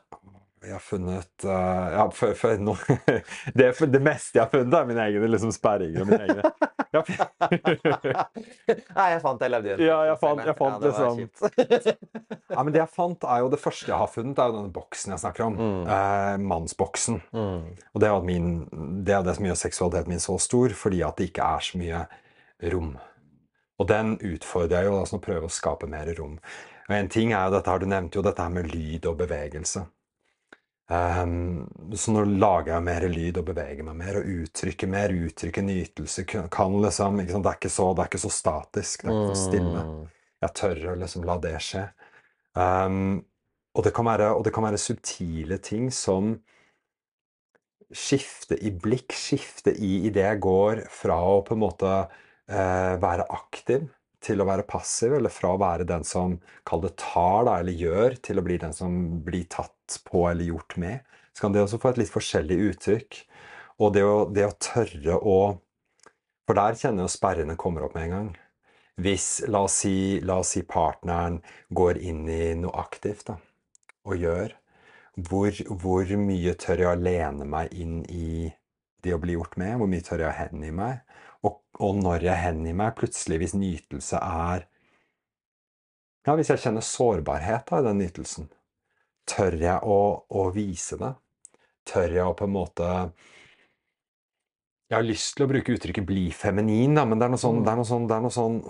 Jeg 0.63 0.73
har 0.75 0.81
funnet 0.83 1.45
uh, 1.45 1.85
Ja, 1.95 2.03
for, 2.11 2.33
for 2.35 2.57
nå 2.59 2.73
det, 3.59 3.69
det 3.93 4.01
meste 4.03 4.39
jeg 4.39 4.43
har 4.45 4.51
funnet, 4.51 4.73
er 4.75 4.89
mine 4.89 5.05
egne 5.07 5.29
liksom, 5.31 5.53
sperringer 5.55 6.03
og 6.03 6.09
mine 6.09 6.25
egne 6.27 6.41
ja, 6.95 7.03
Nei, 8.97 9.07
jeg 9.13 9.21
fant 9.23 9.43
jeg 9.45 9.53
levde 9.53 9.69
i 9.69 9.73
en 9.75 9.83
Ja, 9.85 9.97
jeg 10.09 10.17
fant- 10.21 10.43
jeg 10.45 10.57
fant 10.57 10.83
det 10.83 10.91
liksom- 10.93 11.89
ja, 12.55 12.63
men 12.63 12.73
det 12.73 12.81
jeg 12.81 12.91
fant, 12.95 13.23
er 13.29 13.43
jo 13.43 13.51
det 13.53 13.59
første 13.61 13.89
jeg 13.91 13.99
har 14.01 14.09
funnet, 14.11 14.39
er 14.41 14.49
jo 14.49 14.57
denne 14.57 14.73
boksen 14.73 15.13
jeg 15.13 15.21
snakker 15.23 15.45
om. 15.45 15.59
Mm. 15.59 15.83
Eh, 15.95 16.37
mannsboksen. 16.49 17.19
Mm. 17.35 17.67
Og 17.93 18.01
det 18.01 18.09
er, 18.09 18.25
min, 18.25 18.49
det 19.05 19.15
er 19.15 19.23
det 19.27 19.35
som 19.37 19.45
gjør 19.47 19.59
seksualiteten 19.61 20.13
min 20.15 20.23
så 20.23 20.37
stor, 20.41 20.73
fordi 20.77 21.03
at 21.05 21.19
det 21.21 21.29
ikke 21.29 21.45
er 21.45 21.63
så 21.69 21.79
mye 21.81 22.01
rom. 22.73 22.91
Og 23.79 23.87
den 23.87 24.17
utfordrer 24.33 24.81
jeg 24.83 24.89
jo, 24.89 24.97
altså 24.99 25.19
å 25.19 25.23
prøve 25.23 25.47
å 25.47 25.53
skape 25.53 25.87
mer 25.91 26.09
rom. 26.17 26.35
Og 26.89 26.95
en 26.97 27.11
ting 27.11 27.31
er 27.37 27.45
jo 27.47 27.53
dette 27.59 27.69
her, 27.71 27.79
Du 27.79 27.85
nevnte 27.87 28.17
jo 28.19 28.25
dette 28.25 28.43
her 28.43 28.49
med 28.57 28.73
lyd 28.73 29.05
og 29.07 29.19
bevegelse. 29.21 29.85
Ehm, 30.89 31.67
så 31.93 32.13
nå 32.15 32.23
lager 32.41 32.73
jeg 32.73 32.85
mer 32.87 33.05
lyd 33.11 33.37
og 33.37 33.49
beveger 33.51 33.85
meg 33.85 33.97
mer 33.99 34.19
og 34.21 34.29
uttrykker 34.43 34.89
mer. 34.89 35.13
Uttrykker 35.13 35.65
nytelse. 35.65 36.25
Kan 36.25 36.79
liksom? 36.81 37.19
Det, 37.21 37.51
er 37.51 37.59
ikke 37.59 37.73
så, 37.73 37.91
det 37.93 38.03
er 38.03 38.11
ikke 38.11 38.23
så 38.25 38.33
statisk. 38.33 39.03
Det 39.03 39.11
er 39.11 39.19
ikke 39.19 39.35
så 39.35 39.49
stille. 39.49 39.83
Mm. 39.85 40.05
Jeg 40.39 40.55
tør 40.61 40.85
å 40.93 40.99
liksom 41.03 41.27
la 41.27 41.35
det 41.43 41.57
skje. 41.63 41.83
Um, 42.57 43.19
og, 43.75 43.83
det 43.85 43.93
kan 43.95 44.07
være, 44.09 44.31
og 44.33 44.45
det 44.47 44.53
kan 44.55 44.65
være 44.65 44.81
subtile 44.81 45.59
ting 45.63 45.91
som 45.93 46.39
skifte 47.89 48.57
i 48.61 48.71
blikk, 48.73 49.13
skifte 49.17 49.73
i 49.73 50.07
idet 50.09 50.25
jeg 50.25 50.41
går 50.45 50.83
fra 50.93 51.17
å 51.25 51.39
på 51.45 51.55
en 51.55 51.63
måte 51.63 51.93
uh, 52.09 52.95
være 53.01 53.25
aktiv 53.33 53.87
til 54.23 54.41
å 54.41 54.47
være 54.47 54.67
passiv, 54.67 55.15
eller 55.15 55.31
fra 55.31 55.53
å 55.55 55.61
være 55.61 55.87
den 55.87 56.03
som 56.07 56.37
kall 56.67 56.83
det 56.83 56.95
tar, 56.99 57.45
da, 57.47 57.59
eller 57.59 57.75
gjør, 57.75 58.17
til 58.25 58.41
å 58.41 58.43
bli 58.45 58.57
den 58.61 58.75
som 58.75 58.97
blir 59.25 59.47
tatt 59.51 59.99
på 60.07 60.25
eller 60.29 60.51
gjort 60.51 60.75
med. 60.81 61.07
Så 61.33 61.45
kan 61.45 61.55
det 61.55 61.63
også 61.63 61.79
få 61.79 61.93
et 61.93 62.01
litt 62.01 62.11
forskjellig 62.11 62.59
uttrykk. 62.73 63.21
Og 63.79 63.93
det 63.95 64.03
å, 64.03 64.15
det 64.27 64.43
å 64.47 64.55
tørre 64.59 65.17
å 65.23 65.39
For 66.49 66.57
der 66.57 66.73
kjenner 66.73 67.05
jo 67.05 67.11
sperrene 67.13 67.53
kommer 67.61 67.83
opp 67.85 67.93
med 67.93 68.07
en 68.07 68.13
gang. 68.15 68.29
Hvis, 68.99 69.43
la 69.47 69.61
oss 69.67 69.75
si, 69.83 70.17
la 70.25 70.39
oss 70.41 70.55
si 70.55 70.63
partneren 70.65 71.37
går 71.69 71.99
inn 72.01 72.23
i 72.25 72.55
noe 72.57 72.73
aktivt 72.81 73.29
da, 73.29 73.35
og 74.09 74.17
gjør, 74.17 74.55
hvor, 75.29 75.53
hvor 75.83 76.11
mye 76.19 76.55
tør 76.59 76.83
jeg 76.83 76.89
å 76.89 76.99
lene 76.99 77.45
meg 77.47 77.75
inn 77.77 78.01
i 78.09 78.49
det 79.05 79.13
å 79.15 79.21
bli 79.21 79.37
gjort 79.37 79.55
med? 79.61 79.77
Hvor 79.79 79.91
mye 79.93 80.05
tør 80.05 80.25
jeg 80.25 80.31
å 80.33 80.37
hengi 80.39 80.73
meg? 80.75 80.99
Og, 81.47 81.61
og 81.79 81.95
når 82.01 82.25
jeg 82.27 82.43
hengir 82.43 82.75
meg, 82.75 82.95
plutselig, 82.99 83.39
hvis 83.43 83.55
nytelse 83.57 84.19
er 84.19 84.67
Ja, 86.27 86.35
hvis 86.35 86.51
jeg 86.51 86.61
kjenner 86.61 86.83
sårbarhet 86.85 87.69
da, 87.69 87.79
i 87.79 87.85
den 87.87 88.01
nytelsen, 88.03 88.49
tør 89.29 89.55
jeg 89.61 89.79
å, 89.87 89.99
å 90.27 90.49
vise 90.53 90.99
det? 90.99 91.13
Tør 91.89 92.15
jeg 92.17 92.25
å 92.27 92.35
på 92.37 92.45
en 92.49 92.55
måte 92.57 92.89
Jeg 94.89 94.97
har 94.97 95.07
lyst 95.07 95.35
til 95.37 95.45
å 95.45 95.49
bruke 95.53 95.73
uttrykket 95.77 96.05
'bli 96.05 96.29
feminin', 96.35 96.95
da, 96.97 97.05
men 97.05 97.21
det 97.21 97.27
er 97.27 97.33
noe 97.33 97.41
sånn, 97.41 97.63
det 97.63 97.71
er 97.71 97.79
noe 97.79 97.89
sånn, 97.89 98.07
det 98.09 98.15
er 98.17 98.23
noe 98.25 98.35
sånn 98.35 98.61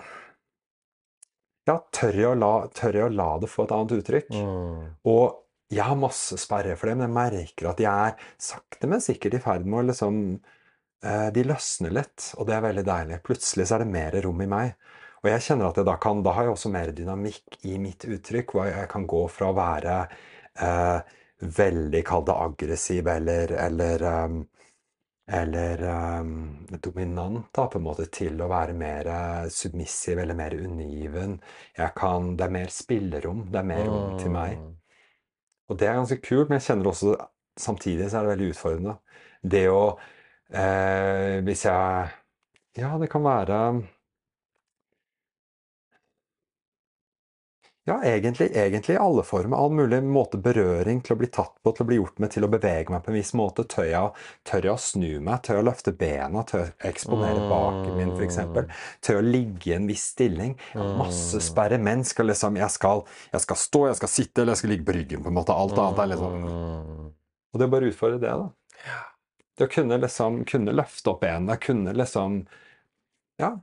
Ja, 1.70 1.78
tør 1.96 2.16
jeg, 2.16 2.30
å 2.30 2.38
la, 2.38 2.54
tør 2.76 2.98
jeg 2.98 3.08
å 3.08 3.14
la 3.14 3.30
det 3.42 3.50
få 3.50 3.66
et 3.66 3.76
annet 3.76 3.98
uttrykk? 4.00 4.34
Mm. 4.34 4.86
Og 5.10 5.46
jeg 5.70 5.86
har 5.86 5.98
masse 6.02 6.38
sperrer 6.42 6.78
for 6.80 6.90
det, 6.90 6.96
men 6.98 7.06
jeg 7.06 7.18
merker 7.18 7.70
at 7.70 7.82
jeg 7.84 8.10
er 8.10 8.32
sakte, 8.42 8.90
men 8.90 9.04
sikkert 9.06 9.38
i 9.38 9.44
ferd 9.44 9.68
med 9.70 9.84
å 9.84 9.88
liksom 9.92 10.16
De 11.00 11.44
løsner 11.48 11.94
litt, 11.96 12.26
og 12.36 12.48
det 12.50 12.58
er 12.58 12.64
veldig 12.66 12.84
deilig. 12.84 13.20
Plutselig 13.24 13.70
så 13.70 13.78
er 13.78 13.86
det 13.86 13.94
mer 13.94 14.18
rom 14.26 14.42
i 14.44 14.48
meg. 14.52 14.74
Og 15.24 15.30
jeg 15.32 15.46
kjenner 15.46 15.70
at 15.70 15.80
jeg 15.80 15.88
da 15.88 15.96
kan 16.00 16.24
Da 16.24 16.34
har 16.36 16.48
jeg 16.48 16.56
også 16.56 16.72
mer 16.74 16.92
dynamikk 16.96 17.60
i 17.68 17.78
mitt 17.82 18.06
uttrykk, 18.08 18.54
hvor 18.56 18.70
jeg 18.70 18.92
kan 18.92 19.08
gå 19.08 19.24
fra 19.32 19.50
å 19.50 19.58
være 19.58 19.96
eh, 20.60 21.18
veldig, 21.60 22.04
kall 22.08 22.26
det 22.28 22.38
aggressiv, 22.46 23.08
eller, 23.08 23.56
eller 23.68 24.06
um, 24.08 24.40
eller 25.30 25.84
um, 26.20 26.32
dominant, 26.82 27.52
da, 27.54 27.68
på 27.70 27.78
en 27.78 27.86
måte, 27.86 28.08
til 28.10 28.40
å 28.42 28.48
være 28.50 28.74
mer 28.74 29.10
eh, 29.14 29.50
submissiv 29.54 30.18
eller 30.18 30.34
mer. 30.34 30.56
Jeg 30.58 31.92
kan, 31.96 32.32
det 32.38 32.48
er 32.48 32.56
mer 32.56 32.72
spillerom. 32.74 33.44
Det 33.54 33.60
er 33.62 33.68
mer 33.70 33.84
rom 33.86 34.16
til 34.18 34.34
meg. 34.34 34.58
Mm. 34.58 34.72
Og 35.70 35.78
det 35.78 35.88
er 35.88 36.00
ganske 36.00 36.18
kult, 36.26 36.50
men 36.50 36.58
jeg 36.58 36.66
kjenner 36.72 36.90
også 36.90 37.14
samtidig 37.60 38.10
så 38.10 38.18
er 38.18 38.26
det 38.26 38.34
veldig 38.34 38.50
utfordrende. 38.56 38.96
Det 39.54 39.68
å 39.70 39.84
eh, 40.54 41.40
Hvis 41.46 41.66
jeg 41.66 42.10
Ja, 42.78 42.98
det 43.02 43.10
kan 43.12 43.24
være 43.24 43.60
Ja, 47.90 48.04
egentlig, 48.04 48.52
egentlig 48.54 48.94
i 48.96 48.98
alle 48.98 49.24
former. 49.24 49.58
All 49.58 49.72
mulig 49.74 49.98
måte 50.06 50.38
berøring 50.38 51.00
til 51.02 51.16
å 51.16 51.18
bli 51.18 51.30
tatt 51.34 51.56
på, 51.64 51.72
til 51.74 51.82
å 51.82 51.88
bli 51.90 51.98
gjort 51.98 52.20
med, 52.22 52.30
til 52.36 52.46
å 52.46 52.50
bevege 52.52 52.94
meg 52.94 53.02
på 53.02 53.10
en 53.10 53.18
viss 53.18 53.32
måte. 53.34 53.66
Tør 53.72 53.88
jeg, 53.88 54.12
tør 54.46 54.68
jeg 54.68 54.74
å 54.76 54.84
snu 54.84 55.08
meg? 55.26 55.40
Tør 55.42 55.58
jeg 55.58 55.64
å 55.64 55.68
løfte 55.72 55.94
bena? 55.98 56.44
Tør 56.46 56.68
jeg 56.68 56.76
å 56.76 56.92
eksponere 56.92 57.48
baken 57.50 57.98
min, 57.98 58.14
f.eks.? 58.14 58.38
Tør 59.02 59.18
jeg 59.18 59.24
å 59.24 59.26
ligge 59.26 59.72
i 59.72 59.76
en 59.80 59.90
viss 59.90 60.06
stilling? 60.14 60.54
Masse 61.00 61.42
sperre. 61.42 61.82
Menn 61.82 62.06
skal 62.06 62.30
liksom 62.30 62.62
jeg 62.62 62.76
skal, 62.76 63.02
jeg 63.34 63.46
skal 63.48 63.62
stå, 63.64 63.86
jeg 63.90 64.02
skal 64.04 64.14
sitte, 64.20 64.44
eller 64.44 64.54
jeg 64.54 64.62
skal 64.62 64.76
ligge 64.76 64.90
på 64.92 64.98
ryggen, 65.00 65.26
på 65.26 65.34
en 65.34 65.40
måte. 65.40 65.58
Alt 65.58 65.80
annet 65.80 66.04
er 66.06 66.14
liksom 66.14 66.38
Mm. 66.40 67.08
Og 67.50 67.58
det 67.58 67.66
er 67.66 67.72
bare 67.74 67.88
å 67.88 67.90
utfordre 67.90 68.22
det, 68.22 68.30
da. 68.30 69.00
Det 69.60 69.68
å 69.68 69.72
kunne 69.74 69.98
liksom 70.00 70.42
kunne 70.48 70.72
løfte 70.76 71.12
opp 71.12 71.22
bena, 71.26 71.58
kunne 71.60 71.92
liksom 71.98 72.46
Ja, 73.40 73.54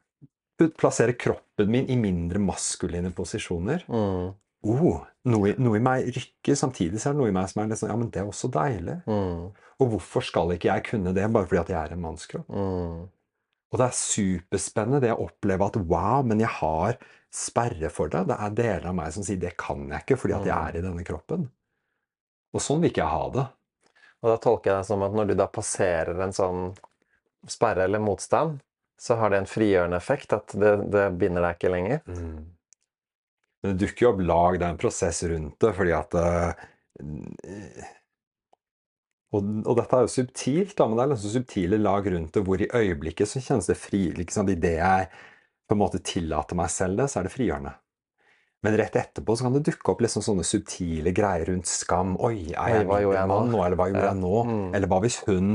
plassere 0.80 1.12
kroppen 1.20 1.68
min 1.72 1.88
i 1.92 1.96
mindre 2.00 2.40
maskuline 2.40 3.10
posisjoner. 3.12 3.82
Mm. 3.88 4.30
Oh, 4.66 5.02
noe, 5.28 5.50
i- 5.50 5.58
noe 5.60 5.76
i 5.76 5.82
meg 5.84 6.06
rykker, 6.16 6.56
samtidig 6.56 6.98
så 7.00 7.10
er 7.10 7.12
det 7.12 7.20
noe 7.20 7.28
i 7.28 7.34
meg 7.36 7.48
som 7.50 7.62
er 7.62 7.68
litt 7.68 7.78
sånn 7.78 7.90
Ja, 7.92 7.96
men 8.00 8.08
det 8.10 8.22
er 8.22 8.30
også 8.30 8.48
deilig. 8.50 8.96
Mm. 9.06 9.52
Og 9.80 9.90
hvorfor 9.92 10.24
skal 10.24 10.48
ikke 10.54 10.70
jeg 10.72 10.84
kunne 10.88 11.12
det 11.14 11.26
bare 11.32 11.44
fordi 11.46 11.60
at 11.60 11.68
jeg 11.74 11.76
er 11.90 11.92
en 11.92 12.00
mannskropp? 12.06 12.48
Mm. 12.48 13.08
Og 13.72 13.78
det 13.78 13.86
er 13.86 13.98
superspennende 14.00 15.00
det 15.02 15.12
å 15.12 15.26
oppleve 15.28 15.66
at 15.66 15.76
wow, 15.76 16.22
men 16.24 16.40
jeg 16.40 16.48
har 16.48 16.96
sperre 17.30 17.90
for 17.92 18.08
det. 18.08 18.26
Det 18.28 18.36
er 18.40 18.50
deler 18.56 18.86
av 18.88 18.94
meg 18.94 19.12
som 19.12 19.22
sier 19.26 19.36
det 19.38 19.56
kan 19.58 19.88
jeg 19.90 20.00
ikke 20.06 20.16
fordi 20.22 20.34
at 20.40 20.46
jeg 20.46 20.56
er 20.56 20.78
i 20.78 20.84
denne 20.88 21.04
kroppen. 21.04 21.48
Og 22.54 22.60
sånn 22.64 22.80
vil 22.80 22.90
ikke 22.90 23.04
jeg 23.04 23.12
ha 23.12 23.28
det. 23.34 23.46
Og 24.24 24.30
da 24.32 24.36
tolker 24.42 24.72
jeg 24.72 24.82
det 24.82 24.88
som 24.88 25.04
at 25.06 25.16
når 25.16 25.30
du 25.30 25.34
da 25.38 25.48
passerer 25.52 26.18
en 26.24 26.34
sånn 26.34 26.70
sperre 27.50 27.84
eller 27.86 28.02
motstand, 28.02 28.60
så 29.00 29.18
har 29.20 29.30
det 29.30 29.42
en 29.42 29.50
frigjørende 29.50 29.98
effekt, 30.00 30.32
at 30.32 30.54
det, 30.56 30.72
det 30.92 31.10
binder 31.20 31.44
deg 31.44 31.58
ikke 31.58 31.72
lenger. 31.72 32.00
Mm. 32.08 32.38
Men 33.62 33.74
det 33.74 33.84
dukker 33.84 34.06
jo 34.06 34.12
opp 34.14 34.24
lag, 34.24 34.56
det 34.56 34.66
er 34.66 34.74
en 34.74 34.80
prosess 34.80 35.20
rundt 35.28 35.60
det, 35.62 35.72
fordi 35.76 35.92
at 35.96 36.16
uh, 36.16 36.64
og, 39.36 39.48
og 39.66 39.72
dette 39.78 39.98
er 39.98 40.06
jo 40.06 40.12
subtilt, 40.12 40.76
da, 40.78 40.86
men 40.86 40.98
det 40.98 41.04
er 41.04 41.12
liksom 41.12 41.34
subtile 41.34 41.80
lag 41.80 42.06
rundt 42.12 42.36
det, 42.36 42.44
hvor 42.46 42.62
i 42.62 42.70
øyeblikket 42.70 43.30
så 43.30 43.42
kjennes 43.42 43.68
det 43.68 43.78
fri 43.80 44.06
liksom, 44.16 44.48
Idet 44.52 44.76
jeg 44.78 45.08
på 45.66 45.74
en 45.74 45.82
måte 45.82 46.00
tillater 46.06 46.58
meg 46.58 46.70
selv 46.72 47.02
det, 47.02 47.08
så 47.10 47.20
er 47.20 47.26
det 47.26 47.34
frigjørende. 47.34 47.74
Men 48.66 48.76
rett 48.80 48.98
etterpå 48.98 49.36
så 49.36 49.46
kan 49.46 49.54
det 49.56 49.64
dukke 49.68 49.92
opp 49.92 50.02
liksom 50.04 50.24
sånne 50.26 50.44
subtile 50.46 51.12
greier 51.16 51.46
rundt 51.52 51.70
skam. 51.70 52.16
Oi, 52.26 52.50
er 52.52 52.80
jeg 52.82 53.28
mann 53.30 53.52
nå? 53.52 53.62
Eller 53.62 53.78
hva 53.78 53.88
gjorde 53.92 54.08
jeg 54.08 54.20
nå? 54.20 54.32
Mm. 54.50 54.66
Eller 54.76 54.90
hva 54.90 54.98
hvis 55.04 55.20
hun 55.28 55.52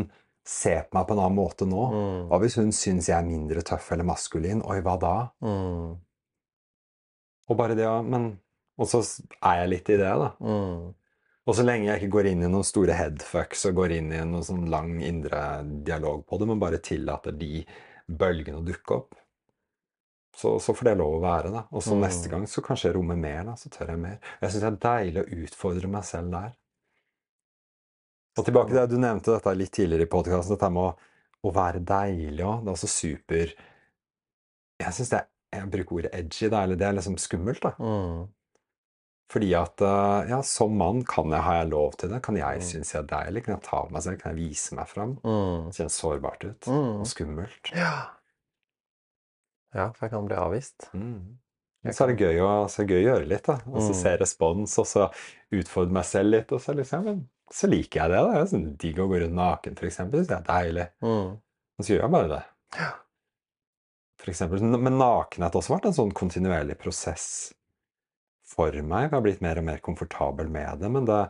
ser 0.48 0.88
på 0.88 0.98
meg 0.98 1.10
på 1.10 1.16
en 1.18 1.22
annen 1.26 1.38
måte 1.38 1.68
nå? 1.70 1.84
Mm. 1.92 2.22
Hva 2.32 2.40
hvis 2.42 2.58
hun 2.62 2.72
syns 2.76 3.12
jeg 3.12 3.18
er 3.18 3.28
mindre 3.28 3.66
tøff 3.68 3.92
eller 3.94 4.08
maskulin? 4.08 4.64
Oi, 4.64 4.80
hva 4.86 4.96
da? 5.02 5.18
Mm. 5.44 6.00
Og 7.52 7.60
bare 7.60 7.76
det 7.78 7.86
ja. 7.86 8.00
Men 8.02 8.34
Og 8.82 8.88
så 8.90 9.04
er 9.44 9.62
jeg 9.62 9.70
litt 9.70 9.90
i 9.94 10.00
det, 10.00 10.10
da. 10.18 10.32
Mm. 10.42 10.94
Og 11.50 11.58
så 11.58 11.66
lenge 11.66 11.90
jeg 11.90 12.02
ikke 12.02 12.16
går 12.16 12.30
inn 12.32 12.44
i 12.46 12.50
noen 12.50 12.66
store 12.66 12.96
headfucks 12.98 13.66
og 13.70 13.80
går 13.82 13.96
inn 13.98 14.12
i 14.14 14.22
noen 14.26 14.46
sånn 14.46 14.68
lang 14.72 14.96
indre 15.04 15.42
dialog 15.86 16.24
på 16.30 16.40
det, 16.40 16.48
men 16.50 16.62
bare 16.62 16.82
tillater 16.82 17.36
de 17.38 17.64
bølgene 18.08 18.62
å 18.62 18.66
dukke 18.66 18.98
opp, 18.98 19.18
så, 20.36 20.56
så 20.64 20.74
får 20.74 20.84
det 20.92 20.98
lov 20.98 21.18
å 21.18 21.22
være. 21.24 21.52
da. 21.52 21.64
Og 21.72 21.82
så 21.84 21.94
Mm. 21.96 22.02
neste 22.06 22.30
gang 22.32 22.46
så 22.48 22.62
kanskje 22.64 22.90
jeg 22.90 22.96
rommer 22.96 23.18
mer, 23.20 23.44
da, 23.44 23.54
så 23.60 23.70
tør 23.70 23.88
jeg 23.94 24.00
mer. 24.00 24.20
Jeg 24.42 24.50
syns 24.52 24.62
det 24.64 24.72
er 24.72 24.82
deilig 24.88 25.24
å 25.26 25.44
utfordre 25.46 25.88
meg 25.92 26.04
selv 26.08 26.32
der. 26.32 26.52
Og 28.40 28.46
tilbake 28.48 28.72
til 28.72 28.80
det 28.80 28.90
du 28.90 28.98
nevnte 29.02 29.34
dette 29.36 29.56
litt 29.60 29.72
tidligere 29.76 30.08
i 30.08 30.12
podkasten, 30.12 30.56
dette 30.56 30.70
med 30.72 30.84
å, 30.88 30.92
å 31.44 31.52
være 31.54 31.82
deilig 31.84 32.46
òg. 32.48 32.62
Det 32.64 32.72
er 32.72 32.78
også 32.78 32.92
super 32.92 33.52
Jeg 34.82 34.94
syns 34.98 35.10
det 35.12 35.20
Jeg 35.54 35.68
bruker 35.70 35.98
ordet 35.98 36.14
edgy, 36.16 36.48
da, 36.50 36.62
eller 36.64 36.78
det 36.80 36.88
er 36.88 36.94
liksom 36.96 37.18
skummelt, 37.20 37.60
da. 37.62 37.74
Mm. 37.78 38.30
Fordi 39.32 39.50
at 39.56 39.82
eh, 39.84 40.30
ja, 40.32 40.40
som 40.48 40.74
mann 40.80 41.04
kan 41.08 41.30
jeg, 41.32 41.44
har 41.44 41.58
jeg 41.62 41.70
lov 41.72 41.94
til 42.00 42.10
det. 42.10 42.22
Kan 42.24 42.36
jeg 42.40 42.58
Mm. 42.62 42.64
synes 42.70 42.92
jeg 42.94 43.04
er 43.04 43.08
deilig? 43.12 43.44
Kan 43.46 43.56
jeg 43.58 43.64
ta 43.64 43.82
på 43.84 43.92
meg 43.92 44.02
selv? 44.04 44.20
Kan 44.22 44.32
jeg 44.38 44.48
vise 44.50 44.76
meg 44.76 44.88
fram? 44.88 45.18
Mm. 45.24 45.68
Det 45.68 45.76
kjennes 45.76 46.00
sårbart 46.00 46.44
ut. 46.48 46.62
Mm. 46.72 47.00
Og 47.02 47.06
skummelt. 47.08 47.72
Ja. 47.76 47.92
Ja, 49.74 49.92
for 49.96 50.06
jeg 50.08 50.12
kan 50.12 50.26
bli 50.28 50.36
avvist. 50.36 50.90
Mm. 50.94 51.38
Men 51.84 51.94
Så 51.94 52.04
er 52.04 52.12
det 52.14 52.22
gøy 52.22 52.40
å, 52.46 52.50
så 52.70 52.84
det 52.84 52.92
gøy 52.94 53.02
å 53.02 53.08
gjøre 53.10 53.28
litt, 53.28 53.44
da. 53.48 53.56
Og 53.72 53.80
så 53.82 53.90
Mm. 53.94 54.00
se 54.02 54.18
respons, 54.18 54.78
og 54.80 54.86
så 54.86 55.06
utfordre 55.52 55.92
meg 55.92 56.04
selv 56.06 56.30
litt. 56.36 56.52
Og 56.52 56.60
så 56.62 56.76
liksom, 56.78 57.04
men 57.06 57.30
så 57.52 57.68
liker 57.70 58.02
jeg 58.02 58.10
det. 58.12 58.18
da. 58.22 58.32
Det 58.34 58.42
er 58.42 58.52
sånn 58.52 58.78
digg 58.78 59.00
å 59.00 59.08
gå 59.10 59.22
rundt 59.22 59.34
naken, 59.40 59.78
f.eks. 59.80 59.98
Det 60.12 60.32
er 60.32 60.44
deilig. 60.50 60.88
Mm. 61.02 61.40
Så 61.82 61.94
gjør 61.96 62.02
jeg 62.06 62.12
bare 62.12 62.28
det. 62.36 62.44
For 64.22 64.30
eksempel, 64.30 64.62
men 64.62 64.98
nakenhet 65.00 65.54
har 65.56 65.62
også 65.62 65.74
vært 65.80 65.86
en 65.90 65.94
sånn 65.98 66.12
kontinuerlig 66.14 66.78
prosess 66.78 67.54
for 68.46 68.72
meg. 68.72 69.08
Jeg 69.08 69.12
har 69.16 69.22
blitt 69.26 69.42
mer 69.42 69.58
og 69.58 69.64
mer 69.66 69.80
komfortabel 69.80 70.48
med 70.52 70.80
det, 70.84 70.92
men 70.92 71.06
det 71.06 71.24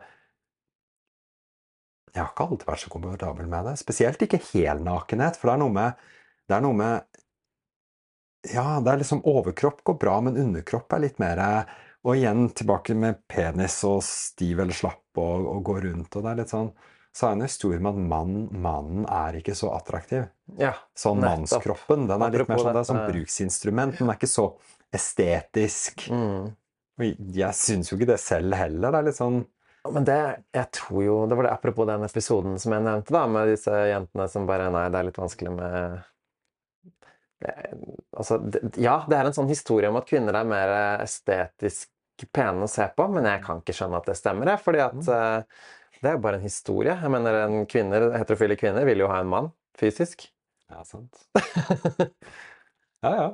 Jeg 2.14 2.26
har 2.26 2.34
ikke 2.34 2.50
alltid 2.50 2.68
vært 2.68 2.82
så 2.84 2.90
komfortabel 2.92 3.48
med 3.48 3.66
det. 3.70 3.78
Spesielt 3.80 4.20
ikke 4.26 4.42
helnakenhet, 4.52 5.38
for 5.40 5.48
det 5.48 5.54
er 5.54 5.62
noe 5.64 5.72
med 5.72 5.94
Det 6.50 6.58
er 6.58 6.62
noe 6.66 6.74
med 6.76 7.06
Ja, 8.50 8.80
det 8.82 8.90
er 8.90 9.02
liksom 9.04 9.22
Overkropp 9.30 9.84
går 9.86 9.98
bra, 10.02 10.16
men 10.26 10.40
underkropp 10.40 10.94
er 10.96 11.04
litt 11.04 11.20
mer 11.22 11.42
Og 12.02 12.16
igjen 12.16 12.48
tilbake 12.58 12.96
med 12.98 13.20
penis 13.30 13.76
og 13.86 14.02
stiv 14.06 14.64
eller 14.64 14.74
slapp 14.74 15.22
og, 15.22 15.46
og 15.46 15.62
gå 15.68 15.76
rundt, 15.86 16.16
og 16.16 16.26
det 16.26 16.32
er 16.32 16.40
litt 16.42 16.54
sånn 16.54 16.72
Så 17.14 17.28
har 17.28 17.36
jeg 17.36 17.42
en 17.42 17.46
historie 17.46 17.84
med 17.84 17.94
at 17.94 18.10
mannen, 18.16 18.48
mannen 18.64 19.06
er 19.06 19.38
ikke 19.42 19.54
så 19.58 19.74
attraktiv. 19.76 20.26
Ja. 20.58 20.72
Sånn 20.98 21.20
mannskroppen. 21.22 22.08
Den 22.10 22.24
er 22.24 22.34
litt 22.34 22.50
mer 22.50 22.62
sånn, 22.62 22.72
det 22.72 22.82
er 22.82 22.88
sånn 22.88 23.06
bruksinstrument. 23.12 23.98
Den 24.00 24.10
er 24.14 24.20
ikke 24.20 24.32
så 24.32 24.46
estetisk. 24.96 26.06
Mm. 26.12 26.54
Og 27.02 27.34
jeg 27.36 27.58
syns 27.58 27.92
jo 27.92 27.98
ikke 27.98 28.14
det 28.14 28.22
selv 28.22 28.56
heller. 28.58 28.92
Det 28.92 29.02
er 29.02 29.08
litt 29.10 29.18
sånn 29.20 29.42
Men 29.96 30.06
det, 30.08 30.20
jeg 30.54 30.70
tror 30.78 31.04
jo 31.04 31.18
Det 31.28 31.38
var 31.40 31.48
det 31.48 31.54
apropos 31.56 31.88
den 31.90 32.06
episoden 32.06 32.60
som 32.62 32.76
jeg 32.76 32.86
nevnte, 32.86 33.14
da, 33.16 33.26
med 33.32 33.52
disse 33.52 33.76
jentene 33.90 34.28
som 34.32 34.48
bare 34.50 34.70
Nei, 34.74 34.88
det 34.94 35.00
er 35.00 35.08
litt 35.10 35.22
vanskelig 35.22 35.54
med 35.56 35.76
det, 35.76 35.86
Altså, 37.42 38.38
ja, 38.78 39.00
det 39.10 39.18
er 39.18 39.26
en 39.30 39.34
sånn 39.38 39.50
historie 39.50 39.90
om 39.90 39.98
at 39.98 40.08
kvinner 40.10 40.36
er 40.38 40.46
mer 40.46 40.74
estetisk 41.02 41.90
pene 42.36 42.68
å 42.68 42.70
se 42.70 42.86
på, 42.96 43.08
men 43.10 43.26
jeg 43.26 43.42
kan 43.46 43.62
ikke 43.64 43.74
skjønne 43.74 43.98
at 43.98 44.06
det 44.12 44.18
stemmer, 44.20 44.52
jeg, 44.54 44.62
fordi 44.62 44.82
at 44.84 45.08
eh, 45.10 45.64
det 46.02 46.10
er 46.12 46.18
jo 46.18 46.24
bare 46.26 46.38
en 46.38 46.46
historie. 46.46 46.94
Jeg 47.02 47.14
mener, 47.14 47.40
en 47.48 47.66
kvinner, 47.70 48.12
heterofile 48.18 48.58
kvinner 48.60 48.86
vil 48.86 49.02
jo 49.02 49.10
ha 49.10 49.20
en 49.24 49.32
mann, 49.32 49.50
fysisk. 49.80 50.28
Ja, 50.70 50.84
sant. 50.88 51.24
Ja, 53.02 53.12
ja. 53.16 53.28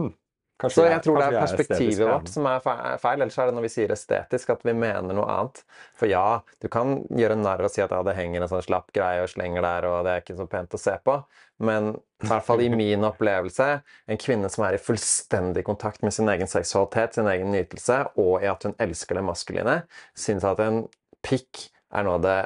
Hm. 0.00 0.10
Kanskje 0.58 0.74
Så 0.74 0.82
jeg- 0.84 0.92
jeg 0.92 1.02
tror 1.02 1.18
det 1.18 1.26
er 1.26 1.40
perspektivet 1.46 2.00
er 2.00 2.10
vårt 2.12 2.28
som 2.28 2.46
er 2.46 2.60
feil. 2.98 3.22
Ellers 3.22 3.38
er 3.38 3.46
det 3.46 3.54
når 3.54 3.62
vi 3.62 3.68
sier 3.74 3.88
estetisk, 3.94 4.50
at 4.50 4.62
vi 4.66 4.72
mener 4.72 5.14
noe 5.14 5.26
annet. 5.26 5.62
For 5.94 6.06
ja, 6.06 6.40
du 6.60 6.68
kan 6.68 7.06
gjøre 7.10 7.36
narr 7.38 7.62
og 7.64 7.70
si 7.70 7.82
at 7.82 7.90
ja, 7.90 8.02
det 8.02 8.14
henger 8.16 8.42
en 8.42 8.48
sånn 8.48 8.62
slapp 8.66 8.92
greie 8.92 9.22
og 9.22 9.28
slenger 9.30 9.62
der, 9.62 9.86
og 9.90 10.04
det 10.04 10.12
er 10.12 10.20
ikke 10.22 10.36
så 10.38 10.48
pent 10.50 10.70
å 10.74 10.78
se 10.78 10.96
på. 11.04 11.24
Men 11.62 11.94
i 12.24 12.26
hvert 12.26 12.46
fall 12.46 12.62
i 12.64 12.70
min 12.72 13.04
opplevelse, 13.06 13.68
en 14.10 14.20
kvinne 14.20 14.48
som 14.50 14.64
er 14.66 14.76
i 14.76 14.82
fullstendig 14.82 15.64
kontakt 15.66 16.02
med 16.02 16.14
sin 16.16 16.28
egen 16.32 16.50
seksualitet, 16.50 17.14
sin 17.14 17.30
egen 17.30 17.52
nytelse, 17.54 18.00
og 18.18 18.42
i 18.42 18.50
at 18.50 18.66
hun 18.66 18.74
elsker 18.82 19.18
det 19.18 19.26
maskuline, 19.26 19.76
syns 20.18 20.46
at 20.48 20.62
en 20.64 20.82
pikk 21.24 21.68
er 21.94 22.06
noe 22.06 22.18
av 22.18 22.24
det 22.24 22.38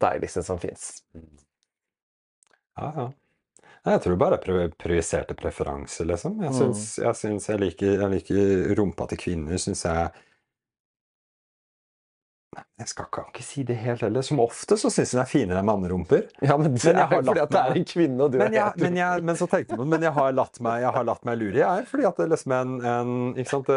deiligste 0.00 0.44
som 0.46 0.60
fins. 0.62 1.02
Ja, 2.76 2.90
ja. 2.90 3.08
Jeg 3.86 4.02
tror 4.02 4.16
bare 4.18 4.38
projiserte 4.74 5.36
preferanser, 5.38 6.08
liksom. 6.10 6.40
Jeg 6.42 6.54
synes 6.56 6.80
syns 6.80 7.04
jeg, 7.04 7.18
syns 7.20 7.44
jeg, 7.52 7.60
liker, 7.62 7.92
jeg 8.00 8.12
liker 8.16 8.72
rumpa 8.80 9.06
til 9.12 9.20
kvinner, 9.20 9.60
syns 9.62 9.84
jeg 9.86 10.08
Jeg 12.76 12.88
skal 12.88 13.06
ikke, 13.08 13.22
ikke 13.32 13.44
si 13.44 13.62
det 13.68 13.76
helt 13.80 14.02
heller. 14.04 14.24
Som 14.24 14.40
ofte 14.40 14.78
så 14.80 14.90
syns 14.92 15.14
jeg 15.14 15.20
er 15.22 15.28
finere 15.28 15.60
enn 15.60 15.68
mannerumper. 15.68 16.26
Ja, 16.44 16.56
men 16.56 16.74
det 16.76 16.84
Men 16.86 17.02
er 17.02 17.10
fordi 17.12 17.42
at 17.42 17.52
det 17.52 17.62
er 17.62 17.78
en 17.80 17.86
kvinne, 17.90 18.18
og 18.24 18.32
du 18.32 18.38
Men, 18.40 18.56
jeg, 18.56 18.72
men, 18.80 18.98
jeg, 19.00 19.24
men 19.28 19.38
så 19.38 19.48
tenkte 19.50 19.76
jeg 19.76 19.88
Men 19.92 20.06
jeg 20.06 20.12
har 20.16 20.36
latt 20.36 20.60
meg, 20.64 20.82
jeg 20.84 20.92
har 20.96 21.08
latt 21.08 21.24
meg 21.28 21.40
lure, 21.40 21.58
jeg. 21.62 21.86
Fordi 21.90 22.06
at 22.08 22.20
det 22.22 22.28
liksom 22.32 22.56
en, 22.56 22.76
en 22.84 23.16
Ikke 23.36 23.52
sant 23.52 23.72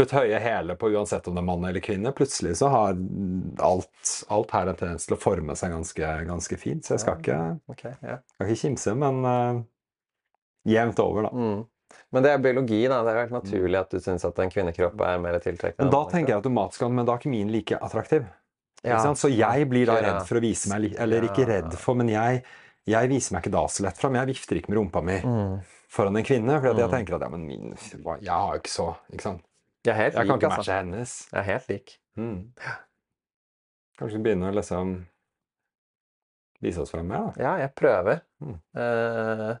Putt 0.00 0.14
høye 0.16 0.38
hæler 0.40 0.78
på 0.80 0.88
uansett 0.94 1.26
om 1.28 1.34
det 1.36 1.42
er 1.42 1.44
mann 1.44 1.64
eller 1.68 1.82
kvinne. 1.84 2.12
Plutselig 2.16 2.54
så 2.56 2.70
har 2.72 2.94
alt, 3.60 4.12
alt 4.32 4.54
her 4.56 4.70
en 4.70 4.78
tendens 4.78 5.04
til 5.04 5.16
å 5.16 5.20
forme 5.20 5.56
seg 5.58 5.74
ganske, 5.74 6.12
ganske 6.24 6.56
fint. 6.56 6.86
Så 6.86 6.94
jeg 6.94 7.02
skal 7.02 7.18
ikke, 7.20 7.40
okay, 7.68 7.92
yeah. 8.00 8.22
skal 8.32 8.48
ikke 8.48 8.62
kimse, 8.62 8.94
men 8.96 9.20
uh, 9.26 9.60
jevnt 10.72 11.02
over, 11.04 11.28
da. 11.28 11.34
Mm. 11.34 11.60
Men 12.12 12.22
det 12.22 12.30
er 12.32 12.38
biologi, 12.38 12.82
da. 12.88 13.02
Det 13.04 13.10
er 13.12 13.16
jo 13.16 13.22
helt 13.26 13.36
naturlig 13.44 13.78
at 13.80 13.90
du 13.90 13.98
syns 14.00 14.24
at 14.24 14.38
en 14.38 14.50
kvinnekropp 14.50 15.00
er 15.06 15.18
mer 15.22 15.38
tiltrekkende. 15.42 15.84
Men 15.86 15.90
da 15.94 16.00
tenker 16.10 16.32
jeg 16.34 16.40
automatisk 16.42 16.82
at 16.86 16.90
men 16.92 17.06
da 17.06 17.12
er 17.14 17.18
ikke 17.22 17.30
min 17.32 17.52
like 17.52 17.78
attraktiv. 17.80 18.24
Ikke 18.80 18.94
ja. 18.94 18.98
sant? 19.04 19.18
Så 19.20 19.28
jeg 19.32 19.68
blir 19.68 19.86
da 19.90 19.98
redd 20.00 20.22
for 20.26 20.38
å 20.38 20.42
vise 20.42 20.70
meg 20.72 20.94
Eller 20.98 21.26
ikke 21.28 21.44
redd 21.46 21.74
for, 21.76 21.94
men 22.00 22.08
jeg, 22.08 22.42
jeg 22.88 23.08
viser 23.12 23.34
meg 23.36 23.44
ikke 23.44 23.52
da 23.58 23.66
så 23.68 23.84
lett 23.84 23.98
fram. 24.00 24.14
Jeg 24.16 24.30
vifter 24.32 24.56
ikke 24.60 24.72
med 24.72 24.78
rumpa 24.80 25.02
mi 25.04 25.18
Mm. 25.20 25.60
foran 25.90 26.16
en 26.16 26.24
kvinne, 26.24 26.60
for 26.60 26.70
jeg 26.72 26.86
Mm. 26.88 26.90
tenker 26.94 27.14
at 27.16 27.20
ja, 27.22 27.28
men 27.28 27.46
min 27.46 27.74
Jeg 27.76 28.30
har 28.30 28.54
jo 28.54 28.60
ikke 28.60 28.70
så 28.70 28.96
Ikke 29.12 29.22
sant? 29.22 29.42
Jeg 29.84 29.92
er 29.92 29.96
helt 30.02 30.14
Jeg 30.14 30.26
kan 30.26 30.38
lik, 30.38 30.42
ikke 30.42 30.56
altså. 30.56 30.72
hennes. 30.72 31.28
Jeg 31.32 31.38
er 31.40 31.42
helt 31.52 31.68
lik. 31.68 31.98
Mm. 32.16 32.52
Kanskje 33.98 34.22
begynne 34.22 34.48
å 34.50 34.54
liksom 34.54 35.06
vise 36.60 36.80
oss 36.82 36.90
frem 36.92 37.06
mer, 37.08 37.30
da. 37.30 37.42
Ja, 37.42 37.52
jeg 37.64 37.74
prøver. 37.74 38.20
Mm. 38.44 38.56
Eh, 38.76 39.56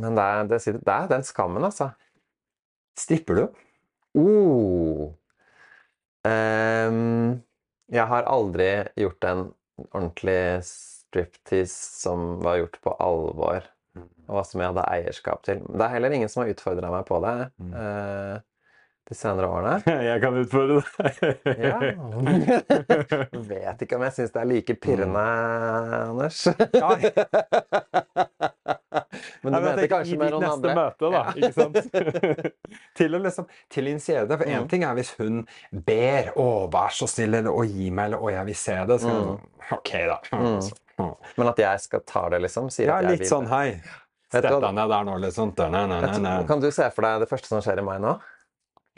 men 0.00 0.16
det 0.18 0.24
er, 0.24 0.48
det, 0.50 0.60
det 0.80 0.94
er 0.96 1.08
den 1.10 1.24
skammen, 1.26 1.64
altså. 1.66 1.90
Stripper 2.98 3.38
du? 3.38 3.44
Oh. 4.18 5.08
Um, 6.26 7.40
jeg 7.90 8.06
har 8.10 8.26
aldri 8.28 8.68
gjort 9.00 9.24
en 9.30 9.46
ordentlig 9.88 10.38
striptease 10.66 11.72
som 12.02 12.38
var 12.44 12.58
gjort 12.60 12.76
på 12.84 12.92
alvor, 13.02 13.64
og 14.30 14.44
som 14.46 14.60
jeg 14.62 14.70
hadde 14.74 14.84
eierskap 14.92 15.42
til. 15.46 15.62
Det 15.64 15.82
er 15.86 15.94
heller 15.96 16.14
ingen 16.14 16.30
som 16.30 16.44
har 16.44 16.52
utfordra 16.52 16.92
meg 16.92 17.06
på 17.08 17.18
det 17.24 17.36
Mm. 17.60 17.72
eh, 17.74 18.36
de 19.10 19.16
senere 19.18 19.48
årene. 19.50 19.80
Jeg 20.06 20.20
kan 20.22 20.36
utfordre 20.38 20.82
deg. 21.00 21.14
Ja. 21.58 21.78
Vet 23.50 23.80
ikke 23.82 23.96
om 23.98 24.04
jeg 24.06 24.14
syns 24.14 24.30
det 24.36 24.38
er 24.44 24.46
like 24.52 24.76
pirrende, 24.78 25.24
Anders. 26.12 26.44
Men 29.42 29.52
du 29.52 29.56
Nei, 29.56 29.60
men 29.60 29.76
mente 29.76 29.88
kanskje 29.92 30.18
med 30.18 30.30
noen 30.32 30.42
neste 30.42 30.56
andre? 30.58 30.74
møte, 30.74 31.10
da. 31.12 31.22
Ikke 31.36 31.52
sant? 31.54 31.76
til 32.98 33.14
å 33.14 33.20
liksom 33.24 33.46
Til 33.70 33.84
initiere 33.92 34.26
det. 34.28 34.38
For 34.38 34.44
én 34.46 34.60
Mm. 34.62 34.68
ting 34.68 34.84
er 34.84 34.94
hvis 34.94 35.14
hun 35.18 35.46
ber 35.72 36.32
'Å, 36.36 36.48
vær 36.72 36.90
så 36.90 37.06
snill', 37.10 37.34
eller 37.40 37.50
'Å, 37.50 37.64
gi 37.68 37.90
meg', 37.90 38.06
eller 38.10 38.18
'Å, 38.18 38.30
jeg 38.32 38.46
vil 38.46 38.54
se 38.54 38.72
det'. 38.72 38.98
Så 39.00 39.08
Mm. 39.08 39.16
sånn, 39.24 39.40
OK, 39.72 39.90
da. 40.06 40.18
Mm. 40.32 41.16
Men 41.38 41.46
at 41.48 41.56
jeg 41.56 41.80
skal 41.80 42.00
ta 42.00 42.28
det, 42.28 42.40
liksom? 42.42 42.68
Sier 42.70 42.86
Ja, 42.86 42.96
at 42.96 43.02
jeg 43.02 43.10
litt 43.10 43.20
vil 43.20 43.28
sånn 43.28 43.46
hei. 43.48 43.80
Sett 44.30 44.42
deg 44.44 44.60
ned 44.62 44.88
der 44.88 45.04
nå, 45.04 45.16
liksom. 45.20 45.54
Nei, 45.72 45.86
nei, 45.86 46.18
nei. 46.20 46.44
Kan 46.46 46.60
du 46.60 46.70
se 46.70 46.88
for 46.90 47.02
deg 47.02 47.20
det 47.20 47.28
første 47.28 47.46
som 47.46 47.60
skjer 47.60 47.78
i 47.78 47.82
meg 47.82 48.00
nå? 48.00 48.20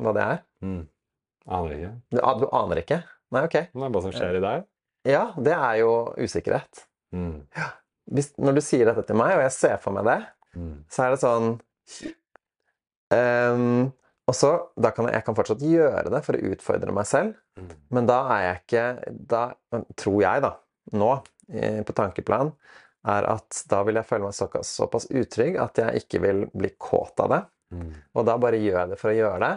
Hva 0.00 0.12
det 0.12 0.22
er? 0.22 0.38
Mm. 0.62 0.86
Aner 1.48 1.70
ikke. 1.76 1.92
Du, 2.10 2.20
ah, 2.22 2.34
du 2.38 2.46
aner 2.52 2.76
ikke? 2.82 3.02
Nei, 3.32 3.42
ok. 3.44 3.52
Det 3.52 3.82
er 3.82 3.88
bare 3.90 4.02
som 4.02 4.12
skjer 4.12 4.36
i 4.36 4.40
deg. 4.40 4.64
Ja, 5.04 5.32
det 5.40 5.52
er 5.56 5.78
jo 5.80 6.14
usikkerhet. 6.18 6.84
Mm. 7.14 7.46
Hvis, 8.10 8.32
når 8.38 8.54
du 8.58 8.60
sier 8.64 8.88
dette 8.88 9.04
til 9.06 9.16
meg, 9.16 9.36
og 9.36 9.42
jeg 9.44 9.52
ser 9.52 9.76
for 9.82 9.92
meg 9.98 10.04
det, 10.10 10.20
Mm. 10.52 10.84
så 10.92 11.04
er 11.06 11.10
det 11.14 11.20
sånn 11.22 11.46
um, 13.12 13.92
Og 14.28 14.34
så 14.36 14.50
da 14.78 14.90
kan 14.94 15.06
jeg, 15.08 15.14
jeg 15.16 15.24
kan 15.26 15.36
fortsatt 15.38 15.62
gjøre 15.64 16.10
det 16.12 16.20
for 16.26 16.36
å 16.38 16.50
utfordre 16.52 16.92
meg 16.94 17.08
selv, 17.08 17.34
Mm. 17.58 17.68
men 17.92 18.06
da 18.08 18.18
er 18.32 18.42
jeg 18.46 18.60
ikke 18.62 19.16
Da 19.28 19.40
tror 19.96 20.20
jeg, 20.22 20.40
da, 20.44 20.52
nå, 20.92 21.08
på 21.84 21.92
tankeplan, 21.96 22.52
er 23.04 23.26
at 23.28 23.62
da 23.68 23.82
vil 23.84 23.94
jeg 23.98 24.06
føle 24.08 24.24
meg 24.24 24.32
såpass, 24.36 24.70
såpass 24.78 25.06
utrygg 25.10 25.58
at 25.60 25.76
jeg 25.76 26.00
ikke 26.04 26.20
vil 26.22 26.46
bli 26.54 26.70
kåt 26.78 27.18
av 27.20 27.28
det. 27.34 27.40
Mm. 27.74 27.90
Og 28.14 28.24
da 28.28 28.36
bare 28.38 28.60
gjør 28.62 28.78
jeg 28.78 28.88
det 28.92 28.98
for 29.00 29.10
å 29.10 29.16
gjøre 29.16 29.40
det. 29.40 29.52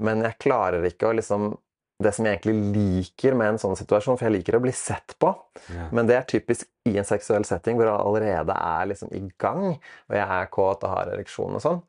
Men 0.00 0.22
jeg 0.26 0.38
klarer 0.42 0.84
ikke 0.84 1.08
å 1.08 1.14
liksom 1.16 1.56
Det 2.00 2.12
som 2.16 2.24
jeg 2.24 2.38
egentlig 2.38 2.72
liker 2.74 3.34
med 3.36 3.54
en 3.54 3.60
sånn 3.60 3.76
situasjon, 3.76 4.16
for 4.16 4.24
jeg 4.26 4.38
liker 4.38 4.56
å 4.56 4.62
bli 4.64 4.72
sett 4.72 5.14
på, 5.20 5.34
Ja. 5.68 5.88
men 5.92 6.08
det 6.08 6.16
er 6.16 6.22
typisk 6.30 6.66
i 6.88 6.96
en 6.96 7.04
seksuell 7.04 7.44
setting 7.44 7.76
hvor 7.76 7.90
jeg 7.90 8.00
allerede 8.00 8.56
er 8.56 8.86
liksom 8.88 9.12
i 9.12 9.20
gang, 9.38 9.76
og 10.08 10.16
jeg 10.16 10.24
er 10.26 10.46
kåt 10.54 10.84
og 10.84 10.94
har 10.94 11.12
ereksjon 11.12 11.54
og 11.58 11.60
sånn. 11.64 11.82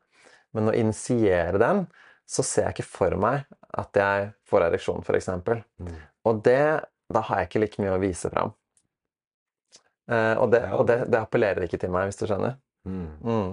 Men 0.52 0.68
å 0.68 0.74
initiere 0.76 1.58
den, 1.58 1.86
så 2.28 2.44
ser 2.44 2.68
jeg 2.68 2.76
ikke 2.76 2.90
for 2.92 3.16
meg 3.16 3.46
at 3.72 3.96
jeg 3.96 4.32
får 4.48 4.66
ereksjon, 4.68 5.00
f.eks. 5.02 5.28
Mm. 5.80 5.94
Og 6.28 6.42
det 6.44 6.84
Da 7.12 7.20
har 7.20 7.40
jeg 7.42 7.48
ikke 7.50 7.60
like 7.60 7.82
mye 7.82 7.96
å 7.96 8.00
vise 8.00 8.30
fram. 8.32 8.54
Eh, 10.08 10.34
og 10.40 10.50
det, 10.50 10.62
og 10.72 10.86
det, 10.88 11.10
det 11.12 11.18
appellerer 11.20 11.66
ikke 11.66 11.80
til 11.82 11.90
meg, 11.92 12.06
hvis 12.08 12.16
du 12.16 12.24
skjønner. 12.24 12.54
Mm. 12.88 13.10
Mm. 13.20 13.50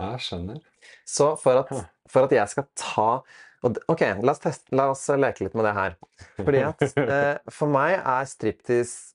Jeg 0.00 0.22
skjønner. 0.24 0.62
Så 1.06 1.26
for 1.40 1.60
at, 1.60 1.68
for 2.10 2.26
at 2.26 2.32
jeg 2.32 2.50
skal 2.50 2.66
ta 2.80 3.08
Og, 3.64 3.78
ok, 3.88 4.02
la 4.20 4.34
oss, 4.34 4.42
teste, 4.44 4.74
la 4.76 4.90
oss 4.92 5.06
leke 5.16 5.46
litt 5.46 5.54
med 5.56 5.64
det 5.68 5.74
her. 5.76 5.98
Fordi 6.40 6.64
at 6.66 6.84
eh, 7.00 7.36
for 7.52 7.72
meg 7.72 7.96
er 7.98 8.28
striptease 8.28 9.14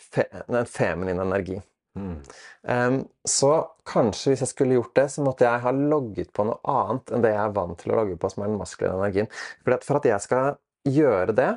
fe 0.00 0.24
en 0.48 0.66
feminin 0.66 1.20
energi. 1.20 1.60
Mm. 1.98 2.20
Um, 2.62 3.08
så 3.24 3.50
kanskje 3.88 4.32
hvis 4.32 4.44
jeg 4.44 4.52
skulle 4.52 4.76
gjort 4.78 4.94
det, 4.96 5.08
så 5.12 5.24
måtte 5.26 5.46
jeg 5.46 5.62
ha 5.64 5.72
logget 5.74 6.30
på 6.36 6.46
noe 6.46 6.60
annet 6.70 7.10
enn 7.12 7.24
det 7.24 7.32
jeg 7.34 7.42
er 7.42 7.56
vant 7.56 7.80
til 7.80 7.92
å 7.92 7.98
logge 7.98 8.18
på, 8.20 8.30
som 8.30 8.44
er 8.44 8.52
den 8.52 8.60
maskuline 8.60 9.00
energien. 9.00 9.30
Fordi 9.64 9.76
at 9.76 9.88
for 9.88 10.00
at 10.00 10.08
jeg 10.08 10.24
skal 10.26 10.54
gjøre 10.88 11.34
det 11.36 11.50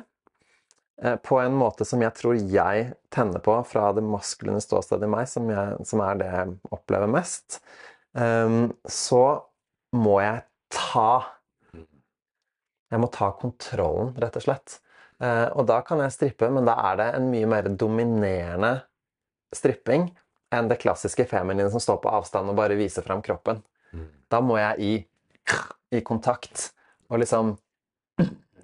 eh, 1.02 1.16
på 1.24 1.38
en 1.40 1.56
måte 1.56 1.86
som 1.88 2.02
jeg 2.04 2.16
tror 2.18 2.36
jeg 2.36 2.90
tenner 3.14 3.44
på 3.44 3.56
fra 3.70 3.88
det 3.96 4.04
maskuline 4.04 4.62
ståstedet 4.62 5.08
i 5.08 5.12
meg, 5.14 5.30
som, 5.30 5.48
jeg, 5.54 5.88
som 5.88 6.02
er 6.04 6.20
det 6.20 6.30
jeg 6.32 6.56
opplever 6.74 7.10
mest, 7.14 7.60
um, 8.12 8.74
så 8.90 9.24
må 9.94 10.18
jeg 10.24 10.44
ta 10.74 11.33
Jeg 12.94 13.02
må 13.02 13.10
ta 13.10 13.32
kontrollen, 13.34 14.12
rett 14.22 14.36
og 14.38 14.44
slett. 14.44 14.78
Eh, 15.22 15.48
og 15.50 15.66
da 15.66 15.80
kan 15.86 16.02
jeg 16.04 16.14
strippe, 16.14 16.50
men 16.52 16.66
da 16.68 16.76
er 16.92 17.00
det 17.00 17.08
en 17.16 17.26
mye 17.32 17.48
mer 17.50 17.70
dominerende 17.74 18.76
stripping 19.54 20.08
enn 20.54 20.70
det 20.70 20.78
klassiske 20.82 21.26
feminine 21.26 21.66
som 21.72 21.82
står 21.82 21.98
på 22.02 22.12
avstand 22.14 22.52
og 22.52 22.58
bare 22.58 22.78
viser 22.78 23.02
fram 23.06 23.22
kroppen. 23.24 23.58
Mm. 23.94 24.06
Da 24.30 24.40
må 24.42 24.58
jeg 24.60 24.86
i, 24.86 24.92
i 25.98 26.02
kontakt 26.06 26.70
og 27.10 27.22
liksom 27.24 27.56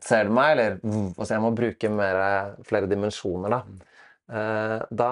Ser 0.00 0.24
du 0.24 0.30
meg, 0.32 0.54
eller 0.54 0.78
Altså, 0.80 1.34
jeg 1.34 1.42
må 1.44 1.50
bruke 1.52 1.88
mer, 1.92 2.16
flere 2.64 2.88
dimensjoner, 2.88 3.52
da. 3.52 3.90
Eh, 4.32 4.76
da 4.96 5.08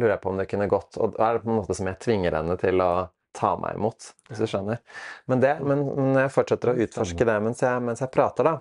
lurer 0.00 0.16
jeg 0.16 0.22
på 0.24 0.32
om 0.32 0.40
det 0.40 0.46
kunne 0.50 0.66
gått. 0.72 0.96
Og 0.98 1.12
da 1.14 1.28
er 1.28 1.36
det 1.36 1.44
på 1.44 1.52
en 1.52 1.60
måte 1.60 1.76
som 1.78 1.86
jeg 1.86 2.00
tvinger 2.02 2.34
henne 2.34 2.56
til 2.58 2.82
å 2.82 2.88
ta 3.36 3.54
meg 3.60 3.78
imot, 3.78 4.12
hvis 4.28 4.42
du 4.42 4.48
skjønner. 4.50 4.82
Men, 5.30 5.40
det, 5.42 5.54
men 5.64 6.16
jeg 6.18 6.32
fortsetter 6.34 6.72
å 6.72 6.76
utforske 6.84 7.26
det 7.28 7.38
mens 7.44 7.62
jeg, 7.64 7.82
mens 7.84 8.04
jeg 8.04 8.12
prater, 8.12 8.48
da. 8.48 8.58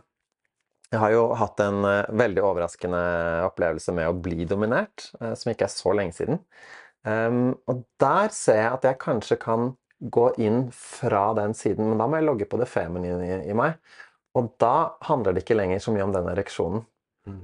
Jeg 0.92 1.00
har 1.00 1.14
jo 1.14 1.24
hatt 1.40 1.62
en 1.64 1.86
eh, 1.88 2.14
veldig 2.20 2.42
overraskende 2.44 3.02
opplevelse 3.48 3.94
med 3.96 4.10
å 4.10 4.16
bli 4.20 4.44
dominert, 4.48 5.08
eh, 5.22 5.34
som 5.40 5.54
ikke 5.54 5.70
er 5.70 5.72
så 5.72 5.94
lenge 5.96 6.18
siden. 6.18 6.42
Um, 7.08 7.56
og 7.72 7.86
der 8.02 8.34
ser 8.36 8.60
jeg 8.60 8.74
at 8.76 8.84
jeg 8.86 9.00
kanskje 9.02 9.38
kan 9.42 9.72
gå 10.02 10.28
inn 10.42 10.66
fra 10.76 11.32
den 11.38 11.56
siden, 11.58 11.88
men 11.90 12.02
da 12.02 12.08
må 12.10 12.20
jeg 12.20 12.28
logge 12.28 12.48
på 12.50 12.60
det 12.62 12.68
feminine 12.70 13.24
i, 13.24 13.38
i 13.50 13.56
meg. 13.58 13.80
Og 14.38 14.52
da 14.62 14.98
handler 15.08 15.36
det 15.36 15.46
ikke 15.46 15.58
lenger 15.58 15.82
så 15.84 15.94
mye 15.96 16.06
om 16.08 16.14
den 16.16 16.30
ereksjonen. 16.32 16.84
Mm. 17.30 17.40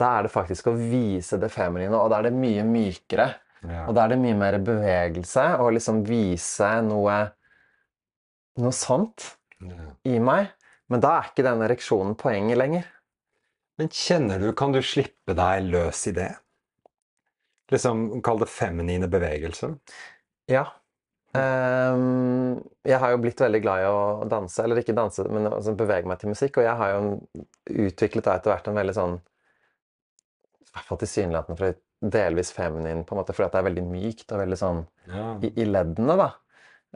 Da 0.00 0.10
er 0.18 0.26
det 0.26 0.34
faktisk 0.34 0.68
å 0.70 0.76
vise 0.76 1.38
det 1.40 1.50
feminine, 1.52 1.96
og 1.96 2.10
da 2.12 2.20
er 2.20 2.28
det 2.28 2.36
mye 2.36 2.64
mykere. 2.66 3.28
Ja. 3.62 3.84
Og 3.86 3.94
da 3.94 4.04
er 4.04 4.14
det 4.14 4.22
mye 4.22 4.38
mer 4.38 4.58
bevegelse, 4.64 5.44
og 5.62 5.72
liksom 5.76 6.02
vise 6.08 6.70
noe 6.86 7.20
noe 8.60 8.72
sånt 8.76 9.36
Ja. 9.62 9.94
i 10.04 10.18
meg. 10.18 10.50
Men 10.90 11.00
da 11.00 11.14
er 11.18 11.30
ikke 11.30 11.44
den 11.46 11.62
ereksjonen 11.64 12.16
poenget 12.18 12.58
lenger. 12.58 12.84
Men 13.78 13.88
kjenner 13.88 14.38
du 14.42 14.52
Kan 14.52 14.72
du 14.72 14.82
slippe 14.82 15.34
deg 15.34 15.64
løs 15.70 16.06
i 16.10 16.12
det? 16.12 16.36
Liksom, 17.72 18.20
Kall 18.22 18.42
det 18.42 18.48
feminine 18.52 19.08
bevegelser. 19.08 19.78
Ja. 20.50 20.66
Um, 21.32 22.58
jeg 22.84 22.98
har 23.00 23.14
jo 23.14 23.20
blitt 23.22 23.40
veldig 23.40 23.62
glad 23.64 23.80
i 23.80 23.86
å 23.88 24.28
danse, 24.28 24.60
eller 24.60 24.82
ikke 24.82 24.92
danse, 24.92 25.24
men 25.32 25.48
altså 25.48 25.72
bevege 25.78 26.04
meg 26.10 26.20
til 26.20 26.28
musikk. 26.34 26.58
Og 26.60 26.66
jeg 26.66 26.76
har 26.76 26.92
jo 26.92 27.46
utviklet 27.86 28.26
da 28.26 28.34
etter 28.36 28.52
hvert 28.52 28.68
en 28.68 28.76
veldig 28.76 28.96
sånn 28.98 29.16
I 29.16 30.74
hvert 30.74 30.90
fall 30.90 31.00
tilsynelatende 31.00 31.56
fra 31.56 31.72
delvis 32.02 32.50
feminin, 32.54 33.04
på 33.06 33.14
en 33.14 33.20
måte, 33.20 33.34
fordi 33.36 33.46
at 33.46 33.54
det 33.54 33.60
er 33.62 33.68
veldig 33.68 33.84
mykt 33.86 34.32
og 34.34 34.42
veldig 34.42 34.58
sånn 34.58 34.80
Ja. 35.12 35.26
i, 35.42 35.52
i 35.62 35.66
leddene, 35.68 36.16
da. 36.18 36.30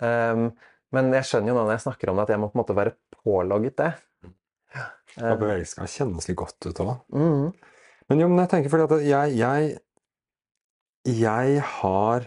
Um, 0.02 0.48
men 0.94 1.12
jeg 1.14 1.28
skjønner 1.28 1.52
jo 1.52 1.56
nå 1.56 1.64
når 1.64 1.76
jeg 1.76 1.84
snakker 1.86 2.10
om 2.10 2.18
det, 2.18 2.26
at 2.26 2.34
jeg 2.34 2.40
må 2.42 2.50
på 2.50 2.58
en 2.58 2.62
måte 2.62 2.76
være 2.78 2.94
pålogget 3.22 3.76
det. 3.80 3.92
Og 5.16 5.38
bevegelsen 5.40 5.80
kan 5.80 5.88
kjennes 5.90 6.28
litt 6.28 6.38
godt 6.38 6.68
ut 6.68 6.80
òg. 6.84 6.94
Mm. 7.16 7.46
Men 8.10 8.22
jo, 8.22 8.28
men 8.30 8.42
jeg 8.44 8.50
tenker 8.52 8.72
fordi 8.72 8.86
at 8.86 9.06
jeg, 9.08 9.36
jeg 9.40 9.78
Jeg 11.22 11.62
har 11.80 12.26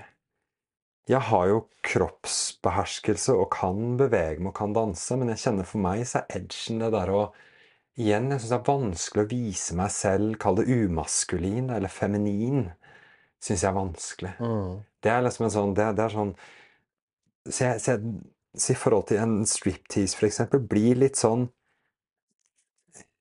Jeg 1.10 1.22
har 1.30 1.46
jo 1.50 1.60
kroppsbeherskelse 1.84 3.34
og 3.34 3.50
kan 3.54 3.96
bevege 3.98 4.40
meg 4.40 4.52
og 4.52 4.58
kan 4.60 4.74
danse, 4.76 5.16
men 5.18 5.32
jeg 5.34 5.42
kjenner 5.46 5.66
for 5.66 5.82
meg 5.82 6.04
så 6.06 6.22
er 6.22 6.42
edgen 6.42 6.82
det 6.84 6.92
der 6.94 7.10
å 7.14 7.22
Igjen, 8.00 8.30
jeg 8.32 8.40
syns 8.40 8.52
det 8.54 8.58
er 8.58 8.68
vanskelig 8.70 9.24
å 9.26 9.30
vise 9.30 9.76
meg 9.76 9.92
selv, 9.92 10.38
kall 10.40 10.60
det 10.62 10.70
umaskulin 10.72 11.68
eller 11.76 11.92
feminin. 11.92 12.70
Syns 13.44 13.64
jeg 13.66 13.70
er 13.70 13.76
vanskelig. 13.76 14.34
Mm. 14.40 14.80
Det 15.04 15.12
er 15.12 15.24
liksom 15.24 15.46
en 15.48 15.54
sånn 15.54 15.74
Det, 15.76 15.86
det 15.96 16.04
er 16.04 16.12
sånn 16.12 16.32
Så 17.48 17.60
jeg, 17.64 17.80
så 17.80 17.94
jeg 17.94 18.10
så 18.58 18.74
i 18.74 18.76
forhold 18.76 19.08
til 19.08 19.22
en 19.22 19.46
striptease, 19.48 20.18
for 20.18 20.28
eksempel, 20.28 20.62
blir 20.66 20.98
litt 21.00 21.20
sånn 21.20 21.48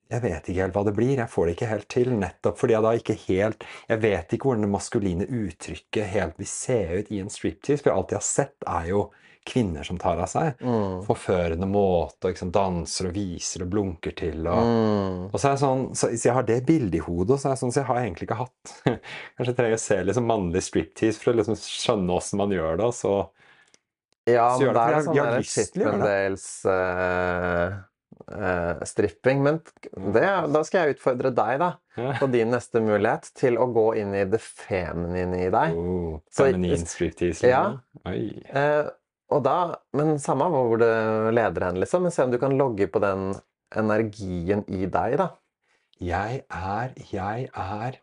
Jeg 0.08 0.22
vet 0.24 0.48
ikke 0.48 0.62
helt 0.64 0.76
hva 0.78 0.84
det 0.88 0.94
blir. 0.96 1.18
Jeg 1.20 1.30
får 1.30 1.46
det 1.46 1.54
ikke 1.54 1.70
helt 1.72 1.88
til. 1.92 2.12
Nettopp 2.16 2.58
fordi 2.58 2.74
jeg 2.74 2.86
da 2.86 2.92
ikke 2.96 3.18
helt 3.26 3.66
Jeg 3.90 4.02
vet 4.04 4.34
ikke 4.34 4.48
hvordan 4.48 4.64
det 4.64 4.72
maskuline 4.72 5.28
uttrykket 5.28 6.12
helt 6.14 6.38
vil 6.40 6.50
se 6.50 6.78
ut 6.94 7.12
i 7.12 7.20
en 7.22 7.32
striptease. 7.32 7.82
For 7.84 7.94
alt 7.94 8.14
jeg 8.14 8.22
har 8.22 8.28
sett, 8.30 8.56
er 8.66 8.88
jo 8.94 9.02
kvinner 9.48 9.86
som 9.86 9.98
tar 10.00 10.20
av 10.20 10.28
seg. 10.30 10.60
Mm. 10.60 11.00
Forførende 11.06 11.68
måte, 11.70 12.30
liksom 12.30 12.52
danser 12.54 13.08
og 13.10 13.16
viser 13.16 13.64
og 13.64 13.72
blunker 13.72 14.14
til. 14.18 14.46
og... 14.46 14.68
mm. 14.68 15.24
Og 15.32 15.36
så 15.38 15.48
er 15.48 15.56
jeg 15.56 15.62
sånn, 15.64 15.84
så, 15.94 16.12
så 16.12 16.30
jeg 16.30 16.36
har 16.36 16.48
det 16.48 16.60
bildet 16.68 17.00
i 17.00 17.04
hodet, 17.04 17.40
så 17.40 17.48
er 17.48 17.56
jeg 17.56 17.62
sånn, 17.64 17.74
så 17.74 17.82
jeg 17.82 17.90
har 17.90 18.02
egentlig 18.02 18.28
ikke 18.28 18.40
hatt 18.42 18.76
Kanskje 19.38 19.50
jeg 19.50 19.58
trenger 19.58 19.78
å 19.78 19.82
se 19.82 19.98
liksom 20.04 20.28
mannlig 20.28 20.64
striptease 20.68 21.22
for 21.22 21.32
å 21.32 21.38
liksom 21.40 21.58
skjønne 21.62 22.16
åssen 22.20 22.42
man 22.42 22.54
gjør 22.54 22.80
det. 22.80 22.88
og 22.92 22.96
så... 22.96 23.18
Ja, 24.28 24.48
men 24.60 24.74
det, 24.76 24.82
er 24.82 25.06
sånn 25.06 25.16
jeg 25.16 25.24
Uh, 26.68 27.78
Chippendales-stripping. 28.28 29.42
men 29.42 29.60
det, 30.12 30.26
da 30.52 30.62
skal 30.66 30.80
jeg 30.82 30.96
utfordre 30.96 31.30
deg, 31.32 31.58
da, 31.62 31.70
Ja. 31.98 32.12
på 32.20 32.26
din 32.30 32.50
neste 32.52 32.80
mulighet 32.84 33.30
til 33.38 33.58
å 33.58 33.66
gå 33.72 33.86
inn 33.98 34.14
i 34.14 34.24
det 34.28 34.40
feminine 34.42 35.38
i 35.46 35.50
deg. 35.50 35.74
Oh, 35.74 36.18
feminine 36.34 36.76
feminin 36.76 36.86
striptease. 36.86 37.48
Ja. 37.48 37.62
Oi. 38.06 38.42
Eh, 38.52 38.90
og 39.28 39.42
da, 39.44 39.56
men 39.96 40.18
samme 40.22 40.48
hvor 40.52 40.78
det 40.80 40.92
leder 41.36 41.66
hen, 41.68 41.80
liksom. 41.82 42.02
Men 42.06 42.14
se 42.14 42.24
om 42.24 42.32
du 42.32 42.38
kan 42.40 42.56
logge 42.56 42.88
på 42.88 43.00
den 43.04 43.34
energien 43.76 44.64
i 44.68 44.86
deg, 44.88 45.18
da. 45.20 45.30
Jeg 46.00 46.44
er 46.48 46.92
Jeg 47.12 47.48
er 47.52 47.98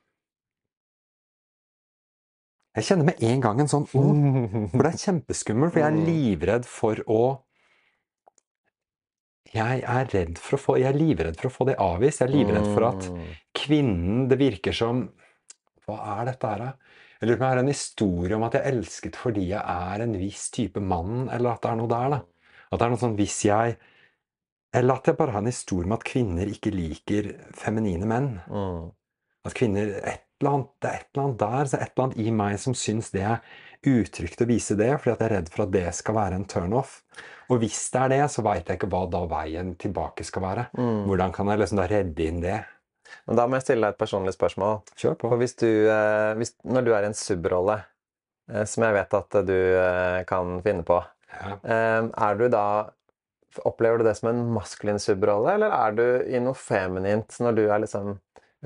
Jeg 2.75 2.83
kjenner 2.83 3.07
med 3.07 3.21
en 3.23 3.39
gang 3.43 3.59
en 3.63 3.69
sånn 3.71 3.85
oh, 3.95 4.09
For 4.73 4.83
det 4.83 4.89
er 4.91 4.97
kjempeskummelt, 5.05 5.71
for 5.71 5.79
jeg 5.79 5.87
er 5.87 5.95
Mm. 5.95 6.05
livredd 6.09 6.65
for 6.67 6.99
å 7.07 7.21
Jeg 9.55 9.83
er 9.87 10.09
redd 10.11 10.37
for 10.41 10.57
å 10.57 10.59
få 10.59 10.75
Jeg 10.81 10.89
er 10.91 10.99
livredd 10.99 11.37
for 11.39 11.47
å 11.47 11.53
få 11.53 11.65
det 11.69 11.77
avvist. 11.79 12.19
Jeg 12.19 12.27
er 12.27 12.33
livredd 12.33 12.67
for 12.67 12.83
at 12.89 13.07
Mm. 13.13 13.35
kvinnen 13.55 14.27
Det 14.27 14.37
virker 14.37 14.73
som 14.75 15.09
Hva 15.87 16.19
er 16.19 16.25
dette 16.25 16.47
her, 16.49 16.57
da? 16.57 16.73
Jeg 17.19 17.29
lurer 17.29 17.37
på 17.39 17.43
om 17.43 17.47
jeg 17.47 17.55
har 17.55 17.63
en 17.63 17.71
historie 17.71 18.35
om 18.37 18.45
at 18.47 18.57
jeg 18.57 18.73
elsket 18.73 19.19
fordi 19.19 19.49
jeg 19.53 19.61
er 19.61 20.03
en 20.03 20.15
viss 20.19 20.49
type 20.53 20.81
mann, 20.83 21.29
eller 21.31 21.55
at 21.55 21.63
det 21.63 21.71
er 21.71 21.79
noe 21.79 21.91
der, 21.91 22.15
da. 22.15 22.21
At 22.71 22.81
det 22.81 22.87
er 22.87 22.93
noe 22.95 23.01
sånn 23.01 23.19
hvis 23.19 23.37
jeg 23.45 23.77
Eller 24.75 24.97
at 24.97 25.07
jeg 25.07 25.15
bare 25.15 25.31
har 25.31 25.39
en 25.39 25.47
historie 25.47 25.87
om 25.87 25.95
at 25.95 26.03
kvinner 26.03 26.49
ikke 26.51 26.73
liker 26.73 27.29
feminine 27.55 28.07
menn. 28.09 28.33
Mm. 28.51 28.89
At 29.47 29.55
kvinner 29.55 29.93
et 30.01 30.25
eller 30.41 30.51
annet, 30.51 30.71
Det 30.81 30.89
er 30.89 30.97
et 30.97 31.07
eller 31.13 31.23
annet 31.23 31.39
der, 31.39 31.65
så 31.65 31.77
er 31.77 31.85
et 31.85 31.93
eller 31.93 32.05
annet 32.05 32.19
i 32.19 32.31
meg 32.35 32.57
som 32.59 32.75
syns 32.75 33.11
det 33.13 33.23
er 33.23 33.39
utrygt 33.85 34.41
å 34.41 34.49
vise 34.49 34.75
det, 34.75 34.89
fordi 34.99 35.13
at 35.13 35.21
jeg 35.21 35.29
er 35.29 35.35
redd 35.37 35.49
for 35.53 35.63
at 35.63 35.71
det 35.71 35.85
skal 35.95 36.17
være 36.17 36.35
en 36.35 36.47
turnoff. 36.49 36.97
Og 37.53 37.61
hvis 37.61 37.79
det 37.93 38.01
er 38.01 38.11
det, 38.11 38.21
så 38.33 38.43
veit 38.43 38.67
jeg 38.67 38.79
ikke 38.79 38.89
hva 38.91 39.05
da 39.13 39.21
veien 39.29 39.75
tilbake 39.79 40.25
skal 40.27 40.43
være. 40.43 40.67
Mm. 40.75 41.05
Hvordan 41.07 41.35
kan 41.35 41.51
jeg 41.53 41.61
liksom 41.61 41.79
da 41.79 41.87
redde 41.87 42.27
inn 42.27 42.41
det? 42.43 42.59
Men 43.25 43.39
da 43.39 43.45
må 43.47 43.59
jeg 43.59 43.67
stille 43.67 43.85
deg 43.85 43.95
et 43.95 44.01
personlig 44.01 44.35
spørsmål. 44.35 44.81
Kjør 44.99 45.17
på. 45.21 45.31
For 45.31 45.41
hvis 45.41 45.57
du, 45.61 45.69
eh, 45.91 46.31
hvis, 46.39 46.55
når 46.67 46.87
du 46.87 46.91
er 46.93 47.05
i 47.05 47.09
en 47.11 47.17
subrolle, 47.17 47.79
eh, 48.51 48.65
som 48.69 48.85
jeg 48.87 48.97
vet 48.97 49.17
at 49.19 49.39
du 49.47 49.55
eh, 49.55 50.21
kan 50.29 50.59
finne 50.65 50.85
på, 50.87 51.01
Ja. 51.35 51.57
er 51.67 52.37
du 52.39 52.45
da 52.47 52.67
Opplever 53.63 53.97
du 53.97 54.03
det 54.03 54.17
som 54.17 54.27
en 54.29 54.41
maskulin 54.51 54.99
subrolle, 54.99 55.53
eller 55.55 55.71
er 55.71 55.93
du 55.95 56.03
i 56.27 56.41
noe 56.43 56.57
feminint 56.59 57.37
når 57.39 57.55
du 57.55 57.61
er 57.71 57.79
liksom 57.85 58.17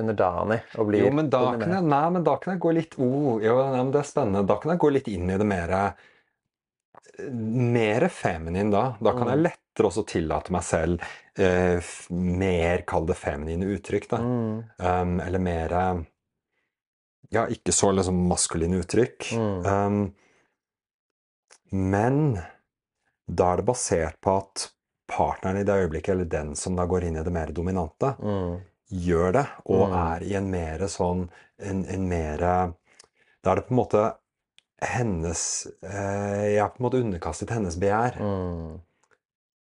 underdanig 0.02 0.64
og 0.80 0.88
blir 0.90 1.04
Jo, 1.04 1.12
men 1.14 1.30
da 1.30 1.44
kan 1.60 1.76
jeg, 1.76 1.86
nei, 1.86 2.04
men 2.16 2.26
da 2.26 2.34
kan 2.42 2.56
jeg 2.56 2.62
gå 2.64 2.72
litt 2.74 2.96
oh, 2.98 3.36
jo, 3.44 3.54
nei, 3.60 3.84
men 3.84 3.92
Det 3.94 4.02
er 4.02 4.10
spennende. 4.10 4.46
Da 4.50 4.58
kan 4.62 4.74
jeg 4.74 4.82
gå 4.82 4.90
litt 4.96 5.10
inn 5.12 5.30
i 5.30 5.38
det 5.38 5.46
mer 5.46 5.76
Mer 7.32 8.08
feminin 8.10 8.72
da. 8.72 8.96
Da 9.02 9.12
kan 9.12 9.28
jeg 9.28 9.38
Mm. 9.38 9.44
lettere 9.44 9.88
også 9.90 10.06
tillate 10.08 10.52
meg 10.52 10.64
selv 10.64 11.02
eh, 11.38 11.80
mer, 12.12 12.82
kall 12.88 13.06
det 13.06 13.16
feminine 13.18 13.66
uttrykk. 13.78 14.08
da. 14.10 14.18
Mm. 14.18 14.64
Um, 14.80 15.20
eller 15.22 15.40
mer 15.40 15.72
eh, 15.74 16.02
Ja, 17.32 17.46
ikke 17.48 17.72
så 17.72 17.92
liksom 17.94 18.28
maskuline 18.28 18.80
uttrykk. 18.82 19.32
Mm. 19.38 19.66
Um, 19.66 20.14
men 21.72 22.40
da 23.30 23.52
er 23.54 23.58
det 23.62 23.66
basert 23.68 24.18
på 24.22 24.38
at 24.40 24.70
partneren 25.10 25.60
i 25.60 25.64
det 25.64 25.76
øyeblikket, 25.84 26.10
eller 26.16 26.26
den 26.26 26.56
som 26.56 26.76
da 26.78 26.86
går 26.90 27.04
inn 27.06 27.18
i 27.18 27.24
det 27.24 27.32
mer 27.34 27.52
dominante, 27.54 28.16
Mm. 28.20 28.62
gjør 28.92 29.32
det, 29.34 29.48
og 29.66 29.90
Mm. 29.90 29.94
er 29.94 30.24
i 30.24 30.34
en 30.36 30.50
mer 30.52 30.80
sånn 30.88 31.30
en, 31.60 31.86
en 31.86 32.08
mer 32.10 32.38
Da 33.42 33.52
er 33.52 33.56
det 33.56 33.68
på 33.68 33.72
en 33.72 33.78
måte 33.78 34.16
hennes 34.82 35.42
eh, 35.84 36.56
Jeg 36.56 36.62
er 36.64 36.74
på 36.74 36.80
en 36.82 36.88
måte 36.88 37.02
underkastet 37.04 37.52
hennes 37.54 37.78
begjær. 37.80 38.20
Mm. 38.20 38.78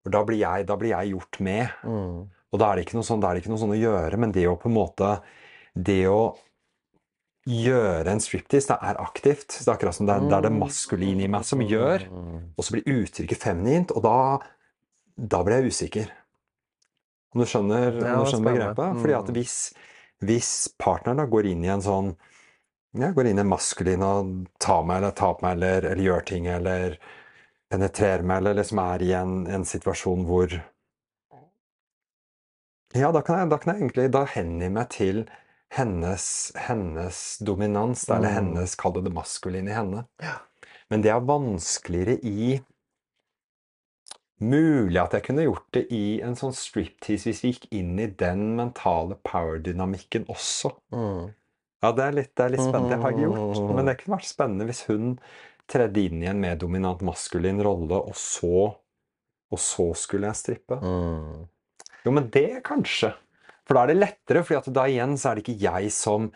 For 0.05 0.15
da 0.15 0.25
blir 0.25 0.41
jeg, 0.41 0.67
da 0.69 0.77
blir 0.79 0.95
jeg 0.95 1.15
gjort 1.15 1.41
med. 1.45 1.73
Mm. 1.85 2.27
Og 2.49 2.61
da 2.63 2.73
er 2.73 2.85
sånn, 3.05 3.21
da 3.21 3.31
er 3.31 3.37
det 3.37 3.43
ikke 3.43 3.53
noe 3.53 3.61
sånn 3.61 3.75
å 3.77 3.81
gjøre, 3.81 4.21
men 4.21 4.33
det 4.33 4.47
å 4.49 4.57
på 4.57 4.71
en 4.71 4.79
måte 4.79 5.19
Det 5.77 6.07
å 6.11 6.35
gjøre 7.49 8.13
en 8.13 8.21
striptease, 8.21 8.69
det 8.69 8.77
er 8.83 8.99
aktivt. 9.01 9.47
Det 9.57 9.69
er 9.69 9.75
akkurat 9.77 9.97
som 9.97 10.09
det 10.09 10.17
er, 10.17 10.25
det 10.29 10.37
er 10.37 10.47
det 10.49 10.53
maskuline 10.53 11.25
i 11.25 11.29
meg 11.33 11.47
som 11.49 11.63
gjør, 11.65 12.05
og 12.57 12.65
så 12.65 12.75
blir 12.75 12.89
uttrykket 12.99 13.41
feminint, 13.41 13.95
og 13.97 14.03
da, 14.05 14.17
da 15.17 15.41
blir 15.47 15.63
jeg 15.63 15.73
usikker. 15.73 16.11
Om 17.33 17.41
du 17.41 17.47
skjønner, 17.49 17.89
om 17.95 18.03
du 18.03 18.09
er 18.09 18.33
skjønner 18.33 18.51
begrepet? 18.51 19.01
Fordi 19.01 19.15
Mm. 19.15 19.21
at 19.21 19.33
hvis, 19.37 19.57
hvis 20.25 20.51
partneren 20.81 21.23
da 21.23 21.27
går 21.31 21.53
inn 21.53 21.65
i 21.65 21.73
en 21.73 21.85
sånn 21.85 22.17
ja, 22.97 23.11
går 23.13 23.27
inn 23.29 23.39
i 23.39 23.45
en 23.45 23.51
maskulin 23.51 24.05
og 24.05 24.31
tar 24.63 24.85
meg 24.89 25.03
eller 25.03 25.17
tar 25.17 25.37
på 25.37 25.45
meg 25.45 25.59
eller, 25.59 25.91
eller 25.91 26.05
gjør 26.07 26.25
ting 26.31 26.49
eller 26.49 26.97
penetrerer 27.69 28.25
meg 28.25 28.41
eller 28.41 28.57
liksom 28.61 28.81
er 28.83 29.05
i 29.05 29.13
en, 29.19 29.35
en 29.47 29.67
situasjon 29.69 30.25
hvor 30.29 30.57
Ja, 32.97 33.11
da 33.13 33.21
kan 33.21 33.43
jeg, 33.43 33.51
da 33.53 33.59
kan 33.61 33.75
jeg 33.75 33.83
egentlig 33.83 34.07
Da 34.15 34.25
hengi 34.33 34.71
meg 34.73 34.89
til 34.95 35.27
hennes, 35.77 36.25
hennes 36.57 37.19
dominans, 37.45 38.07
mm. 38.09 38.15
eller 38.17 38.33
hennes 38.33 38.75
Kall 38.81 38.95
det 38.97 39.05
det 39.05 39.13
maskuline 39.13 39.69
i 39.69 39.77
henne. 39.77 40.07
Ja. 40.25 40.39
Men 40.89 41.05
det 41.05 41.13
er 41.13 41.29
vanskeligere 41.29 42.17
i 42.25 42.57
Mulig 44.39 45.01
at 45.03 45.17
jeg 45.17 45.25
kunne 45.27 45.45
gjort 45.49 45.67
det 45.75 45.89
i 45.91 46.21
en 46.23 46.37
sånn 46.39 46.55
striptease 46.55 47.27
hvis 47.27 47.41
vi 47.43 47.51
gikk 47.51 47.65
inn 47.75 47.97
i 47.99 48.07
den 48.07 48.53
mentale 48.57 49.17
power-dynamikken 49.27 50.29
også. 50.31 50.71
Mm. 50.95 51.33
Ja, 51.85 51.93
det 51.95 52.05
er 52.09 52.17
litt, 52.17 52.33
det 52.35 52.45
er 52.45 52.55
litt 52.57 52.65
spennende. 52.65 52.97
Det 52.97 52.99
har 53.03 53.13
jeg 53.13 53.21
ikke 53.21 53.29
gjort. 53.29 53.71
Men 53.79 53.91
det 53.91 53.97
kunne 54.01 54.17
vært 54.17 54.31
spennende 54.33 54.67
hvis 54.67 54.83
hun 54.89 55.15
tredde 55.71 56.03
inn 56.09 56.25
i 56.25 56.31
en 56.31 56.41
mer 56.43 56.59
dominant 56.59 57.05
maskulin 57.07 57.63
rolle, 57.65 58.01
og 58.11 58.17
så 58.19 58.75
Og 59.49 59.57
så 59.65 59.95
skulle 59.97 60.29
jeg 60.29 60.37
strippe. 60.37 60.77
Mm. 60.77 61.47
Jo, 62.05 62.13
men 62.13 62.27
det 62.35 62.61
kanskje. 62.67 63.15
For 63.65 63.77
da 63.77 63.85
er 63.85 63.93
det 63.93 63.99
lettere, 64.01 64.43
for 64.45 64.69
da 64.77 64.85
igjen 64.89 65.15
så 65.21 65.31
er 65.31 65.39
det 65.39 65.45
ikke 65.47 65.63
jeg 65.63 65.93
som 65.93 66.27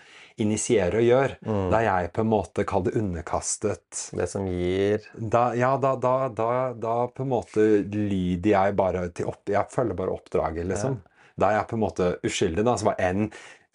initierer 0.40 0.96
og 0.96 1.04
gjør. 1.04 1.34
Mm. 1.44 1.66
Da 1.72 1.78
er 1.80 1.86
jeg 1.88 2.12
på 2.16 2.24
en 2.24 2.30
måte, 2.32 2.64
kall 2.68 2.86
det 2.86 2.94
underkastet 2.96 4.02
Det 4.16 4.28
som 4.32 4.48
gir 4.48 5.04
da, 5.12 5.50
Ja, 5.56 5.74
da, 5.80 5.94
da, 6.00 6.14
da, 6.32 6.50
da 6.72 6.96
på 7.12 7.24
en 7.24 7.32
måte 7.32 7.66
lyder 7.84 8.50
jeg 8.52 8.76
bare 8.80 9.06
til 9.16 9.28
opp... 9.32 9.44
Jeg 9.48 9.72
følger 9.72 9.96
bare 9.96 10.16
oppdraget, 10.16 10.68
liksom. 10.72 11.00
Da 11.36 11.48
er 11.50 11.58
jeg 11.60 11.68
på 11.68 11.78
en 11.78 11.84
måte 11.84 12.10
uskyldig, 12.24 12.64
da. 12.68 12.76
Så 12.76 12.88
var 12.90 13.00
liker 13.00 13.28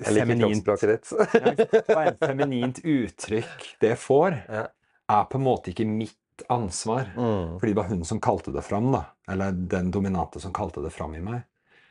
feminint 0.04 0.68
enn 0.68 2.18
feminint 2.28 2.80
uttrykk 2.84 3.68
det 3.82 3.95
får, 4.00 4.38
Ja. 4.48 4.68
er 5.10 5.28
på 5.32 5.39
en 5.39 5.45
måte 5.48 5.72
ikke 5.74 5.88
mitt 5.89 6.18
ansvar. 6.54 7.08
Mm. 7.16 7.58
Fordi 7.60 7.72
det 7.74 7.80
var 7.80 7.89
hun 7.89 8.04
som 8.06 8.20
kalte 8.22 8.52
det 8.54 8.62
fram, 8.66 8.91
da. 8.93 9.06
Eller 9.32 9.52
den 9.52 9.91
dominante 9.91 10.39
som 10.39 10.54
kalte 10.54 10.84
det 10.84 10.91
fram 10.93 11.16
i 11.18 11.22
meg. 11.24 11.45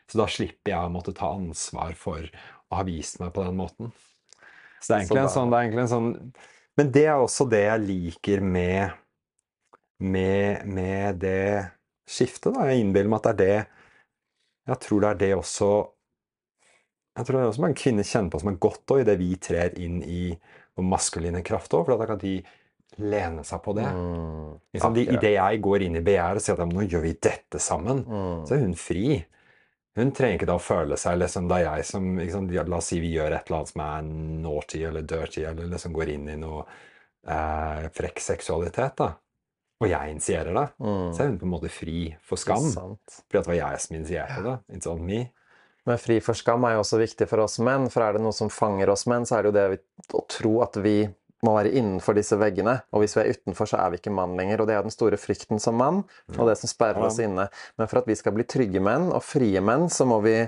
Så 0.06 0.20
da 0.20 0.26
slipper 0.30 0.70
jeg 0.70 0.86
å 0.86 0.92
måtte 0.92 1.14
ta 1.16 1.32
ansvar 1.34 1.96
for 1.98 2.22
å 2.70 2.78
ha 2.78 2.84
vist 2.86 3.18
meg 3.18 3.32
på 3.34 3.42
den 3.42 3.56
måten. 3.58 3.90
Så 4.78 4.92
det 4.92 4.94
er 4.94 5.00
egentlig, 5.00 5.16
Så 5.16 5.22
en, 5.24 5.34
sånn, 5.34 5.50
det 5.50 5.56
er 5.58 5.66
egentlig 5.66 5.82
en 5.86 5.94
sånn 5.94 6.10
Men 6.76 6.90
det 6.92 7.04
er 7.08 7.16
også 7.18 7.46
det 7.50 7.62
jeg 7.64 7.84
liker 7.88 8.42
med 8.44 9.02
med, 9.98 10.66
med 10.68 11.16
det 11.22 11.70
skiftet, 12.06 12.52
da. 12.52 12.66
Jeg 12.68 12.84
innbiller 12.84 13.08
meg 13.10 13.24
at 13.24 13.38
det 13.40 13.48
er 13.48 13.64
det 13.64 13.66
Jeg 14.68 14.80
tror 14.84 15.00
det 15.02 15.08
er 15.10 15.20
det 15.22 15.30
også 15.38 15.70
Jeg 17.16 17.24
tror 17.26 17.36
det 17.38 17.42
er 17.42 17.50
også 17.50 17.64
mange 17.64 17.78
kvinner 17.80 18.04
kjenner 18.06 18.30
på 18.34 18.40
som 18.42 18.50
er 18.52 18.58
godt 18.60 18.92
òg, 18.92 19.02
idet 19.04 19.18
vi 19.20 19.30
trer 19.40 19.76
inn 19.80 20.02
i 20.04 20.22
vår 20.76 20.84
maskuline 20.84 21.40
kraft 21.46 21.72
òg, 21.76 21.86
for 21.88 21.96
da 21.96 22.08
kan 22.10 22.20
de 22.20 22.34
lene 23.00 23.44
seg 23.44 23.62
på 23.64 23.72
det. 23.76 23.86
Mm. 23.92 24.50
Liksom, 24.76 24.94
de. 24.96 25.06
Idet 25.16 25.32
jeg 25.36 25.62
går 25.64 25.84
inn 25.86 25.96
i 25.96 26.04
begjæret 26.04 26.40
og 26.40 26.44
sier 26.44 26.60
at 26.62 26.74
nå 26.74 26.84
gjør 26.88 27.02
vi 27.06 27.14
dette 27.28 27.60
sammen, 27.60 28.04
Mm. 28.04 28.44
så 28.48 28.54
er 28.56 28.62
hun 28.66 28.74
fri. 28.76 29.24
Hun 29.96 30.12
trenger 30.12 30.36
ikke 30.36 30.46
da 30.50 30.56
å 30.58 30.60
føle 30.60 30.96
seg 31.00 31.18
liksom 31.18 31.46
det 31.48 31.56
er 31.56 31.64
jeg 31.78 31.84
som 31.88 32.18
liksom, 32.20 32.50
La 32.68 32.76
oss 32.76 32.90
si 32.92 33.00
vi 33.00 33.14
gjør 33.14 33.32
et 33.32 33.46
eller 33.48 33.62
annet 33.62 33.70
som 33.72 33.80
er 33.86 34.02
naughty 34.44 34.82
eller 34.84 35.02
dirty, 35.08 35.44
eller 35.48 35.70
liksom 35.72 35.94
går 35.96 36.12
inn 36.12 36.28
i 36.28 36.36
noe 36.36 36.66
eh, 37.26 37.86
frekk 37.96 38.20
seksualitet, 38.20 38.96
da. 39.00 39.14
Og 39.80 39.88
jeg 39.90 40.12
initierer 40.12 40.52
det. 40.56 40.66
Mm. 40.80 41.08
Så 41.12 41.22
er 41.22 41.26
hun 41.30 41.38
på 41.40 41.44
en 41.48 41.52
måte 41.52 41.68
fri 41.72 42.14
for 42.24 42.40
skam. 42.40 42.68
Fordi 42.72 43.40
at 43.40 43.44
det 43.44 43.50
var 43.50 43.58
jeg 43.58 43.80
som 43.84 43.96
initierte 43.96 44.42
det. 44.44 44.54
It's 44.76 44.88
on 44.88 45.02
me. 45.04 45.18
Men 45.86 45.98
fri 46.02 46.18
for 46.20 46.34
skam 46.34 46.64
er 46.66 46.74
jo 46.76 46.82
også 46.82 46.98
viktig 46.98 47.28
for 47.30 47.44
oss 47.44 47.58
menn, 47.62 47.88
for 47.92 48.02
er 48.02 48.16
det 48.16 48.22
noe 48.24 48.34
som 48.34 48.50
fanger 48.50 48.90
oss 48.90 49.06
menn, 49.06 49.24
så 49.28 49.38
er 49.38 49.42
det 49.46 49.52
jo 49.52 49.56
det 49.58 49.66
vi, 49.70 49.78
å 50.18 50.24
tro 50.28 50.54
at 50.66 50.76
vi 50.82 50.96
må 51.46 51.52
være 51.54 51.70
innenfor 51.78 52.16
disse 52.16 52.34
veggene. 52.40 52.80
Og 52.96 53.02
hvis 53.04 53.14
vi 53.14 53.22
er 53.22 53.34
utenfor, 53.36 53.68
så 53.70 53.78
er 53.78 53.90
vi 53.92 53.98
ikke 54.00 54.10
mann 54.14 54.34
lenger. 54.38 54.60
Og 54.64 54.66
det 54.66 54.74
er 54.74 54.82
den 54.86 54.90
store 54.94 55.18
frykten 55.20 55.60
som 55.62 55.76
mann, 55.78 56.02
og 56.38 56.48
det 56.48 56.56
som 56.58 56.70
sperrer 56.70 57.04
oss 57.06 57.20
inne. 57.22 57.48
Men 57.78 57.86
for 57.90 58.00
at 58.00 58.08
vi 58.10 58.16
skal 58.18 58.34
bli 58.34 58.46
trygge 58.48 58.80
menn 58.82 59.12
og 59.12 59.22
frie 59.22 59.60
menn, 59.62 59.86
så 59.92 60.08
må 60.08 60.18
vi 60.24 60.38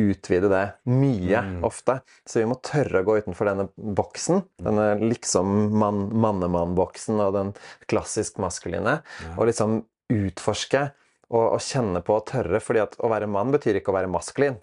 utvide 0.00 0.48
det 0.48 0.62
mye 0.88 1.42
Mm. 1.44 1.62
ofte. 1.68 1.98
Så 2.26 2.40
vi 2.40 2.46
må 2.48 2.56
tørre 2.64 3.02
å 3.02 3.04
gå 3.04 3.18
utenfor 3.20 3.44
denne 3.50 3.68
boksen, 3.76 4.42
denne 4.64 4.86
liksom 4.98 5.70
mann, 5.76 6.08
mannemann-boksen 6.14 7.20
og 7.20 7.34
den 7.36 7.52
klassisk 7.86 8.38
maskuline, 8.40 9.02
Ja. 9.20 9.34
og 9.36 9.46
liksom 9.46 9.84
utforske 10.10 10.90
og, 11.30 11.52
og 11.52 11.60
kjenne 11.60 12.00
på 12.02 12.16
og 12.16 12.26
tørre, 12.26 12.58
fordi 12.64 12.80
at 12.82 12.96
å 12.98 13.10
være 13.12 13.28
mann 13.28 13.52
betyr 13.52 13.76
ikke 13.78 13.92
å 13.92 13.98
være 14.00 14.10
maskulin. 14.10 14.56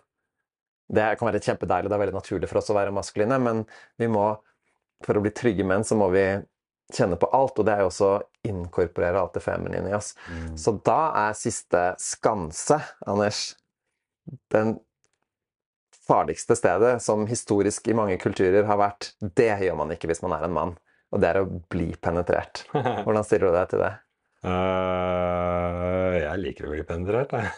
Det 0.88 1.08
kan 1.20 1.28
være 1.28 1.44
kjempedeilig, 1.44 1.90
det 1.92 1.98
er 1.98 2.04
veldig 2.06 2.16
naturlig 2.16 2.50
for 2.50 2.62
oss 2.62 2.72
å 2.72 2.78
være 2.78 2.94
maskuline, 2.96 3.40
men 3.44 3.66
vi 4.00 4.08
må, 4.12 4.30
for 5.04 5.20
å 5.20 5.24
bli 5.24 5.34
trygge 5.36 5.66
menn, 5.68 5.84
så 5.88 5.98
må 6.00 6.08
vi 6.14 6.26
kjenne 6.94 7.18
på 7.20 7.28
alt, 7.36 7.60
og 7.60 7.68
det 7.68 7.76
er 7.76 7.84
jo 7.84 7.90
også 7.90 8.10
å 8.14 8.24
inkorporere 8.48 9.20
alt 9.20 9.36
det 9.36 9.44
feminine 9.44 9.92
i 9.92 9.96
oss. 9.98 10.14
Mm. 10.32 10.54
Så 10.60 10.78
da 10.88 11.00
er 11.28 11.36
siste 11.36 11.84
skanse, 12.00 12.80
Anders, 13.08 13.50
den 14.54 14.78
farligste 16.08 16.56
stedet 16.56 16.98
som 17.04 17.28
historisk 17.28 17.88
i 17.92 17.96
mange 17.98 18.16
kulturer 18.22 18.68
har 18.68 18.80
vært, 18.80 19.12
det 19.20 19.52
gjør 19.66 19.80
man 19.82 19.92
ikke 19.92 20.08
hvis 20.12 20.24
man 20.24 20.38
er 20.38 20.48
en 20.48 20.56
mann, 20.56 20.76
og 21.12 21.24
det 21.24 21.32
er 21.34 21.42
å 21.42 21.50
bli 21.72 21.92
penetrert. 22.00 22.64
Hvordan 23.04 23.28
stiller 23.28 23.52
du 23.52 23.58
deg 23.60 23.72
til 23.74 23.84
det? 23.84 23.94
Uh, 24.48 26.16
jeg 26.22 26.44
liker 26.44 26.68
å 26.68 26.74
bli 26.76 26.88
penetrert, 26.88 27.36
jeg. 27.36 27.54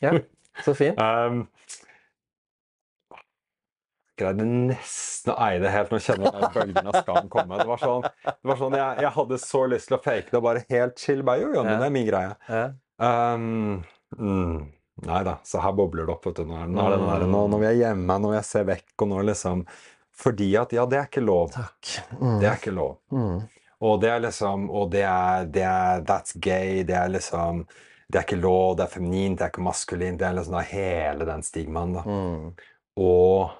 Ja, 0.00 0.16
så 0.64 0.76
fint. 0.76 1.00
Um, 1.04 1.44
greide 4.20 4.46
nesten 4.46 5.32
å 5.34 5.38
eie 5.46 5.60
det 5.62 5.72
helt. 5.74 5.92
Nå 5.92 6.00
kjenner 6.04 6.30
jeg 6.30 6.50
bølgen 6.56 6.90
av 6.90 6.98
skam 7.02 7.30
komme. 7.32 7.60
Det 7.60 7.68
var 7.68 7.80
sånn, 7.82 8.04
det 8.26 8.50
var 8.52 8.60
sånn 8.60 8.76
jeg, 8.78 9.04
jeg 9.06 9.14
hadde 9.16 9.40
så 9.42 9.62
lyst 9.72 9.90
til 9.90 9.98
å 9.98 10.02
fake 10.04 10.28
det 10.30 10.38
og 10.38 10.46
bare 10.46 10.64
helt 10.70 11.00
chill. 11.00 11.24
Bare, 11.26 11.44
jo, 11.44 11.54
jo, 11.56 11.64
men 11.66 11.80
det 11.80 11.88
er 11.88 11.96
min 11.96 12.08
greie. 12.08 12.36
Ja. 12.48 12.66
Um, 13.00 13.80
mm, 14.18 14.56
nei 15.06 15.20
da, 15.24 15.38
så 15.46 15.62
her 15.64 15.72
bobler 15.76 16.08
det 16.08 16.14
opp. 16.16 16.28
Vet 16.28 16.42
du. 16.42 16.50
Nå, 16.50 16.58
er, 16.60 16.68
er 16.68 16.96
det 16.96 17.06
der, 17.06 17.28
nå, 17.32 17.46
når 17.52 17.62
vi 17.62 17.70
er 17.70 17.78
hjemme, 17.84 18.18
når 18.26 18.36
jeg 18.38 18.48
ser 18.50 18.68
vekk, 18.68 18.92
og 18.98 19.10
nå 19.14 19.22
liksom 19.30 19.64
Fordi 20.20 20.50
at 20.60 20.74
ja, 20.76 20.84
det 20.84 20.98
er 21.00 21.08
ikke 21.08 21.24
lov. 21.24 21.54
Mm. 22.20 22.36
Det 22.42 22.48
er 22.48 22.58
ikke 22.58 22.76
lov. 22.76 22.98
Mm. 23.14 23.38
Og 23.80 24.00
det 24.02 24.10
er 24.12 24.20
liksom 24.26 24.66
Og 24.68 24.90
det 24.92 25.06
er, 25.08 25.46
det 25.48 25.64
er 25.64 26.02
That's 26.08 26.36
gay. 26.36 26.82
Det 26.84 26.96
er 26.96 27.08
liksom 27.08 27.64
Det 28.10 28.18
er 28.18 28.26
ikke 28.26 28.42
lov, 28.42 28.76
det 28.76 28.84
er 28.84 28.92
feminint, 28.92 29.38
det 29.38 29.46
er 29.46 29.52
ikke 29.54 29.64
maskulint. 29.64 30.18
Det 30.18 30.26
er 30.26 30.36
liksom 30.36 30.56
da 30.58 30.66
hele 30.66 31.26
den 31.28 31.44
stigmaen, 31.46 31.92
da. 31.94 32.02
Mm. 32.02 32.48
Og 33.00 33.52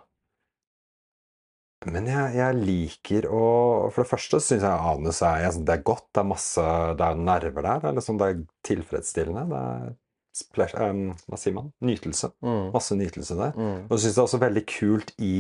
Men 1.88 2.04
jeg, 2.10 2.32
jeg 2.36 2.56
liker 2.60 3.26
å 3.32 3.44
For 3.88 4.02
det 4.02 4.10
første 4.10 4.40
syns 4.44 4.66
jeg 4.66 4.88
anus 4.92 5.22
er 5.24 5.46
jeg, 5.46 5.54
synes 5.56 5.68
Det 5.68 5.76
er 5.78 5.86
godt. 5.88 6.06
Det 6.12 6.22
er 6.22 6.28
masse 6.28 6.64
Det 6.98 7.06
er 7.06 7.24
nerver 7.30 7.64
der. 7.64 7.80
Det 7.80 7.88
er, 7.88 7.96
liksom, 7.96 8.18
det 8.20 8.28
er 8.28 8.42
tilfredsstillende. 8.68 9.44
Det 9.48 9.60
er 9.60 9.94
splash, 10.40 10.76
um, 10.76 11.06
Hva 11.26 11.40
sier 11.40 11.56
man? 11.56 11.70
Nytelse. 11.84 12.32
Mm. 12.44 12.66
Masse 12.74 12.98
nytelse 12.98 13.38
der. 13.38 13.56
Mm. 13.56 13.78
Og 13.86 13.94
så 13.94 14.02
syns 14.04 14.18
jeg 14.18 14.26
også 14.26 14.42
veldig 14.44 14.64
kult 14.68 15.14
i, 15.24 15.34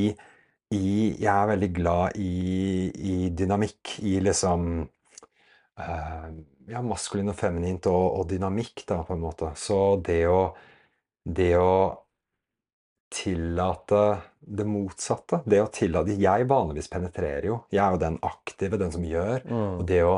i 0.74 0.84
Jeg 1.20 1.34
er 1.34 1.50
veldig 1.52 1.70
glad 1.76 2.16
i, 2.20 2.32
i 2.88 3.18
dynamikk, 3.36 3.98
i 4.00 4.16
liksom 4.24 4.70
uh, 4.80 6.30
Ja, 6.70 6.80
maskulin 6.86 7.32
og 7.32 7.36
feminint 7.36 7.88
og, 7.90 8.04
og 8.20 8.28
dynamikk, 8.32 8.86
da, 8.88 9.02
på 9.04 9.18
en 9.18 9.26
måte. 9.28 9.52
Så 9.60 10.00
det 10.06 10.22
å 10.30 10.54
Det 11.20 11.52
å 11.60 11.72
tillate 13.10 14.02
det 14.40 14.64
motsatte 14.66 15.42
Det 15.44 15.60
å 15.62 15.68
tillate 15.70 16.14
Jeg 16.18 16.46
vanligvis 16.48 16.88
penetrerer 16.90 17.46
jo. 17.50 17.58
Jeg 17.70 17.82
er 17.84 17.94
jo 17.94 18.00
den 18.02 18.18
aktive, 18.26 18.78
den 18.80 18.92
som 18.94 19.04
gjør. 19.04 19.42
Og 19.44 19.82
Mm. 19.82 19.86
det 19.86 20.02
å, 20.06 20.14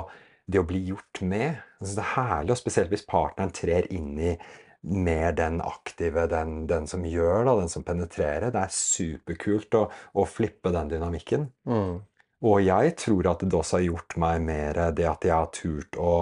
det 0.46 0.60
å 0.60 0.66
bli 0.68 0.84
gjort 0.92 1.22
med 1.22 1.48
jeg 1.48 1.88
syns 1.88 1.96
Det 1.96 2.04
er 2.04 2.14
herlig, 2.16 2.50
og 2.54 2.60
spesielt 2.60 2.92
hvis 2.92 3.06
partneren 3.08 3.50
trer 3.52 3.88
inn 3.92 4.12
i 4.20 4.36
mer 4.82 5.32
den 5.32 5.60
aktive, 5.62 6.26
den, 6.30 6.66
den 6.66 6.86
som 6.86 7.04
gjør, 7.06 7.44
da, 7.46 7.56
den 7.58 7.68
som 7.70 7.84
penetrerer. 7.86 8.50
Det 8.50 8.62
er 8.62 8.72
superkult 8.74 9.74
å, 9.78 9.82
å 10.18 10.24
flippe 10.26 10.72
den 10.74 10.90
dynamikken. 10.90 11.48
Mm. 11.66 12.00
Og 12.42 12.62
jeg 12.62 12.94
tror 12.98 13.28
at 13.30 13.44
det 13.46 13.54
også 13.54 13.78
har 13.78 13.84
gjort 13.86 14.16
meg 14.18 14.40
mer 14.42 14.80
det 14.94 15.06
at 15.06 15.26
jeg 15.26 15.34
har 15.34 15.50
turt 15.54 15.98
å, 15.98 16.14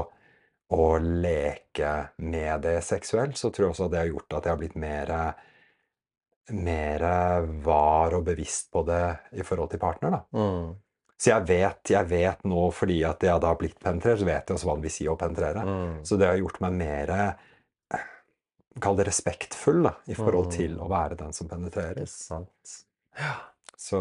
å 0.77 0.89
leke 1.01 1.93
med 2.21 2.61
det 2.67 2.79
seksuelt. 2.85 3.39
Så 3.41 3.49
tror 3.49 3.69
jeg 3.71 3.77
også 3.77 3.89
at 3.89 3.95
det 3.95 4.03
har 4.03 4.11
gjort 4.13 4.37
at 4.37 4.49
jeg 4.49 4.53
har 4.53 4.61
blitt 4.61 4.77
mer 4.77 5.15
mer 6.51 7.03
var 7.63 8.15
og 8.17 8.25
bevisst 8.27 8.71
på 8.73 8.83
det 8.89 9.05
i 9.39 9.45
forhold 9.47 9.71
til 9.71 9.79
partner, 9.83 10.11
da. 10.11 10.23
Mm. 10.35 10.73
Så 11.21 11.29
jeg 11.35 11.45
vet, 11.51 11.91
jeg 11.93 12.09
vet 12.09 12.45
nå, 12.49 12.71
fordi 12.73 13.03
at 13.05 13.23
jeg 13.23 13.41
da 13.43 13.51
har 13.53 13.59
blitt 13.61 13.79
penetrert, 13.79 14.19
så 14.23 14.25
vet 14.25 14.49
jeg 14.49 14.57
også 14.57 14.67
hva 14.71 14.77
det 14.79 14.87
vil 14.87 14.95
si 14.95 15.09
å 15.13 15.19
penetrere. 15.21 15.65
Mm. 15.69 15.99
Så 16.09 16.17
det 16.17 16.31
har 16.31 16.41
gjort 16.41 16.61
meg 16.65 16.73
mer 16.81 17.15
Kall 18.81 18.97
det 18.97 19.05
respektfull 19.09 19.83
da, 19.83 19.91
i 20.07 20.15
forhold 20.15 20.47
Mm. 20.47 20.53
til 20.55 20.77
å 20.79 20.87
være 20.89 21.17
den 21.19 21.33
som 21.35 21.49
penetrerer. 21.51 22.07
Ja. 23.19 23.33
Så 23.77 23.99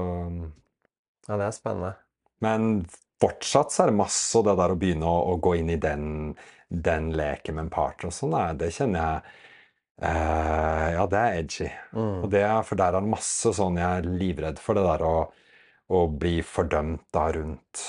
ja, 1.27 1.35
det 1.37 1.45
er 1.47 1.51
spennende. 1.51 1.95
Men 2.39 2.85
fortsatt 3.19 3.73
så 3.73 3.83
er 3.83 3.87
det 3.89 3.97
masse 3.97 4.37
og 4.37 4.45
det 4.45 4.55
der 4.61 4.71
å 4.71 4.77
begynne 4.79 5.09
å, 5.09 5.33
å 5.33 5.39
gå 5.41 5.55
inn 5.59 5.71
i 5.73 5.79
den, 5.81 6.35
den 6.69 7.09
leken 7.17 7.55
med 7.57 7.65
en 7.65 7.73
partner 7.73 8.11
og 8.11 8.15
sånn, 8.15 8.37
det 8.61 8.69
kjenner 8.77 8.99
jeg 9.01 9.21
eh, 10.01 10.93
Ja, 10.95 11.05
det 11.07 11.19
er 11.19 11.37
edgy. 11.39 11.69
Mm. 11.93 12.23
Og 12.23 12.29
det 12.33 12.41
er, 12.43 12.61
for 12.67 12.75
der 12.79 12.93
er 12.95 13.01
det 13.01 13.09
masse 13.11 13.51
sånn 13.55 13.77
Jeg 13.79 14.01
er 14.03 14.09
livredd 14.19 14.59
for 14.59 14.75
det 14.79 14.83
der 14.87 15.03
å, 15.07 15.15
å 15.89 16.03
bli 16.11 16.39
fordømt 16.45 17.05
da 17.15 17.27
rundt, 17.35 17.83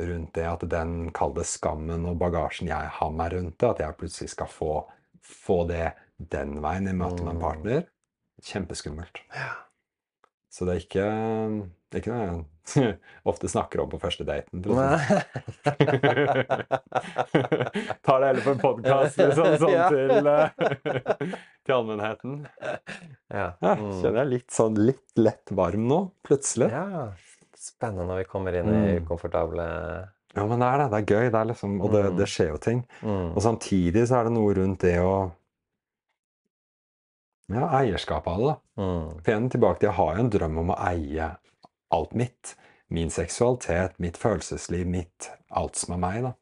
rundt 0.00 0.32
det. 0.34 0.46
At 0.48 0.66
den 0.70 1.10
kalde 1.16 1.44
skammen 1.44 2.06
og 2.08 2.18
bagasjen 2.22 2.68
jeg 2.70 2.92
har 2.98 3.10
meg 3.12 3.32
rundt 3.36 3.58
det, 3.58 3.70
at 3.74 3.82
jeg 3.84 3.98
plutselig 4.00 4.30
skal 4.34 4.48
få, 4.50 4.72
få 5.22 5.62
det 5.68 5.92
den 6.18 6.60
veien 6.62 6.88
i 6.88 6.94
møte 6.94 7.22
med 7.24 7.34
en 7.34 7.40
Mm. 7.40 7.44
partner. 7.48 7.86
Kjempeskummelt. 8.42 9.20
Ja. 9.34 9.50
Så 10.50 10.64
det 10.66 10.74
er 10.74 10.80
ikke, 10.84 11.06
det 11.92 11.98
er 11.98 12.02
ikke 12.02 12.14
noe 12.16 12.24
jeg 12.24 12.32
ofte 13.30 13.46
snakker 13.50 13.80
om 13.82 13.90
på 13.92 13.98
første 14.00 14.24
daten. 14.24 14.62
Nei. 14.64 14.98
Tar 18.02 18.20
det 18.20 18.26
heller 18.30 18.42
på 18.46 18.50
en 18.54 18.58
podkast 18.62 19.18
liksom, 19.20 19.46
sånn 19.60 19.74
Ja. 19.74 19.88
til, 19.90 20.26
uh, 20.26 20.48
til 21.66 21.74
allmennheten. 21.76 22.32
Ja. 23.32 23.46
Ja, 23.60 23.74
Mm. 23.76 23.92
kjenner 24.00 24.18
jeg 24.22 24.28
litt 24.32 24.50
sånn 24.54 24.76
litt 24.78 25.18
lett 25.18 25.50
varm 25.56 25.86
nå, 25.90 26.00
plutselig. 26.26 26.70
Ja, 26.72 26.84
ja. 26.90 27.06
Spennende 27.62 28.06
når 28.08 28.16
vi 28.24 28.30
kommer 28.30 28.52
inn 28.58 28.70
i 28.74 29.00
komfortable 29.06 29.62
Ja, 30.34 30.46
men 30.48 30.58
det 30.62 30.66
er 30.72 30.76
det. 30.80 30.86
Det 30.90 30.98
er 30.98 31.06
gøy. 31.12 31.26
Det 31.30 31.38
er 31.42 31.46
liksom, 31.52 31.70
og 31.84 31.88
det, 31.92 32.02
Mm. 32.08 32.16
det 32.18 32.26
skjer 32.32 32.48
jo 32.54 32.58
ting. 32.58 32.80
mm. 33.02 33.28
Og 33.36 33.42
samtidig 33.44 34.06
så 34.08 34.14
er 34.20 34.24
det 34.24 34.32
noe 34.32 34.54
rundt 34.56 34.80
det 34.80 34.96
å 34.98 35.30
Ja, 37.52 37.66
eierskap 37.82 38.26
av 38.30 38.38
det, 38.38 38.46
da. 38.46 38.54
Mm. 38.82 39.08
Igjen 39.26 39.50
tilbake 39.52 39.78
til 39.82 39.88
jeg 39.90 39.96
har 39.98 40.10
jo 40.16 40.20
en 40.22 40.30
drøm 40.30 40.58
om 40.62 40.70
å 40.72 40.76
eie 40.88 41.26
alt 41.92 42.14
mitt. 42.14 42.54
Min 42.92 43.10
seksualitet, 43.10 43.98
mitt 44.02 44.18
følelsesliv, 44.20 44.86
mitt 44.86 45.30
Alt 45.52 45.76
som 45.76 45.92
er 45.94 45.98
meg, 46.00 46.22
da. 46.24 46.32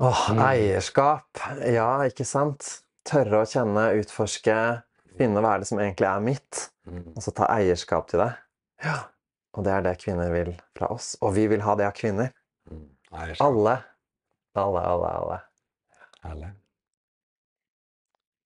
Åh, 0.00 0.30
Mm. 0.32 0.38
eierskap. 0.40 1.38
Ja, 1.68 2.00
ikke 2.08 2.24
sant? 2.24 2.82
Tørre 3.04 3.42
å 3.42 3.48
kjenne, 3.48 3.90
utforske, 4.00 4.82
finne 5.18 5.40
hva 5.42 5.54
er 5.54 5.58
det 5.62 5.68
som 5.68 5.78
egentlig 5.78 6.08
er 6.08 6.20
mitt, 6.24 6.70
og 6.86 7.20
så 7.22 7.32
ta 7.34 7.46
eierskap 7.52 8.08
til 8.08 8.20
det. 8.20 8.30
Ja. 8.84 8.94
Og 9.54 9.64
det 9.64 9.72
er 9.72 9.82
det 9.82 9.98
kvinner 10.00 10.30
vil 10.32 10.54
fra 10.76 10.88
oss. 10.94 11.16
Og 11.20 11.34
vi 11.34 11.46
vil 11.46 11.60
ha 11.60 11.74
det 11.76 11.84
av 11.86 11.92
kvinner. 11.92 12.32
Eierskap. 13.12 13.46
Alle. 13.46 13.76
Alle, 14.56 14.80
alle, 14.80 15.10
alle. 15.20 15.40
Herlig. 16.24 16.52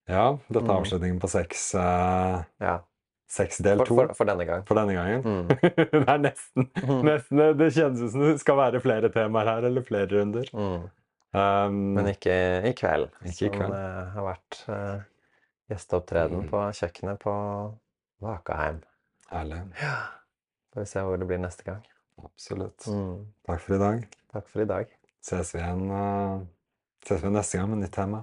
Ja, 0.08 0.32
dette 0.50 0.64
er 0.64 0.70
Mm. 0.74 0.76
avslutningen 0.82 1.20
på 1.20 1.28
sex, 1.28 1.74
Uh... 1.74 2.42
Ja. 2.60 2.80
Sex 3.28 3.58
del 3.64 3.80
For, 3.82 3.88
to 3.88 3.96
for, 3.98 4.12
for 4.20 4.28
denne 4.28 4.44
gang. 4.46 4.62
for 4.68 4.78
denne 4.78 4.94
gangen. 4.94 5.24
Mm. 5.24 5.48
det 5.92 6.02
er 6.08 6.20
nesten, 6.22 6.68
nesten 7.06 7.40
Det 7.58 7.70
kjennes 7.74 8.04
ut 8.04 8.12
som 8.12 8.22
det 8.22 8.36
skal 8.42 8.58
være 8.60 8.80
flere 8.84 9.10
temaer 9.14 9.50
her, 9.50 9.66
eller 9.70 9.82
flere 9.86 10.06
runder. 10.12 10.46
Mm. 10.54 10.84
Um, 11.36 11.80
Men 11.98 12.06
ikke 12.12 12.36
i 12.64 12.72
kveld. 12.78 13.08
Ikke 13.26 13.48
i 13.48 13.52
kveld. 13.52 13.72
Som 13.72 13.74
eh, 13.76 14.12
har 14.14 14.24
vært 14.30 14.60
uh, 14.70 15.00
gjesteopptreden 15.72 16.44
Mm. 16.44 16.48
på 16.52 16.62
kjøkkenet 16.78 17.18
på 17.26 17.34
Vakaheim. 18.24 18.78
Herlig. 19.32 19.58
Ja. 19.82 19.96
Får 20.72 20.84
vi 20.84 20.86
se 20.92 21.02
hvor 21.04 21.18
det 21.20 21.26
blir 21.28 21.42
neste 21.42 21.66
gang. 21.66 21.82
Absolutt. 22.24 22.86
Mm. 22.88 23.26
Takk 23.50 23.60
for 23.66 23.74
i 23.76 23.82
dag. 23.82 24.06
Takk 24.32 24.48
for 24.48 24.62
i 24.64 24.68
dag. 24.70 24.94
Ses 25.26 25.50
vi 25.52 25.60
igjen, 25.60 25.82
uh, 25.90 26.46
ses 27.04 27.20
vi 27.26 27.34
neste 27.34 27.58
gang 27.58 27.68
med 27.74 27.82
nytt 27.82 27.92
tema. 27.98 28.22